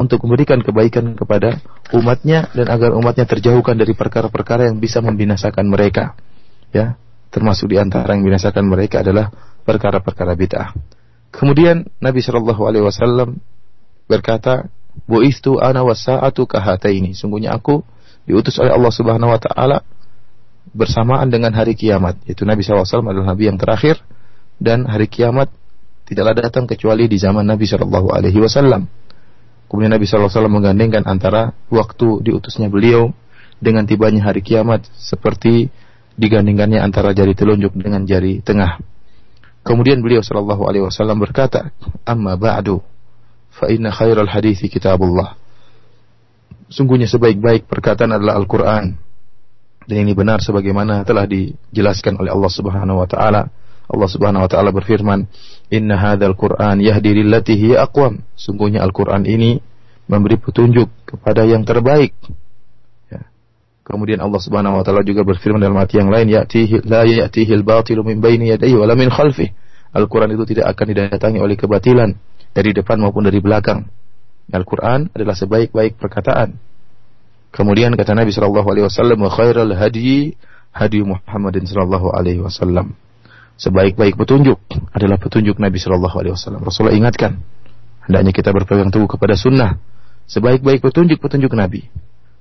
untuk 0.00 0.24
memberikan 0.24 0.64
kebaikan 0.64 1.12
kepada 1.12 1.60
umatnya 1.92 2.48
dan 2.56 2.72
agar 2.72 2.96
umatnya 2.96 3.28
terjauhkan 3.28 3.76
dari 3.76 3.92
perkara-perkara 3.92 4.72
yang 4.72 4.80
bisa 4.80 5.04
membinasakan 5.04 5.68
mereka. 5.68 6.16
Ya, 6.72 6.96
termasuk 7.28 7.68
di 7.68 7.76
antara 7.76 8.16
yang 8.16 8.24
membinasakan 8.24 8.64
mereka 8.64 9.04
adalah 9.04 9.28
perkara-perkara 9.68 10.32
bid'ah. 10.40 10.72
Kemudian 11.30 11.84
Nabi 12.00 12.24
Shallallahu 12.24 12.62
Alaihi 12.64 12.84
Wasallam 12.86 13.44
berkata, 14.10 14.66
"Bu'istu 15.06 15.62
ana 15.62 15.86
wasa'atu 15.86 16.50
kahataini." 16.50 17.14
Sungguhnya 17.14 17.54
aku 17.54 17.86
diutus 18.26 18.58
oleh 18.58 18.74
Allah 18.74 18.90
Subhanahu 18.90 19.30
Wa 19.30 19.40
Taala 19.40 19.78
bersamaan 20.74 21.30
dengan 21.30 21.54
hari 21.54 21.78
kiamat. 21.78 22.18
Yaitu 22.26 22.42
Nabi 22.42 22.66
SAW 22.66 23.06
adalah 23.06 23.34
Nabi 23.34 23.46
yang 23.46 23.58
terakhir 23.58 24.02
dan 24.58 24.86
hari 24.90 25.06
kiamat 25.06 25.48
tidaklah 26.10 26.34
datang 26.34 26.66
kecuali 26.66 27.06
di 27.06 27.16
zaman 27.16 27.46
Nabi 27.46 27.70
Shallallahu 27.70 28.10
Alaihi 28.10 28.42
Wasallam. 28.42 28.90
Kemudian 29.70 29.94
Nabi 29.94 30.02
SAW 30.02 30.50
menggandengkan 30.50 31.06
antara 31.06 31.54
waktu 31.70 32.26
diutusnya 32.26 32.66
beliau 32.66 33.14
dengan 33.62 33.86
tibanya 33.86 34.26
hari 34.26 34.42
kiamat 34.42 34.82
seperti 34.98 35.70
digandingkannya 36.18 36.82
antara 36.82 37.14
jari 37.14 37.38
telunjuk 37.38 37.78
dengan 37.78 38.02
jari 38.02 38.42
tengah. 38.42 38.82
Kemudian 39.62 40.02
beliau 40.02 40.24
sallallahu 40.24 40.66
alaihi 40.66 40.82
wasallam 40.82 41.20
berkata, 41.22 41.70
"Amma 42.02 42.34
ba'du, 42.34 42.82
fa 43.50 43.68
inna 43.68 43.90
khairal 43.92 44.30
hadithi 44.30 44.70
kitabullah." 44.70 45.36
Sungguhnya 46.70 47.10
sebaik-baik 47.10 47.66
perkataan 47.66 48.14
adalah 48.14 48.38
Al-Qur'an. 48.38 48.94
Dan 49.90 49.96
ini 50.06 50.14
benar 50.14 50.38
sebagaimana 50.38 51.02
telah 51.02 51.26
dijelaskan 51.26 52.22
oleh 52.22 52.30
Allah 52.30 52.52
Subhanahu 52.52 53.02
wa 53.02 53.08
taala. 53.10 53.50
Allah 53.90 54.08
Subhanahu 54.10 54.46
wa 54.46 54.50
taala 54.50 54.70
berfirman, 54.70 55.26
"Inna 55.74 55.98
hadzal 55.98 56.38
Qur'an 56.38 56.78
yahdi 56.78 57.10
lillati 57.10 57.58
hiya 57.58 57.90
aqwam." 57.90 58.22
Sungguhnya 58.38 58.86
Al-Qur'an 58.86 59.26
ini 59.26 59.58
memberi 60.06 60.38
petunjuk 60.38 60.86
kepada 61.10 61.42
yang 61.42 61.66
terbaik 61.66 62.14
Kemudian 63.90 64.22
Allah 64.22 64.38
Subhanahu 64.38 64.78
wa 64.78 64.84
taala 64.86 65.02
juga 65.02 65.26
berfirman 65.26 65.58
dalam 65.58 65.74
ayat 65.74 65.98
yang 65.98 66.14
lain, 66.14 66.30
"Ya'tihi 66.30 66.86
la 66.86 67.02
ya'tihi 67.02 67.52
al-batilu 67.58 68.06
min 68.06 68.22
baini 68.22 68.54
yadayhi 68.54 68.78
wa 68.78 68.86
la 68.86 68.94
min 68.94 69.10
khalfi." 69.10 69.50
Al-Qur'an 69.90 70.30
itu 70.30 70.46
tidak 70.46 70.74
akan 70.76 70.86
didatangi 70.94 71.38
oleh 71.42 71.58
kebatilan 71.58 72.14
dari 72.54 72.70
depan 72.70 73.02
maupun 73.02 73.26
dari 73.26 73.42
belakang. 73.42 73.86
Al-Qur'an 74.50 75.10
adalah 75.14 75.34
sebaik-baik 75.34 75.98
perkataan. 75.98 76.58
Kemudian 77.50 77.94
kata 77.98 78.14
Nabi 78.14 78.30
sallallahu 78.30 78.68
alaihi 78.70 78.86
wasallam, 78.86 79.18
"Wa 79.26 79.30
khairal 79.30 79.74
hadi 79.74 80.38
hadi 80.70 81.02
Muhammadin 81.02 81.66
sallallahu 81.66 82.14
alaihi 82.14 82.42
wasallam." 82.42 82.94
Sebaik-baik 83.60 84.16
petunjuk 84.16 84.56
adalah 84.94 85.20
petunjuk 85.20 85.58
Nabi 85.58 85.76
sallallahu 85.76 86.16
alaihi 86.16 86.32
wasallam. 86.32 86.64
Rasulullah 86.64 86.96
ingatkan, 86.96 87.42
hendaknya 88.06 88.32
kita 88.32 88.54
berpegang 88.56 88.88
teguh 88.88 89.10
kepada 89.10 89.36
sunnah. 89.36 89.76
Sebaik-baik 90.30 90.80
petunjuk 90.80 91.18
petunjuk 91.20 91.52
Nabi. 91.52 91.90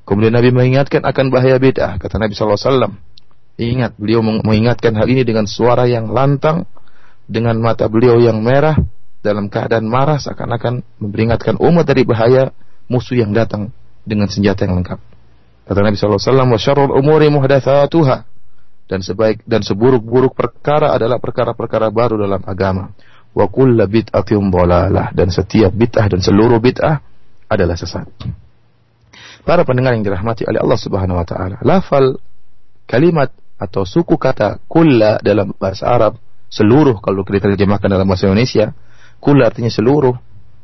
Kemudian 0.08 0.34
Nabi 0.34 0.50
mengingatkan 0.50 1.06
akan 1.06 1.30
bahaya 1.30 1.62
bid'ah. 1.62 2.02
Kata 2.02 2.18
Nabi 2.18 2.34
SAW, 2.34 2.98
ingat, 3.62 3.94
beliau 4.00 4.24
mengingatkan 4.24 4.96
hal 4.98 5.06
ini 5.06 5.22
dengan 5.22 5.46
suara 5.46 5.86
yang 5.86 6.10
lantang, 6.10 6.66
dengan 7.30 7.62
mata 7.62 7.86
beliau 7.86 8.18
yang 8.18 8.42
merah, 8.42 8.74
dalam 9.22 9.52
keadaan 9.52 9.86
marah 9.86 10.18
seakan-akan 10.18 10.82
memperingatkan 10.98 11.62
umat 11.62 11.86
dari 11.86 12.02
bahaya 12.02 12.50
musuh 12.90 13.22
yang 13.22 13.30
datang 13.36 13.70
dengan 14.02 14.26
senjata 14.26 14.66
yang 14.66 14.82
lengkap. 14.82 14.98
Kata 15.70 15.80
Nabi 15.86 15.94
SAW, 15.94 16.18
wa 16.50 16.58
syarul 16.58 16.90
umuri. 16.98 17.30
Dan 18.90 19.06
sebaik 19.06 19.46
dan 19.46 19.62
seburuk-buruk 19.62 20.34
perkara 20.34 20.98
adalah 20.98 21.22
perkara-perkara 21.22 21.94
baru 21.94 22.18
dalam 22.18 22.42
agama. 22.42 22.90
Wa. 23.38 23.46
Dan 25.14 25.30
setiap 25.30 25.70
bid'ah 25.70 26.10
dan 26.10 26.20
seluruh 26.26 26.58
bid'ah 26.58 26.98
adalah 27.46 27.78
sesat. 27.78 28.10
Para 29.46 29.62
pendengar 29.62 29.94
yang 29.94 30.02
dirahmati 30.02 30.50
oleh 30.50 30.58
Allah 30.58 30.80
Subhanahu 30.82 31.22
wa 31.22 31.26
taala, 31.30 31.62
lafal 31.62 32.18
kalimat 32.90 33.30
atau 33.62 33.86
suku 33.86 34.18
kata 34.18 34.58
kulla 34.66 35.22
dalam 35.22 35.54
bahasa 35.54 35.86
Arab 35.86 36.18
seluruh 36.50 37.00
kalau 37.00 37.24
kita 37.24 37.54
terjemahkan 37.54 37.88
dalam 37.88 38.06
bahasa 38.10 38.28
Indonesia, 38.28 38.74
kulla 39.22 39.50
artinya 39.50 39.72
seluruh. 39.72 40.18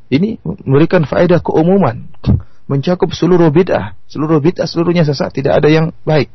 Ini 0.05 0.37
memberikan 0.45 1.01
faedah 1.01 1.41
keumuman, 1.41 2.05
mencakup 2.69 3.09
seluruh 3.09 3.49
bid'ah, 3.49 3.97
seluruh 4.05 4.37
bid'ah 4.37 4.69
seluruhnya 4.69 5.01
sesat, 5.01 5.33
tidak 5.33 5.57
ada 5.57 5.69
yang 5.69 5.97
baik. 6.05 6.29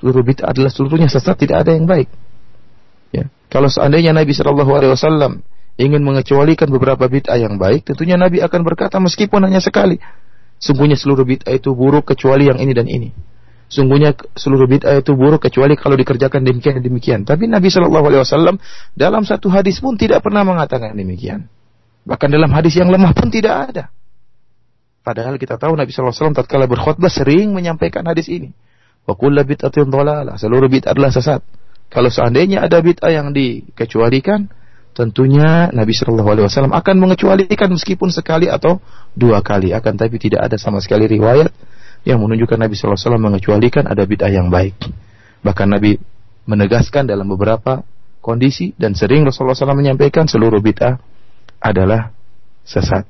Seluruh 0.00 0.24
bid'ah 0.24 0.56
adalah 0.56 0.72
seluruhnya 0.72 1.08
sesat, 1.12 1.36
tidak 1.36 1.68
ada 1.68 1.76
yang 1.76 1.84
baik. 1.84 2.08
Ya. 3.12 3.28
Kalau 3.52 3.68
seandainya 3.68 4.16
Nabi 4.16 4.32
Shallallahu 4.32 4.72
Alaihi 4.72 4.92
Wasallam 4.96 5.44
ingin 5.76 6.00
mengecualikan 6.00 6.72
beberapa 6.72 7.12
bid'ah 7.12 7.36
yang 7.36 7.60
baik, 7.60 7.84
tentunya 7.84 8.16
Nabi 8.16 8.40
akan 8.40 8.64
berkata 8.64 8.96
meskipun 8.96 9.44
hanya 9.44 9.60
sekali, 9.60 10.00
Sungguhnya 10.58 10.98
seluruh 10.98 11.22
bid'ah 11.22 11.54
itu 11.54 11.70
buruk 11.70 12.10
kecuali 12.10 12.50
yang 12.50 12.58
ini 12.58 12.74
dan 12.74 12.90
ini. 12.90 13.14
Sungguhnya 13.68 14.16
seluruh 14.32 14.64
bid'ah 14.64 15.04
itu 15.04 15.12
buruk 15.12 15.44
kecuali 15.44 15.76
kalau 15.76 15.92
dikerjakan 15.92 16.40
demikian 16.40 16.80
demikian. 16.80 17.20
Tapi 17.28 17.44
Nabi 17.44 17.68
Shallallahu 17.68 18.06
Alaihi 18.08 18.22
Wasallam 18.24 18.56
dalam 18.96 19.28
satu 19.28 19.52
hadis 19.52 19.84
pun 19.84 19.92
tidak 20.00 20.24
pernah 20.24 20.40
mengatakan 20.40 20.96
demikian. 20.96 21.52
Bahkan 22.08 22.28
dalam 22.32 22.48
hadis 22.56 22.80
yang 22.80 22.88
lemah 22.88 23.12
pun 23.12 23.28
tidak 23.28 23.54
ada. 23.68 23.84
Padahal 25.04 25.36
kita 25.36 25.60
tahu 25.60 25.76
Nabi 25.76 25.92
Shallallahu 25.92 26.16
Alaihi 26.16 26.20
Wasallam 26.24 26.38
tatkala 26.40 26.64
berkhutbah 26.64 27.12
sering 27.12 27.52
menyampaikan 27.52 28.08
hadis 28.08 28.32
ini. 28.32 28.56
Wa 29.04 29.12
kullu 29.12 29.44
bid'atin. 29.44 29.92
Seluruh 30.40 30.68
bid'ah 30.72 30.96
adalah 30.96 31.12
sesat. 31.12 31.44
Kalau 31.92 32.08
seandainya 32.08 32.64
ada 32.64 32.80
bid'ah 32.80 33.12
yang 33.12 33.36
dikecualikan, 33.36 34.48
tentunya 34.96 35.68
Nabi 35.76 35.92
Shallallahu 35.92 36.28
Alaihi 36.32 36.44
Wasallam 36.48 36.72
akan 36.72 36.96
mengecualikan 37.04 37.68
meskipun 37.68 38.08
sekali 38.16 38.48
atau 38.48 38.80
dua 39.12 39.44
kali. 39.44 39.76
Akan 39.76 40.00
tapi 40.00 40.16
tidak 40.16 40.48
ada 40.48 40.56
sama 40.56 40.80
sekali 40.80 41.04
riwayat 41.04 41.52
yang 42.06 42.22
menunjukkan 42.22 42.58
Nabi 42.58 42.74
Shallallahu 42.78 43.00
Wasallam 43.00 43.24
mengecualikan 43.32 43.84
ada 43.88 44.02
bid'ah 44.04 44.30
yang 44.30 44.52
baik. 44.52 44.76
Bahkan 45.42 45.66
Nabi 45.70 45.98
menegaskan 46.48 47.06
dalam 47.06 47.28
beberapa 47.28 47.84
kondisi 48.18 48.74
dan 48.74 48.92
sering 48.98 49.24
Rasulullah 49.24 49.56
SAW 49.56 49.78
menyampaikan 49.78 50.26
seluruh 50.26 50.58
bid'ah 50.58 50.98
adalah 51.62 52.10
sesat. 52.64 53.04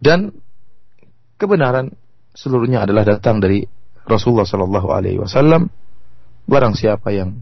Dan 0.00 0.32
kebenaran 1.36 1.92
seluruhnya 2.32 2.88
adalah 2.88 3.04
datang 3.04 3.36
dari 3.36 3.68
Rasulullah 4.08 4.48
Sallallahu 4.48 4.88
Alaihi 4.88 5.20
Wasallam. 5.20 5.68
Barang 6.48 6.74
siapa 6.74 7.12
yang 7.12 7.36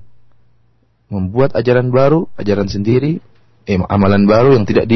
membuat 1.09 1.57
ajaran 1.57 1.89
baru, 1.89 2.29
ajaran 2.37 2.69
sendiri, 2.69 3.23
eh, 3.65 3.79
amalan 3.89 4.29
baru 4.29 4.59
yang 4.59 4.67
tidak 4.69 4.91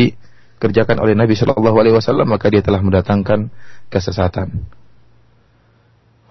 dikerjakan 0.63 1.03
oleh 1.03 1.19
Nabi 1.19 1.35
Shallallahu 1.35 1.75
Alaihi 1.75 1.99
Wasallam, 1.99 2.31
maka 2.31 2.47
dia 2.47 2.63
telah 2.63 2.79
mendatangkan 2.79 3.51
kesesatan. 3.91 4.63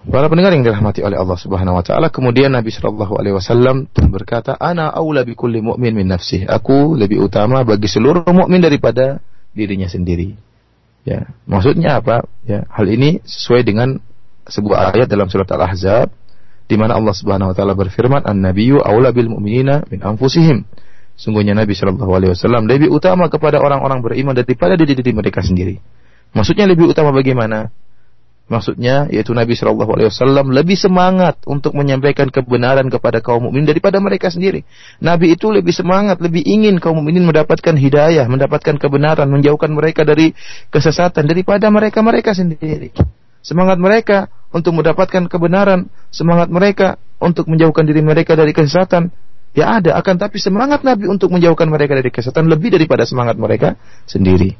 Para 0.08 0.26
pendengar 0.32 0.56
yang 0.56 0.64
dirahmati 0.64 1.04
oleh 1.04 1.20
Allah 1.20 1.38
Subhanahu 1.38 1.78
wa 1.78 1.84
taala, 1.84 2.08
kemudian 2.10 2.50
Nabi 2.50 2.74
Shallallahu 2.74 3.22
alaihi 3.22 3.38
wasallam 3.38 3.86
berkata, 4.10 4.58
"Ana 4.58 4.90
aula 4.90 5.22
bi 5.22 5.38
kulli 5.38 5.62
mu'min 5.62 5.94
min 5.94 6.10
nafsi." 6.10 6.42
Aku 6.42 6.98
lebih 6.98 7.22
utama 7.22 7.62
bagi 7.62 7.86
seluruh 7.86 8.26
mukmin 8.26 8.58
daripada 8.58 9.22
dirinya 9.54 9.86
sendiri. 9.86 10.34
Ya, 11.06 11.30
maksudnya 11.46 12.02
apa? 12.02 12.26
Ya, 12.42 12.66
hal 12.66 12.90
ini 12.90 13.22
sesuai 13.22 13.62
dengan 13.62 14.02
sebuah 14.50 14.90
ayat 14.90 15.06
dalam 15.06 15.30
surat 15.30 15.46
Al-Ahzab 15.54 16.10
di 16.66 16.74
mana 16.74 16.98
Allah 16.98 17.14
Subhanahu 17.14 17.52
wa 17.52 17.54
taala 17.54 17.78
berfirman, 17.78 18.26
"An-nabiyyu 18.26 18.82
aula 18.82 19.14
bil 19.14 19.30
mu'minina 19.30 19.86
min 19.86 20.02
anfusihim." 20.02 20.66
Sungguhnya 21.16 21.52
Nabi 21.54 21.76
Shallallahu 21.76 22.12
alaihi 22.12 22.30
wasallam 22.34 22.66
lebih 22.66 22.88
utama 22.88 23.28
kepada 23.28 23.60
orang-orang 23.60 24.00
beriman 24.00 24.34
daripada 24.34 24.74
diri-diri 24.74 25.12
mereka 25.12 25.44
sendiri. 25.44 25.78
Maksudnya 26.32 26.64
lebih 26.64 26.88
utama 26.88 27.12
bagaimana? 27.12 27.68
Maksudnya 28.50 29.06
yaitu 29.08 29.32
Nabi 29.32 29.54
Shallallahu 29.54 29.96
Alaihi 29.96 30.08
Wasallam 30.12 30.52
lebih 30.52 30.76
semangat 30.76 31.40
untuk 31.48 31.72
menyampaikan 31.72 32.28
kebenaran 32.28 32.90
kepada 32.92 33.24
kaum 33.24 33.48
mukminin 33.48 33.64
daripada 33.64 33.96
mereka 34.02 34.28
sendiri. 34.28 34.66
Nabi 35.00 35.32
itu 35.32 35.48
lebih 35.48 35.72
semangat, 35.72 36.20
lebih 36.20 36.44
ingin 36.44 36.76
kaum 36.82 37.00
mukminin 37.00 37.24
mendapatkan 37.24 37.72
hidayah, 37.72 38.28
mendapatkan 38.28 38.76
kebenaran, 38.76 39.30
menjauhkan 39.30 39.72
mereka 39.72 40.04
dari 40.04 40.36
kesesatan 40.68 41.24
daripada 41.24 41.70
mereka 41.72 42.04
mereka 42.04 42.36
sendiri. 42.36 42.92
Semangat 43.40 43.80
mereka 43.80 44.28
untuk 44.52 44.76
mendapatkan 44.76 45.32
kebenaran, 45.32 45.88
semangat 46.12 46.52
mereka 46.52 47.00
untuk 47.24 47.48
menjauhkan 47.48 47.88
diri 47.88 48.04
mereka 48.04 48.36
dari 48.36 48.52
kesesatan, 48.52 49.14
ya 49.52 49.80
ada. 49.80 49.96
Akan 49.96 50.20
tapi 50.20 50.40
semangat 50.40 50.84
Nabi 50.84 51.08
untuk 51.08 51.32
menjauhkan 51.32 51.68
mereka 51.68 51.96
dari 51.96 52.10
kesesatan 52.12 52.48
lebih 52.48 52.72
daripada 52.74 53.04
semangat 53.08 53.36
mereka 53.40 53.80
sendiri. 54.04 54.56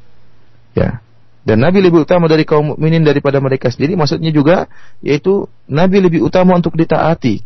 Ya, 0.72 1.04
dan 1.42 1.58
Nabi 1.58 1.82
lebih 1.82 2.06
utama 2.06 2.30
dari 2.30 2.46
kaum 2.46 2.72
mukminin 2.74 3.02
daripada 3.02 3.42
mereka 3.42 3.66
sendiri 3.68 3.98
maksudnya 3.98 4.30
juga 4.30 4.70
yaitu 5.02 5.50
Nabi 5.66 5.98
lebih 5.98 6.22
utama 6.22 6.54
untuk 6.54 6.78
ditaati 6.78 7.42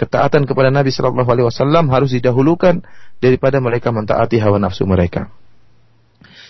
ketaatan 0.00 0.48
kepada 0.48 0.72
Nabi 0.72 0.88
Shallallahu 0.88 1.28
Alaihi 1.28 1.46
Wasallam 1.52 1.92
harus 1.92 2.16
didahulukan 2.16 2.80
daripada 3.20 3.60
mereka 3.60 3.92
mentaati 3.92 4.40
hawa 4.40 4.56
nafsu 4.56 4.88
mereka. 4.88 5.28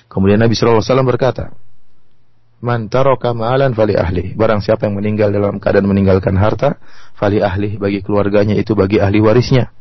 Kemudian 0.07 0.39
Nabi 0.39 0.55
Shallallahu 0.55 0.79
Alaihi 0.79 0.91
Wasallam 0.95 1.11
berkata, 1.11 1.45
Man 2.61 2.93
taraka 2.93 3.33
ma'alan 3.33 3.73
fali 3.73 3.97
ahli. 3.97 4.37
Barang 4.37 4.61
siapa 4.61 4.85
yang 4.85 5.01
meninggal 5.01 5.33
dalam 5.33 5.59
keadaan 5.59 5.89
meninggalkan 5.89 6.37
harta, 6.37 6.77
fali 7.17 7.41
ahli 7.41 7.81
bagi 7.81 8.05
keluarganya 8.05 8.53
itu 8.55 8.77
bagi 8.77 9.01
ahli 9.01 9.19
warisnya. 9.19 9.73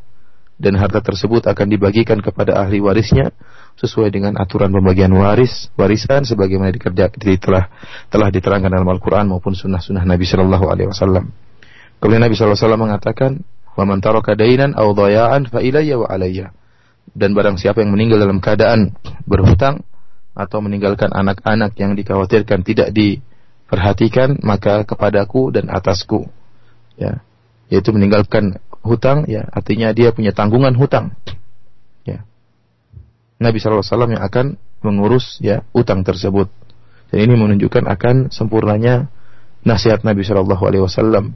Dan 0.59 0.75
harta 0.75 0.99
tersebut 0.99 1.47
akan 1.47 1.67
dibagikan 1.71 2.19
kepada 2.19 2.59
ahli 2.59 2.83
warisnya 2.83 3.31
sesuai 3.79 4.11
dengan 4.11 4.35
aturan 4.35 4.75
pembagian 4.75 5.07
waris 5.15 5.71
warisan 5.79 6.27
sebagaimana 6.27 6.67
dikerja 6.75 7.07
telah 7.39 7.71
telah 8.11 8.27
diterangkan 8.27 8.67
dalam 8.67 8.83
Al-Qur'an 8.91 9.31
maupun 9.31 9.55
sunnah-sunnah 9.55 10.03
Nabi 10.03 10.27
Shallallahu 10.27 10.67
alaihi 10.67 10.91
wasallam. 10.91 11.31
Kemudian 12.03 12.19
Nabi 12.27 12.35
Shallallahu 12.35 12.59
alaihi 12.59 12.67
wasallam 12.67 12.83
mengatakan, 12.83 13.31
"Wa 13.79 13.83
man 13.87 14.03
taraka 14.03 14.35
dainan 14.35 14.75
aw 14.75 14.91
dhaya'an 14.91 15.47
wa 15.47 16.07
alayya." 16.11 16.51
Dan 17.15 17.31
barang 17.31 17.55
siapa 17.55 17.79
yang 17.79 17.95
meninggal 17.95 18.19
dalam 18.19 18.43
keadaan 18.43 18.99
berhutang 19.23 19.87
atau 20.35 20.59
meninggalkan 20.59 21.09
anak-anak 21.11 21.73
yang 21.79 21.95
dikhawatirkan 21.95 22.67
tidak 22.67 22.91
diperhatikan, 22.91 24.39
maka 24.43 24.83
kepadaku 24.83 25.55
dan 25.55 25.71
atasku. 25.71 26.27
Ya, 26.99 27.23
yaitu 27.71 27.95
meninggalkan 27.95 28.59
hutang 28.85 29.27
ya 29.27 29.45
artinya 29.51 29.91
dia 29.91 30.15
punya 30.15 30.31
tanggungan 30.31 30.73
hutang 30.75 31.15
Nabi 33.39 33.57
SAW 33.57 34.11
yang 34.11 34.19
akan 34.19 34.59
mengurus 34.83 35.39
ya 35.39 35.63
utang 35.71 36.03
tersebut. 36.03 36.51
Dan 37.09 37.31
ini 37.31 37.33
menunjukkan 37.39 37.87
akan 37.87 38.29
sempurnanya 38.29 39.07
nasihat 39.63 40.03
Nabi 40.03 40.21
Wasallam 40.27 41.33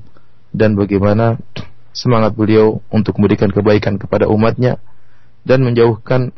dan 0.53 0.77
bagaimana 0.77 1.39
semangat 1.95 2.35
beliau 2.37 2.83
untuk 2.93 3.17
memberikan 3.17 3.49
kebaikan 3.49 3.97
kepada 3.97 4.29
umatnya 4.29 4.77
dan 5.47 5.63
menjauhkan 5.65 6.35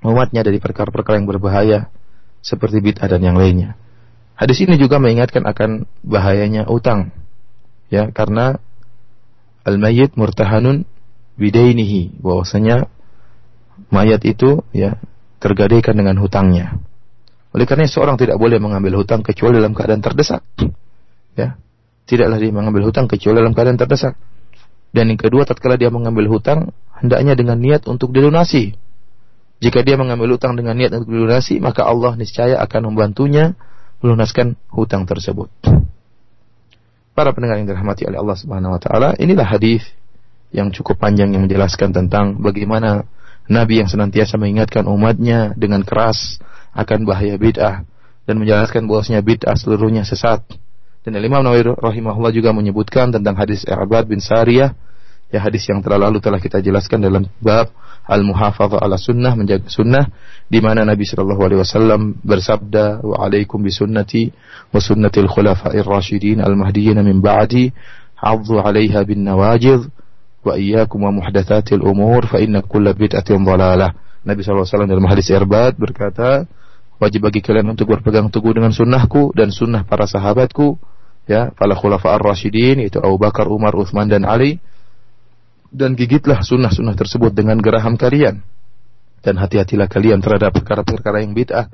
umatnya 0.00 0.46
dari 0.46 0.62
perkara-perkara 0.62 1.20
yang 1.20 1.28
berbahaya 1.28 1.90
seperti 2.40 2.80
bid'ah 2.80 3.10
dan 3.10 3.20
yang 3.20 3.36
lainnya. 3.36 3.74
Hadis 4.38 4.62
ini 4.62 4.78
juga 4.78 5.02
mengingatkan 5.02 5.42
akan 5.42 5.90
bahayanya 6.06 6.70
utang. 6.70 7.10
Ya, 7.90 8.08
karena 8.14 8.62
al-mayyit 9.68 10.16
murtahanun 10.16 10.88
bidainihi 11.36 12.18
bahwasanya 12.24 12.88
mayat 13.92 14.24
itu 14.24 14.64
ya 14.72 14.96
tergadaikan 15.38 15.94
dengan 15.94 16.18
hutangnya. 16.18 16.80
Oleh 17.54 17.64
karena 17.64 17.88
seorang 17.88 18.20
tidak 18.20 18.36
boleh 18.36 18.60
mengambil 18.60 19.00
hutang 19.00 19.24
kecuali 19.24 19.56
dalam 19.56 19.72
keadaan 19.72 20.04
terdesak. 20.04 20.44
Ya. 21.38 21.56
Tidaklah 22.08 22.40
dia 22.40 22.52
mengambil 22.52 22.88
hutang 22.88 23.06
kecuali 23.08 23.40
dalam 23.40 23.52
keadaan 23.52 23.78
terdesak. 23.80 24.16
Dan 24.88 25.12
yang 25.12 25.20
kedua, 25.20 25.44
tatkala 25.44 25.76
dia 25.76 25.92
mengambil 25.92 26.28
hutang, 26.32 26.72
hendaknya 26.96 27.36
dengan 27.36 27.60
niat 27.60 27.84
untuk 27.84 28.10
dilunasi. 28.16 28.72
Jika 29.60 29.84
dia 29.84 30.00
mengambil 30.00 30.38
hutang 30.38 30.56
dengan 30.56 30.78
niat 30.78 30.96
untuk 30.96 31.12
dilunasi, 31.12 31.60
maka 31.60 31.84
Allah 31.84 32.16
niscaya 32.16 32.56
akan 32.64 32.92
membantunya 32.92 33.52
melunaskan 34.00 34.56
hutang 34.72 35.04
tersebut. 35.04 35.50
Para 37.18 37.34
pendengar 37.34 37.58
yang 37.58 37.66
dirahmati 37.66 38.06
oleh 38.06 38.14
Allah 38.22 38.38
Subhanahu 38.38 38.78
wa 38.78 38.80
taala, 38.80 39.10
inilah 39.18 39.42
hadis 39.42 39.82
yang 40.54 40.70
cukup 40.70 41.02
panjang 41.02 41.34
yang 41.34 41.50
menjelaskan 41.50 41.90
tentang 41.90 42.38
bagaimana 42.38 43.10
Nabi 43.50 43.82
yang 43.82 43.90
senantiasa 43.90 44.38
mengingatkan 44.38 44.86
umatnya 44.86 45.50
dengan 45.58 45.82
keras 45.82 46.38
akan 46.78 47.02
bahaya 47.02 47.34
bid'ah 47.34 47.82
dan 48.22 48.34
menjelaskan 48.38 48.86
bahwasanya 48.86 49.26
bid'ah 49.26 49.58
seluruhnya 49.58 50.06
sesat. 50.06 50.46
Dan 51.02 51.18
Imam 51.18 51.42
Nawawi 51.42 51.74
rahimahullah 51.74 52.30
juga 52.30 52.54
menyebutkan 52.54 53.10
tentang 53.10 53.34
hadis 53.34 53.66
Irbad 53.66 54.06
bin 54.06 54.22
Sariyah 54.22 54.78
ya 55.34 55.42
hadis 55.42 55.66
yang 55.66 55.82
telah 55.82 55.98
lalu 55.98 56.22
telah 56.22 56.38
kita 56.38 56.62
jelaskan 56.62 57.02
dalam 57.02 57.26
bab 57.42 57.66
al-muhafadzah 58.08 58.80
ala 58.80 58.96
sunnah 58.96 59.36
menjaga 59.36 59.68
sunnah 59.68 60.08
di 60.48 60.64
mana 60.64 60.82
Nabi 60.88 61.04
sallallahu 61.04 61.44
alaihi 61.44 61.60
wasallam 61.60 62.16
bersabda 62.24 63.04
wa 63.04 63.20
alaikum 63.20 63.60
bi 63.60 63.68
sunnati 63.68 64.32
wa 64.72 64.80
sunnatil 64.80 65.28
khulafa'ir 65.28 65.84
rasyidin 65.84 66.40
al-mahdiyyin 66.40 66.98
min 67.04 67.20
ba'di 67.20 67.68
'addu 68.16 68.58
'alaiha 68.58 69.04
bin 69.04 69.28
nawajidh 69.28 69.92
wa 70.42 70.56
iyyakum 70.56 71.04
wa 71.04 71.12
muhdatsatil 71.12 71.84
umur 71.84 72.24
fa 72.26 72.40
inna 72.40 72.64
kulla 72.64 72.96
bid'atin 72.96 73.44
dhalalah. 73.44 73.92
Nabi 74.24 74.42
SAW 74.42 74.66
dalam 74.88 75.06
hadis 75.06 75.30
Irbad 75.30 75.78
berkata, 75.78 76.48
wajib 76.98 77.28
bagi 77.28 77.40
kalian 77.44 77.70
untuk 77.72 77.92
berpegang 77.94 78.28
teguh 78.28 78.56
dengan 78.56 78.74
sunnahku 78.74 79.32
dan 79.32 79.54
sunnah 79.54 79.86
para 79.86 80.04
sahabatku, 80.04 80.76
ya, 81.30 81.54
para 81.54 81.72
khulafa 81.78 82.18
ar-rasyidin, 82.18 82.82
yaitu 82.82 82.98
Abu 82.98 83.16
Bakar, 83.16 83.46
Umar, 83.46 83.72
Uthman, 83.78 84.10
dan 84.10 84.26
Ali, 84.26 84.58
dan 85.68 85.94
gigitlah 85.94 86.40
sunnah-sunnah 86.40 86.96
tersebut 86.96 87.32
dengan 87.32 87.60
geraham 87.60 87.94
kalian. 87.94 88.40
Dan 89.18 89.34
hati-hatilah 89.36 89.90
kalian 89.90 90.22
terhadap 90.22 90.54
perkara-perkara 90.54 91.26
yang 91.26 91.34
bid'ah, 91.34 91.68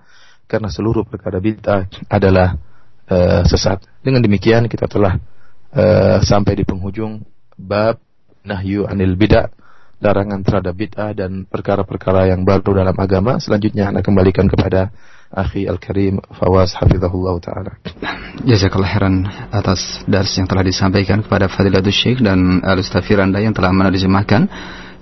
karena 0.49 0.69
seluruh 0.73 1.05
perkara 1.05 1.39
bid'ah 1.39 1.87
adalah 2.09 2.57
uh, 3.09 3.45
sesat. 3.45 3.85
Dengan 4.01 4.25
demikian 4.25 4.65
kita 4.67 4.89
telah 4.89 5.21
uh, 5.77 6.19
sampai 6.25 6.57
di 6.57 6.65
penghujung 6.65 7.21
bab 7.55 8.01
nahyu 8.43 8.89
anil 8.89 9.15
bid'ah, 9.15 9.53
larangan 10.01 10.41
terhadap 10.41 10.75
bid'ah 10.75 11.13
dan 11.13 11.45
perkara-perkara 11.45 12.33
yang 12.33 12.43
baru 12.49 12.81
dalam 12.81 12.97
agama. 12.97 13.37
Selanjutnya 13.41 13.93
anak 13.93 14.05
kembalikan 14.09 14.49
kepada 14.49 14.89
akhi 15.33 15.65
Al-Karim 15.71 16.21
Fawaz 16.37 16.77
hafizahullah 16.77 17.35
taala. 17.41 17.73
Jazakallah 18.45 18.91
khairan 18.91 19.25
atas 19.55 20.03
dars 20.05 20.35
yang 20.37 20.51
telah 20.51 20.67
disampaikan 20.67 21.23
kepada 21.23 21.47
Fadilatul 21.47 21.95
Syekh 21.95 22.21
dan 22.21 22.61
Al-Ustaz 22.61 23.07
Firanda 23.07 23.41
yang 23.41 23.55
telah 23.55 23.71
menerjemahkan. 23.71 24.51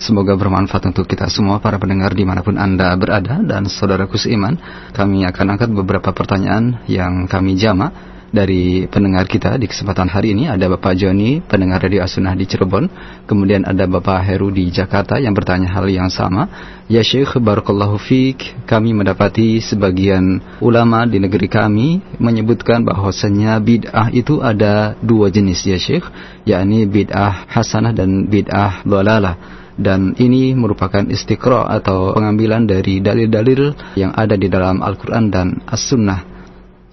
Semoga 0.03 0.35
bermanfaat 0.35 0.91
untuk 0.91 1.07
kita 1.07 1.31
semua 1.31 1.63
para 1.63 1.79
pendengar 1.79 2.11
di 2.11 2.27
mana 2.27 2.43
pun 2.43 2.59
Anda 2.59 2.91
berada 2.99 3.39
dan 3.39 3.71
saudaraku 3.71 4.19
seiman. 4.19 4.59
Kami 4.91 5.23
akan 5.31 5.47
angkat 5.55 5.71
beberapa 5.71 6.11
pertanyaan 6.11 6.83
yang 6.91 7.31
kami 7.31 7.55
jama 7.55 8.13
dari 8.33 8.89
pendengar 8.89 9.29
kita 9.29 9.61
di 9.61 9.69
kesempatan 9.69 10.09
hari 10.09 10.33
ini. 10.33 10.49
Ada 10.49 10.73
Bapak 10.73 10.97
Joni, 10.97 11.45
pendengar 11.45 11.85
Radio 11.85 12.01
Asunah 12.01 12.33
di 12.33 12.49
Cirebon, 12.49 12.89
kemudian 13.29 13.69
ada 13.69 13.85
Bapak 13.85 14.25
Heru 14.25 14.49
di 14.49 14.73
Jakarta 14.73 15.21
yang 15.21 15.37
bertanya 15.37 15.69
hal 15.69 15.87
yang 15.93 16.09
sama. 16.09 16.49
Ya 16.89 17.05
Syekh, 17.05 17.37
Barakallahu 17.39 18.01
Fik, 18.01 18.65
kami 18.65 18.97
mendapati 18.97 19.61
sebagian 19.61 20.41
ulama 20.65 21.05
di 21.05 21.21
negeri 21.21 21.47
kami 21.47 22.01
menyebutkan 22.17 22.83
bahwasanya 22.83 23.61
bid'ah 23.61 24.09
itu 24.11 24.41
ada 24.41 24.97
dua 24.99 25.29
jenis 25.29 25.63
ya 25.69 25.77
Syekh, 25.77 26.09
yakni 26.49 26.89
bid'ah 26.89 27.47
hasanah 27.53 27.93
dan 27.93 28.27
bid'ah 28.27 28.83
dolalah 28.89 29.63
dan 29.73 30.13
ini 30.21 30.53
merupakan 30.53 31.01
istiqra 31.09 31.65
atau 31.65 32.13
pengambilan 32.13 32.69
dari 32.69 33.01
dalil-dalil 33.01 33.97
yang 33.97 34.13
ada 34.13 34.37
di 34.37 34.53
dalam 34.53 34.85
Al-Quran 34.85 35.33
dan 35.33 35.65
As-Sunnah 35.65 36.32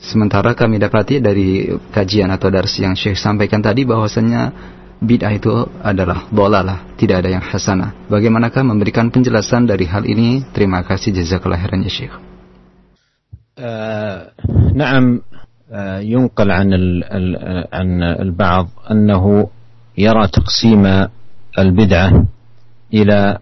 Sementara 0.00 0.52
kami 0.52 0.76
dapati 0.76 1.22
dari 1.22 1.64
kajian 1.94 2.28
atau 2.28 2.52
dars 2.52 2.76
yang 2.76 2.92
Syekh 2.92 3.16
sampaikan 3.16 3.64
tadi 3.64 3.88
bahwasanya 3.88 4.52
bid'ah 5.00 5.32
itu 5.32 5.52
adalah 5.80 6.28
dolalah, 6.28 6.92
tidak 7.00 7.24
ada 7.24 7.40
yang 7.40 7.44
hasanah. 7.44 8.08
Bagaimanakah 8.12 8.60
memberikan 8.64 9.08
penjelasan 9.08 9.64
dari 9.64 9.88
hal 9.88 10.04
ini? 10.04 10.44
Terima 10.52 10.84
kasih 10.84 11.14
jazakallah 11.16 11.56
khairan 11.56 11.86
ya 11.88 11.92
Syekh. 11.92 12.14
نعم 14.74 15.22
ينقل 16.02 16.50
عن 16.50 16.68
عن 17.72 18.02
البعض 18.02 18.66
أنه 18.90 19.50
يرى 19.98 20.28
تقسيم 20.28 21.06
البدعة 21.58 22.26
إلى 22.94 23.38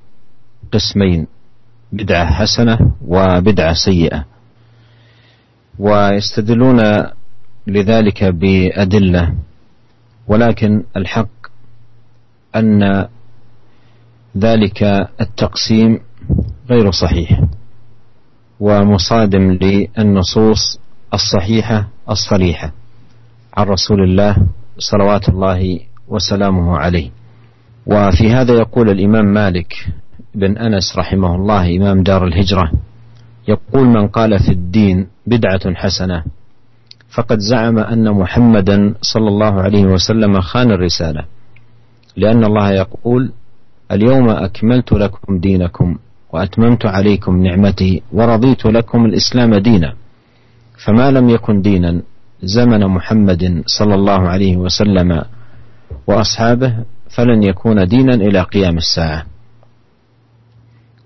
قسمين 0.73 1.27
بدعة 1.93 2.25
حسنة 2.25 2.79
وبدعة 3.07 3.73
سيئة 3.73 4.25
ويستدلون 5.80 6.82
لذلك 7.68 8.24
بأدلة 8.24 9.34
ولكن 10.28 10.84
الحق 10.98 11.28
أن 12.56 13.08
ذلك 14.38 14.84
التقسيم 15.22 16.00
غير 16.70 16.92
صحيح 16.92 17.42
ومصادم 18.60 19.52
للنصوص 19.52 20.80
الصحيحة 21.14 21.88
الصريحة 22.10 22.72
عن 23.58 23.66
رسول 23.66 24.04
الله 24.04 24.38
صلوات 24.78 25.30
الله 25.30 25.80
وسلامه 26.08 26.78
عليه. 26.78 27.10
وفي 27.86 28.30
هذا 28.32 28.54
يقول 28.54 28.90
الإمام 28.90 29.26
مالك 29.26 29.74
بن 30.36 30.58
أنس 30.58 30.98
رحمه 30.98 31.36
الله 31.36 31.78
إمام 31.78 32.04
دار 32.04 32.28
الهجرة 32.28 32.72
يقول 33.48 33.88
من 33.88 34.08
قال 34.08 34.40
في 34.40 34.52
الدين 34.52 35.08
بدعة 35.28 35.74
حسنة. 35.76 36.24
فقد 37.10 37.40
زعم 37.40 37.80
أن 37.80 38.12
محمدا 38.12 38.94
صلى 39.02 39.28
الله 39.28 39.62
عليه 39.62 39.86
وسلم 39.86 40.42
خان 40.42 40.72
الرسالة 40.72 41.26
لأن 42.16 42.44
الله 42.44 42.72
يقول 42.72 43.32
اليوم 43.92 44.30
أكملت 44.30 44.94
لكم 44.94 45.40
دينكم 45.40 45.98
وأتممت 46.34 46.86
عليكم 46.86 47.44
نعمتي 47.44 48.02
ورضيت 48.14 48.66
لكم 48.66 49.06
الإسلام 49.06 49.56
دينا 49.56 49.94
فما 50.86 51.12
لم 51.12 51.30
يكن 51.30 51.62
دينا 51.62 52.02
زمن 52.44 52.88
محمد 52.88 53.64
صلى 53.66 53.96
الله 53.96 54.28
عليه 54.30 54.58
وسلم 54.58 55.24
وأصحابه 56.08 56.76
فلن 57.10 57.44
يكون 57.44 57.88
دينا 57.88 58.14
إلى 58.14 58.42
قيام 58.42 58.78
الساعة. 58.78 59.26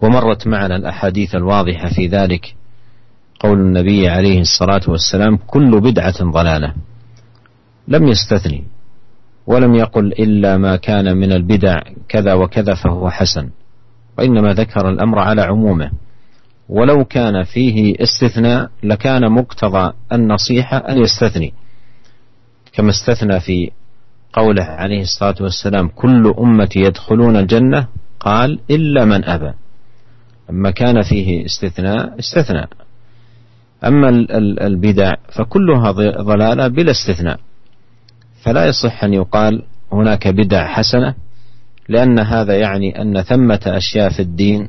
ومرت 0.02 0.48
معنا 0.48 0.76
الأحاديث 0.76 1.36
الواضحة 1.36 1.90
في 1.90 2.08
ذلك 2.08 2.56
قول 3.42 3.60
النبي 3.60 4.10
عليه 4.10 4.42
الصلاة 4.42 4.82
والسلام 4.88 5.38
كل 5.38 5.82
بدعة 5.82 6.32
ضلالة. 6.32 6.74
لم 7.88 8.08
يستثني 8.08 8.64
ولم 9.48 9.76
يقل 9.76 10.06
إلا 10.06 10.58
ما 10.58 10.76
كان 10.76 11.18
من 11.18 11.32
البدع 11.32 11.82
كذا 12.10 12.34
وكذا 12.34 12.76
فهو 12.76 13.10
حسن 13.10 13.50
وإنما 14.18 14.54
ذكر 14.54 14.90
الأمر 14.90 15.20
على 15.20 15.42
عمومه. 15.42 15.92
ولو 16.70 17.06
كان 17.06 17.44
فيه 17.44 17.96
استثناء 18.00 18.70
لكان 18.84 19.32
مقتضى 19.32 19.94
النصيحة 20.14 20.78
أن 20.78 20.98
يستثني. 20.98 21.54
كما 22.74 22.90
استثنى 22.90 23.40
في 23.40 23.72
قوله 24.34 24.64
عليه 24.64 25.02
الصلاة 25.02 25.36
والسلام 25.42 25.88
كل 25.88 26.34
أمتي 26.40 26.80
يدخلون 26.80 27.36
الجنة. 27.36 27.88
قال 28.20 28.60
إلا 28.70 29.06
من 29.06 29.26
أبى. 29.26 29.54
لما 30.50 30.72
كان 30.72 31.02
فيه 31.02 31.46
استثناء 31.46 32.20
استثنى. 32.20 32.68
أما 33.86 34.10
البدع 34.62 35.14
فكلها 35.36 35.92
ضلالة 36.22 36.68
بلا 36.68 36.92
استثناء. 36.92 37.40
فلا 38.44 38.66
يصح 38.66 39.04
أن 39.04 39.14
يقال 39.14 39.64
هناك 39.92 40.28
بدع 40.28 40.68
حسنة 40.68 41.16
لأن 41.90 42.20
هذا 42.20 42.56
يعني 42.56 43.02
أن 43.02 43.22
ثمة 43.22 43.60
أشياء 43.66 44.10
في 44.10 44.20
الدين 44.20 44.68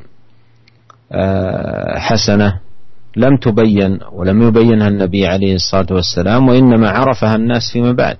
آه، 1.12 1.98
حسنة 1.98 2.60
لم 3.16 3.36
تبين 3.36 3.98
ولم 4.12 4.42
يبينها 4.48 4.88
النبي 4.88 5.26
عليه 5.26 5.54
الصلاة 5.54 5.86
والسلام 5.90 6.48
وإنما 6.48 6.90
عرفها 6.90 7.36
الناس 7.36 7.72
فيما 7.72 7.92
بعد. 7.92 8.16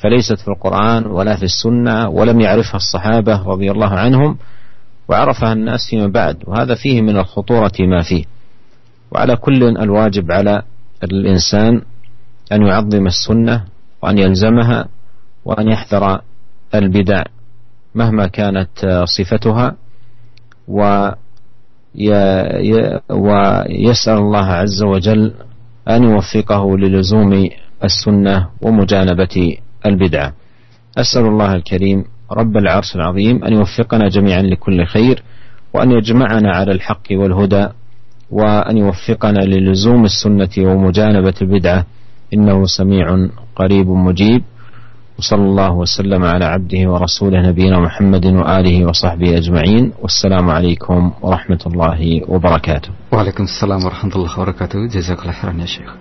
فليست 0.00 0.38
في 0.38 0.48
القرآن 0.48 1.06
ولا 1.06 1.36
في 1.36 1.42
السنة 1.42 2.08
ولم 2.08 2.40
يعرفها 2.40 2.76
الصحابة 2.76 3.42
رضي 3.42 3.70
الله 3.70 3.88
عنهم 3.88 4.36
وعرفها 5.08 5.52
الناس 5.52 5.80
فيما 5.90 6.06
بعد. 6.06 6.36
وهذا 6.46 6.74
فيه 6.74 7.00
من 7.00 7.16
الخطورة 7.16 7.72
ما 7.80 8.02
فيه. 8.02 8.24
وعلى 9.12 9.36
كل 9.36 9.62
الواجب 9.64 10.32
على 10.32 10.62
الإنسان 11.04 11.82
أن 12.52 12.66
يعظم 12.66 13.06
السنة 13.06 13.64
وأن 14.02 14.18
يلزمها 14.18 14.88
وأن 15.44 15.68
يحذر 15.68 16.20
البدع 16.74 17.22
مهما 17.94 18.26
كانت 18.26 19.04
صفتها 19.04 19.76
ويسأل 23.10 24.18
الله 24.18 24.46
عز 24.46 24.82
وجل 24.82 25.34
أن 25.88 26.04
يوفقه 26.04 26.78
للزوم 26.78 27.48
السنة 27.84 28.48
ومجانبة 28.62 29.56
البدعة 29.86 30.32
أسأل 30.98 31.26
الله 31.26 31.52
الكريم 31.54 32.04
رب 32.32 32.56
العرش 32.56 32.96
العظيم 32.96 33.44
أن 33.44 33.52
يوفقنا 33.52 34.08
جميعا 34.08 34.42
لكل 34.42 34.84
خير 34.86 35.22
وأن 35.74 35.90
يجمعنا 35.90 36.52
على 36.52 36.72
الحق 36.72 37.02
والهدى 37.10 37.68
وأن 38.31 38.77
يوفقنا 38.77 39.39
للزوم 39.39 40.05
السنة 40.05 40.53
ومجانبة 40.57 41.33
البدعة 41.41 41.85
إنه 42.33 42.65
سميع 42.65 43.27
قريب 43.55 43.87
مجيب 43.87 44.41
وصلى 45.19 45.43
الله 45.43 45.71
وسلم 45.73 46.23
على 46.23 46.45
عبده 46.45 46.81
ورسوله 46.91 47.39
نبينا 47.49 47.79
محمد 47.79 48.25
وآله 48.25 48.85
وصحبه 48.85 49.37
أجمعين 49.37 49.93
والسلام 50.03 50.49
عليكم 50.49 51.11
ورحمة 51.21 51.61
الله 51.65 51.99
وبركاته 52.27 52.89
وعليكم 53.11 53.43
السلام 53.43 53.79
ورحمة 53.85 54.13
الله 54.15 54.31
وبركاته 54.39 54.77
جزاك 54.91 55.19
الله 55.23 55.35
خيرا 55.39 55.55
يا 55.63 55.65
شيخ 55.65 55.91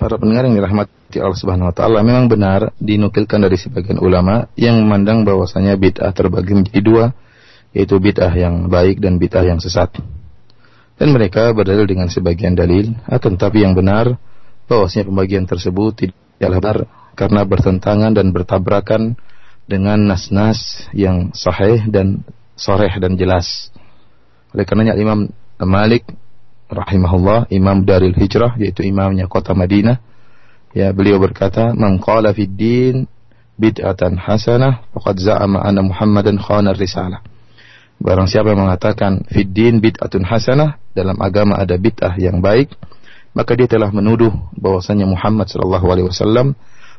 Para 0.00 0.16
pendengar 0.16 0.48
yang 0.48 0.56
dirahmati 0.56 1.20
Allah 1.20 1.36
Subhanahu 1.36 1.68
wa 1.68 1.76
taala, 1.76 2.00
memang 2.00 2.24
benar 2.24 2.72
dinukilkan 2.80 3.36
dari 3.36 3.60
sebagian 3.60 4.00
ulama 4.00 4.48
yang 4.56 4.80
memandang 4.80 5.28
bahwasanya 5.28 5.76
bid'ah 5.76 6.16
terbagi 6.16 6.56
menjadi 6.56 6.80
dua, 6.80 7.04
yaitu 7.76 8.00
bid'ah 8.00 8.32
yang 8.32 8.72
baik 8.72 8.96
dan 8.96 9.20
bid'ah 9.20 9.44
yang 9.44 9.60
sesat. 9.60 9.92
Dan 10.95 11.11
mereka 11.11 11.51
berdalil 11.51 11.87
dengan 11.87 12.07
sebagian 12.07 12.55
dalil, 12.55 12.95
akan 13.07 13.35
tapi 13.35 13.67
yang 13.67 13.75
benar 13.75 14.15
bahwasanya 14.65 15.11
pembagian 15.11 15.43
tersebut 15.43 15.91
tidaklah 16.07 16.59
benar 16.63 16.77
karena 17.15 17.41
bertentangan 17.43 18.11
dan 18.15 18.31
bertabrakan 18.31 19.19
dengan 19.65 19.97
nas-nas 20.07 20.87
yang 20.95 21.35
sahih 21.35 21.83
dan 21.91 22.23
soreh 22.55 22.91
dan 23.01 23.19
jelas. 23.19 23.73
Oleh 24.55 24.63
karenanya 24.63 24.95
Imam 24.95 25.27
Malik 25.59 26.07
rahimahullah 26.71 27.51
imam 27.53 27.85
dari 27.85 28.09
hijrah 28.11 28.57
yaitu 28.57 28.81
imamnya 28.81 29.29
kota 29.29 29.53
Madinah 29.53 30.01
ya 30.73 30.89
beliau 30.91 31.21
berkata 31.21 31.77
man 31.77 32.01
qala 32.01 32.33
fid 32.33 32.57
din 32.57 33.05
bid'atan 33.55 34.17
hasanah 34.17 34.89
faqad 34.91 35.15
za'ama 35.21 35.61
anna 35.61 35.85
Muhammadan 35.85 36.41
khana 36.41 36.73
risalah 36.73 37.21
barang 38.01 38.27
siapa 38.27 38.51
yang 38.51 38.67
mengatakan 38.67 39.23
fid 39.31 39.51
din 39.55 39.79
bid'atun 39.79 40.27
hasanah 40.27 40.77
dalam 40.91 41.15
agama 41.23 41.55
ada 41.55 41.79
bid'ah 41.79 42.15
yang 42.19 42.43
baik 42.43 42.71
maka 43.35 43.51
dia 43.55 43.67
telah 43.67 43.91
menuduh 43.91 44.31
bahwasanya 44.55 45.07
Muhammad 45.07 45.51
sallallahu 45.51 45.85
alaihi 45.91 46.07
wasallam 46.07 46.55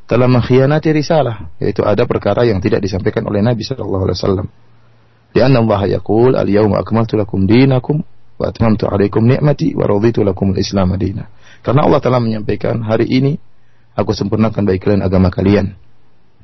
telah 0.07 0.29
mengkhianati 0.29 0.93
risalah 0.93 1.53
yaitu 1.61 1.85
ada 1.85 2.05
perkara 2.05 2.45
yang 2.45 2.61
tidak 2.61 2.85
disampaikan 2.85 3.25
oleh 3.29 3.41
Nabi 3.45 3.65
sallallahu 3.65 4.05
alaihi 4.09 4.19
wasallam 4.21 4.47
anna 5.37 5.61
Allah 5.61 6.01
yaqul 6.01 6.33
al-yawma 6.33 6.81
akmaltu 6.81 7.21
lakum 7.21 7.45
dinakum 7.45 8.01
wa 8.37 8.45
atmamtu 8.49 8.89
alaikum 8.89 9.25
ni'mati 9.25 9.77
wa 9.77 9.85
raditu 9.89 10.25
lakum 10.25 10.53
al-islam 10.53 10.93
madina. 10.97 11.29
Karena 11.65 11.85
Allah 11.85 12.01
telah 12.01 12.21
menyampaikan 12.23 12.85
hari 12.85 13.09
ini 13.09 13.37
aku 13.97 14.13
sempurnakan 14.13 14.65
bagi 14.65 14.81
kalian 14.81 15.03
agama 15.05 15.33
kalian. 15.33 15.77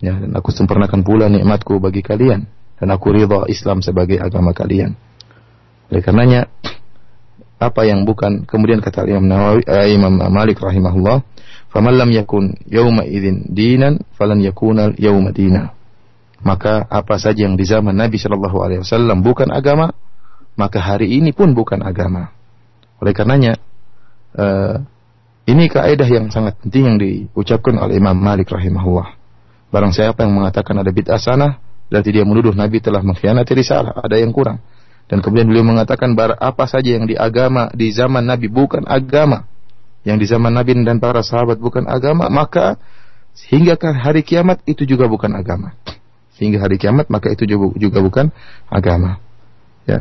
Ya, 0.03 0.19
dan 0.19 0.35
aku 0.35 0.51
sempurnakan 0.51 1.07
pula 1.07 1.31
nikmatku 1.31 1.79
bagi 1.79 2.03
kalian 2.03 2.51
dan 2.83 2.91
aku 2.91 3.15
ridha 3.15 3.47
Islam 3.47 3.79
sebagai 3.79 4.19
agama 4.19 4.51
kalian. 4.51 4.99
Oleh 5.95 6.03
karenanya 6.03 6.51
apa 7.63 7.87
yang 7.87 8.03
bukan 8.03 8.43
kemudian 8.43 8.83
kata 8.83 9.07
Imam 9.07 9.31
Nawawi 9.31 9.63
eh, 9.71 9.95
Imam 9.95 10.19
Malik 10.19 10.59
rahimahullah 10.59 11.23
Faman 11.73 11.97
lam 11.97 12.13
yakun 12.13 12.53
yauma 12.69 13.09
idzin 13.09 13.49
dinan 13.49 14.05
falan 14.21 14.45
yakuna 14.45 14.93
yauma 15.01 15.33
dina. 15.33 15.73
Maka 16.45 16.85
apa 16.85 17.17
saja 17.17 17.49
yang 17.49 17.57
di 17.57 17.65
zaman 17.65 17.97
Nabi 17.97 18.21
Shallallahu 18.21 18.59
alaihi 18.61 18.81
wasallam 18.85 19.25
bukan 19.25 19.49
agama, 19.49 19.97
maka 20.53 20.85
hari 20.85 21.17
ini 21.17 21.33
pun 21.33 21.57
bukan 21.57 21.81
agama. 21.81 22.29
Oleh 23.01 23.17
karenanya 23.17 23.57
uh, 24.37 24.85
ini 25.49 25.65
kaidah 25.73 26.05
yang 26.05 26.29
sangat 26.29 26.61
penting 26.61 26.85
yang 26.93 26.97
diucapkan 27.01 27.81
oleh 27.81 27.97
Imam 27.97 28.21
Malik 28.21 28.53
rahimahullah. 28.53 29.17
Barang 29.73 29.97
siapa 29.97 30.29
yang 30.29 30.37
mengatakan 30.37 30.77
ada 30.77 30.93
bid'ah 30.93 31.17
sana, 31.17 31.57
berarti 31.93 32.09
dia 32.09 32.25
menuduh 32.25 32.57
Nabi 32.57 32.81
telah 32.81 33.05
mengkhianati 33.05 33.53
risalah, 33.53 33.93
ada 34.01 34.17
yang 34.17 34.33
kurang. 34.33 34.65
Dan 35.13 35.21
kemudian 35.21 35.45
beliau 35.45 35.61
mengatakan 35.61 36.17
apa 36.17 36.65
saja 36.65 36.97
yang 36.97 37.05
di 37.05 37.13
agama 37.13 37.69
di 37.77 37.93
zaman 37.93 38.25
Nabi 38.25 38.49
bukan 38.49 38.89
agama, 38.89 39.45
yang 40.09 40.17
di 40.17 40.25
zaman 40.25 40.57
Nabi 40.57 40.73
dan 40.89 40.97
para 40.97 41.21
sahabat 41.21 41.61
bukan 41.61 41.85
agama, 41.85 42.33
maka 42.33 42.81
hingga 43.53 43.77
hari 43.93 44.25
kiamat 44.25 44.65
itu 44.65 44.89
juga 44.89 45.05
bukan 45.05 45.37
agama. 45.37 45.77
Hingga 46.41 46.65
hari 46.65 46.81
kiamat 46.81 47.13
maka 47.13 47.29
itu 47.29 47.45
juga 47.77 48.01
bukan 48.01 48.33
agama. 48.73 49.21
Ya. 49.85 50.01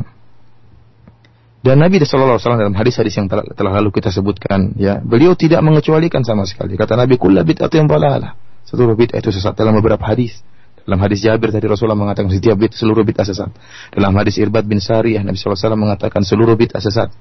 Dan 1.62 1.78
Nabi 1.78 2.02
Shallallahu 2.02 2.40
Alaihi 2.40 2.42
Wasallam 2.48 2.62
dalam 2.66 2.76
hadis-hadis 2.80 3.14
yang 3.14 3.30
telah, 3.30 3.46
telah 3.54 3.78
lalu 3.78 3.94
kita 3.94 4.10
sebutkan, 4.10 4.74
ya 4.74 4.98
beliau 4.98 5.38
tidak 5.38 5.62
mengecualikan 5.62 6.26
sama 6.26 6.42
sekali. 6.42 6.74
Kata 6.74 6.98
Nabi, 6.98 7.20
kulla 7.20 7.46
bid'atu 7.46 7.78
yang 7.78 7.86
balalah. 7.86 8.34
Seluruh 8.66 8.98
bid'ah 8.98 9.22
itu 9.22 9.30
sesat 9.30 9.54
dalam 9.54 9.78
beberapa 9.78 10.02
hadis. 10.02 10.42
Dalam 10.82 10.98
hadis 10.98 11.22
Jabir 11.22 11.54
tadi 11.54 11.66
Rasulullah 11.70 11.98
mengatakan 11.98 12.30
setiap 12.30 12.58
bid'ah 12.58 12.74
seluruh 12.74 13.06
bid'ah 13.06 13.26
sesat. 13.26 13.50
Dalam 13.94 14.12
hadis 14.18 14.38
Irbad 14.42 14.66
bin 14.66 14.82
Sariyah 14.82 15.22
Nabi 15.22 15.38
Wasallam 15.38 15.82
mengatakan 15.86 16.26
seluruh 16.26 16.58
bid'ah 16.58 16.82
sesat. 16.82 17.14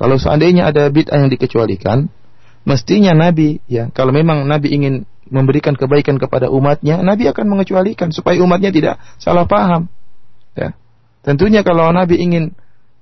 Kalau 0.00 0.16
seandainya 0.16 0.72
ada 0.72 0.88
bid'ah 0.88 1.20
yang 1.20 1.28
dikecualikan, 1.28 2.08
mestinya 2.64 3.12
Nabi 3.12 3.60
ya 3.68 3.92
kalau 3.92 4.16
memang 4.16 4.48
Nabi 4.48 4.72
ingin 4.72 5.04
memberikan 5.32 5.72
kebaikan 5.76 6.20
kepada 6.20 6.52
umatnya, 6.52 7.00
Nabi 7.00 7.28
akan 7.28 7.48
mengecualikan 7.48 8.12
supaya 8.12 8.36
umatnya 8.40 8.68
tidak 8.68 9.00
salah 9.16 9.48
paham. 9.48 9.88
Ya. 10.52 10.76
Tentunya 11.24 11.64
kalau 11.64 11.88
Nabi 11.88 12.20
ingin 12.20 12.52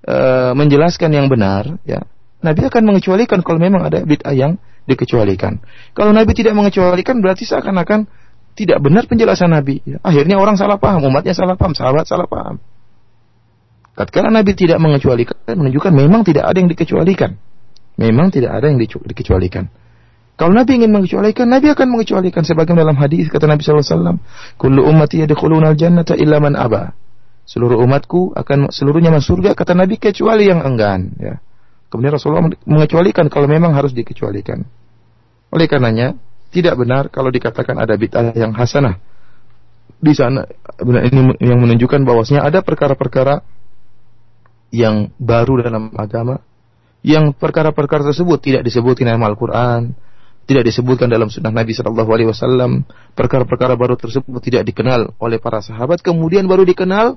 e, 0.07 0.17
menjelaskan 0.55 1.11
yang 1.11 1.27
benar, 1.27 1.81
ya 1.83 2.07
Nabi 2.41 2.71
akan 2.71 2.83
mengecualikan 2.87 3.43
kalau 3.43 3.59
memang 3.59 3.83
ada 3.83 4.07
bid'ah 4.07 4.35
yang 4.35 4.63
dikecualikan. 4.87 5.59
Kalau 5.93 6.15
Nabi 6.15 6.33
tidak 6.35 6.55
mengecualikan 6.55 7.19
berarti 7.19 7.47
seakan-akan 7.47 8.07
tidak 8.59 8.79
benar 8.83 9.07
penjelasan 9.07 9.51
Nabi. 9.53 9.83
Ya. 9.87 9.99
Akhirnya 10.03 10.37
orang 10.41 10.59
salah 10.59 10.77
paham, 10.77 11.07
umatnya 11.07 11.33
salah 11.33 11.55
paham, 11.55 11.73
sahabat 11.73 12.05
salah 12.07 12.27
paham. 12.27 12.59
Karena 13.95 14.41
Nabi 14.41 14.57
tidak 14.57 14.81
mengecualikan 14.81 15.37
menunjukkan 15.45 15.93
memang 15.93 16.25
tidak 16.25 16.49
ada 16.49 16.57
yang 16.57 16.71
dikecualikan. 16.73 17.37
Memang 18.01 18.33
tidak 18.33 18.57
ada 18.57 18.73
yang 18.73 18.81
dikecualikan. 18.81 19.69
Kalau 20.41 20.57
Nabi 20.57 20.81
ingin 20.81 20.89
mengecualikan, 20.89 21.45
Nabi 21.53 21.69
akan 21.69 21.87
mengecualikan 21.93 22.41
sebagaimana 22.49 22.89
dalam 22.89 22.97
hadis 22.97 23.29
kata 23.29 23.45
Nabi 23.45 23.61
SAW, 23.61 24.17
"Kullu 24.57 24.89
ummati 24.89 25.21
yadkhuluna 25.21 25.77
al-jannata 25.77 26.17
illa 26.17 26.41
aba." 26.41 26.97
Seluruh 27.45 27.77
umatku 27.77 28.33
akan 28.33 28.73
seluruhnya 28.73 29.13
masuk 29.13 29.37
surga 29.37 29.53
kata 29.53 29.77
Nabi 29.77 30.01
kecuali 30.01 30.49
yang 30.49 30.65
enggan, 30.65 31.13
ya. 31.21 31.45
Kemudian 31.93 32.17
Rasulullah 32.17 32.47
mengecualikan 32.65 33.29
kalau 33.29 33.51
memang 33.51 33.77
harus 33.77 33.93
dikecualikan. 33.93 34.65
Oleh 35.53 35.67
karenanya, 35.67 36.17
tidak 36.51 36.75
benar 36.79 37.09
kalau 37.09 37.31
dikatakan 37.31 37.79
ada 37.79 37.95
bid'ah 37.95 38.35
yang 38.35 38.53
hasanah. 38.55 38.99
Di 40.01 40.17
sana 40.17 40.49
ini 40.83 41.37
yang 41.43 41.61
menunjukkan 41.61 42.03
bahwasanya 42.03 42.43
ada 42.47 42.65
perkara-perkara 42.65 43.45
yang 44.71 45.11
baru 45.19 45.61
dalam 45.67 45.93
agama 45.99 46.41
yang 47.01 47.33
perkara-perkara 47.33 48.13
tersebut 48.13 48.39
tidak 48.41 48.63
disebutkan 48.65 49.09
dalam 49.09 49.25
Al-Quran, 49.25 49.97
tidak 50.45 50.69
disebutkan 50.69 51.09
dalam 51.09 51.33
sunnah 51.33 51.53
Nabi 51.53 51.73
Shallallahu 51.73 52.11
Alaihi 52.13 52.29
Wasallam, 52.29 52.85
perkara-perkara 53.17 53.77
baru 53.77 53.97
tersebut 53.97 54.41
tidak 54.45 54.69
dikenal 54.69 55.17
oleh 55.17 55.41
para 55.41 55.65
sahabat, 55.65 56.05
kemudian 56.05 56.45
baru 56.45 56.69
dikenal 56.69 57.17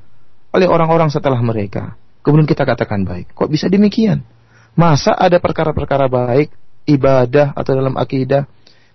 oleh 0.55 0.67
orang-orang 0.69 1.11
setelah 1.11 1.39
mereka. 1.43 1.99
Kemudian 2.23 2.47
kita 2.47 2.63
katakan 2.63 3.03
baik. 3.03 3.35
Kok 3.35 3.51
bisa 3.51 3.67
demikian? 3.67 4.23
Masa 4.79 5.11
ada 5.11 5.43
perkara-perkara 5.43 6.07
baik, 6.07 6.55
ibadah 6.87 7.51
atau 7.51 7.71
dalam 7.75 7.99
akidah 7.99 8.47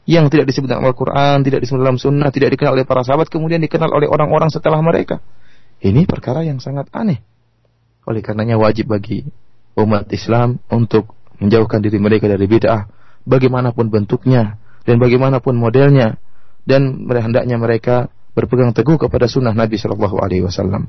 yang 0.08 0.32
tidak 0.32 0.48
disebut 0.48 0.72
dalam 0.72 0.88
Al-Quran, 0.88 1.44
tidak 1.44 1.60
disebut 1.60 1.84
dalam 1.84 2.00
sunnah, 2.00 2.32
tidak 2.32 2.56
dikenal 2.56 2.80
oleh 2.80 2.88
para 2.88 3.04
sahabat, 3.04 3.28
kemudian 3.28 3.60
dikenal 3.60 3.92
oleh 3.92 4.08
orang-orang 4.08 4.48
setelah 4.48 4.80
mereka. 4.80 5.20
Ini 5.84 6.08
perkara 6.08 6.40
yang 6.48 6.64
sangat 6.64 6.88
aneh. 6.96 7.20
Oleh 8.08 8.24
karenanya 8.24 8.56
wajib 8.56 8.88
bagi 8.88 9.28
umat 9.76 10.08
Islam 10.08 10.64
untuk 10.72 11.12
menjauhkan 11.44 11.84
diri 11.84 12.00
mereka 12.00 12.24
dari 12.24 12.48
bid'ah 12.48 12.88
bagaimanapun 13.28 13.92
bentuknya 13.92 14.56
dan 14.88 14.96
bagaimanapun 14.96 15.52
modelnya 15.52 16.16
dan 16.64 17.04
hendaknya 17.04 17.60
mereka 17.60 18.08
berpegang 18.32 18.72
teguh 18.72 18.96
kepada 18.96 19.28
sunnah 19.28 19.52
Nabi 19.52 19.76
Shallallahu 19.76 20.24
Alaihi 20.24 20.40
Wasallam. 20.40 20.88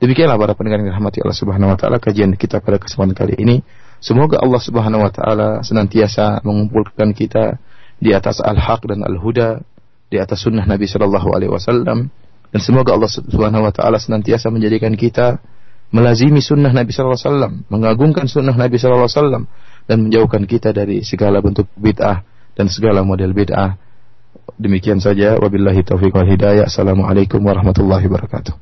Demikianlah 0.00 0.40
para 0.40 0.56
pendengar 0.56 0.80
yang 0.80 0.96
dirahmati 0.96 1.20
Allah 1.20 1.36
Subhanahu 1.36 1.76
Wa 1.76 1.78
Taala 1.78 2.00
kajian 2.00 2.32
kita 2.34 2.64
pada 2.64 2.80
kesempatan 2.80 3.12
kali 3.12 3.36
ini. 3.36 3.60
Semoga 4.00 4.40
Allah 4.40 4.62
Subhanahu 4.64 5.04
Wa 5.04 5.12
Taala 5.12 5.48
senantiasa 5.60 6.40
mengumpulkan 6.42 7.12
kita 7.12 7.60
di 7.98 8.14
atas 8.14 8.42
al-haq 8.42 8.86
dan 8.88 9.02
al-huda, 9.02 9.62
di 10.08 10.16
atas 10.20 10.44
sunnah 10.46 10.66
Nabi 10.66 10.86
Shallallahu 10.86 11.28
Alaihi 11.34 11.52
Wasallam, 11.52 12.10
dan 12.54 12.60
semoga 12.62 12.94
Allah 12.94 13.10
Subhanahu 13.10 13.66
Wa 13.66 13.72
Taala 13.74 13.98
senantiasa 13.98 14.50
menjadikan 14.54 14.94
kita 14.94 15.42
melazimi 15.90 16.38
sunnah 16.38 16.70
Nabi 16.70 16.94
Sallallahu 16.94 17.18
Alaihi 17.18 17.28
Wasallam, 17.30 17.52
mengagungkan 17.70 18.26
sunnah 18.30 18.54
Nabi 18.54 18.78
Sallallahu 18.78 19.10
Alaihi 19.10 19.18
Wasallam, 19.18 19.44
dan 19.84 19.96
menjauhkan 20.00 20.42
kita 20.48 20.72
dari 20.72 21.04
segala 21.04 21.44
bentuk 21.44 21.68
bid'ah 21.76 22.24
dan 22.54 22.66
segala 22.70 23.04
model 23.04 23.36
bid'ah. 23.36 23.76
Demikian 24.54 25.02
saja. 25.02 25.34
Wabillahi 25.36 25.82
taufiq 25.82 26.14
wal 26.14 26.30
hidayah. 26.30 26.70
Assalamualaikum 26.70 27.42
warahmatullahi 27.42 28.06
wabarakatuh. 28.06 28.54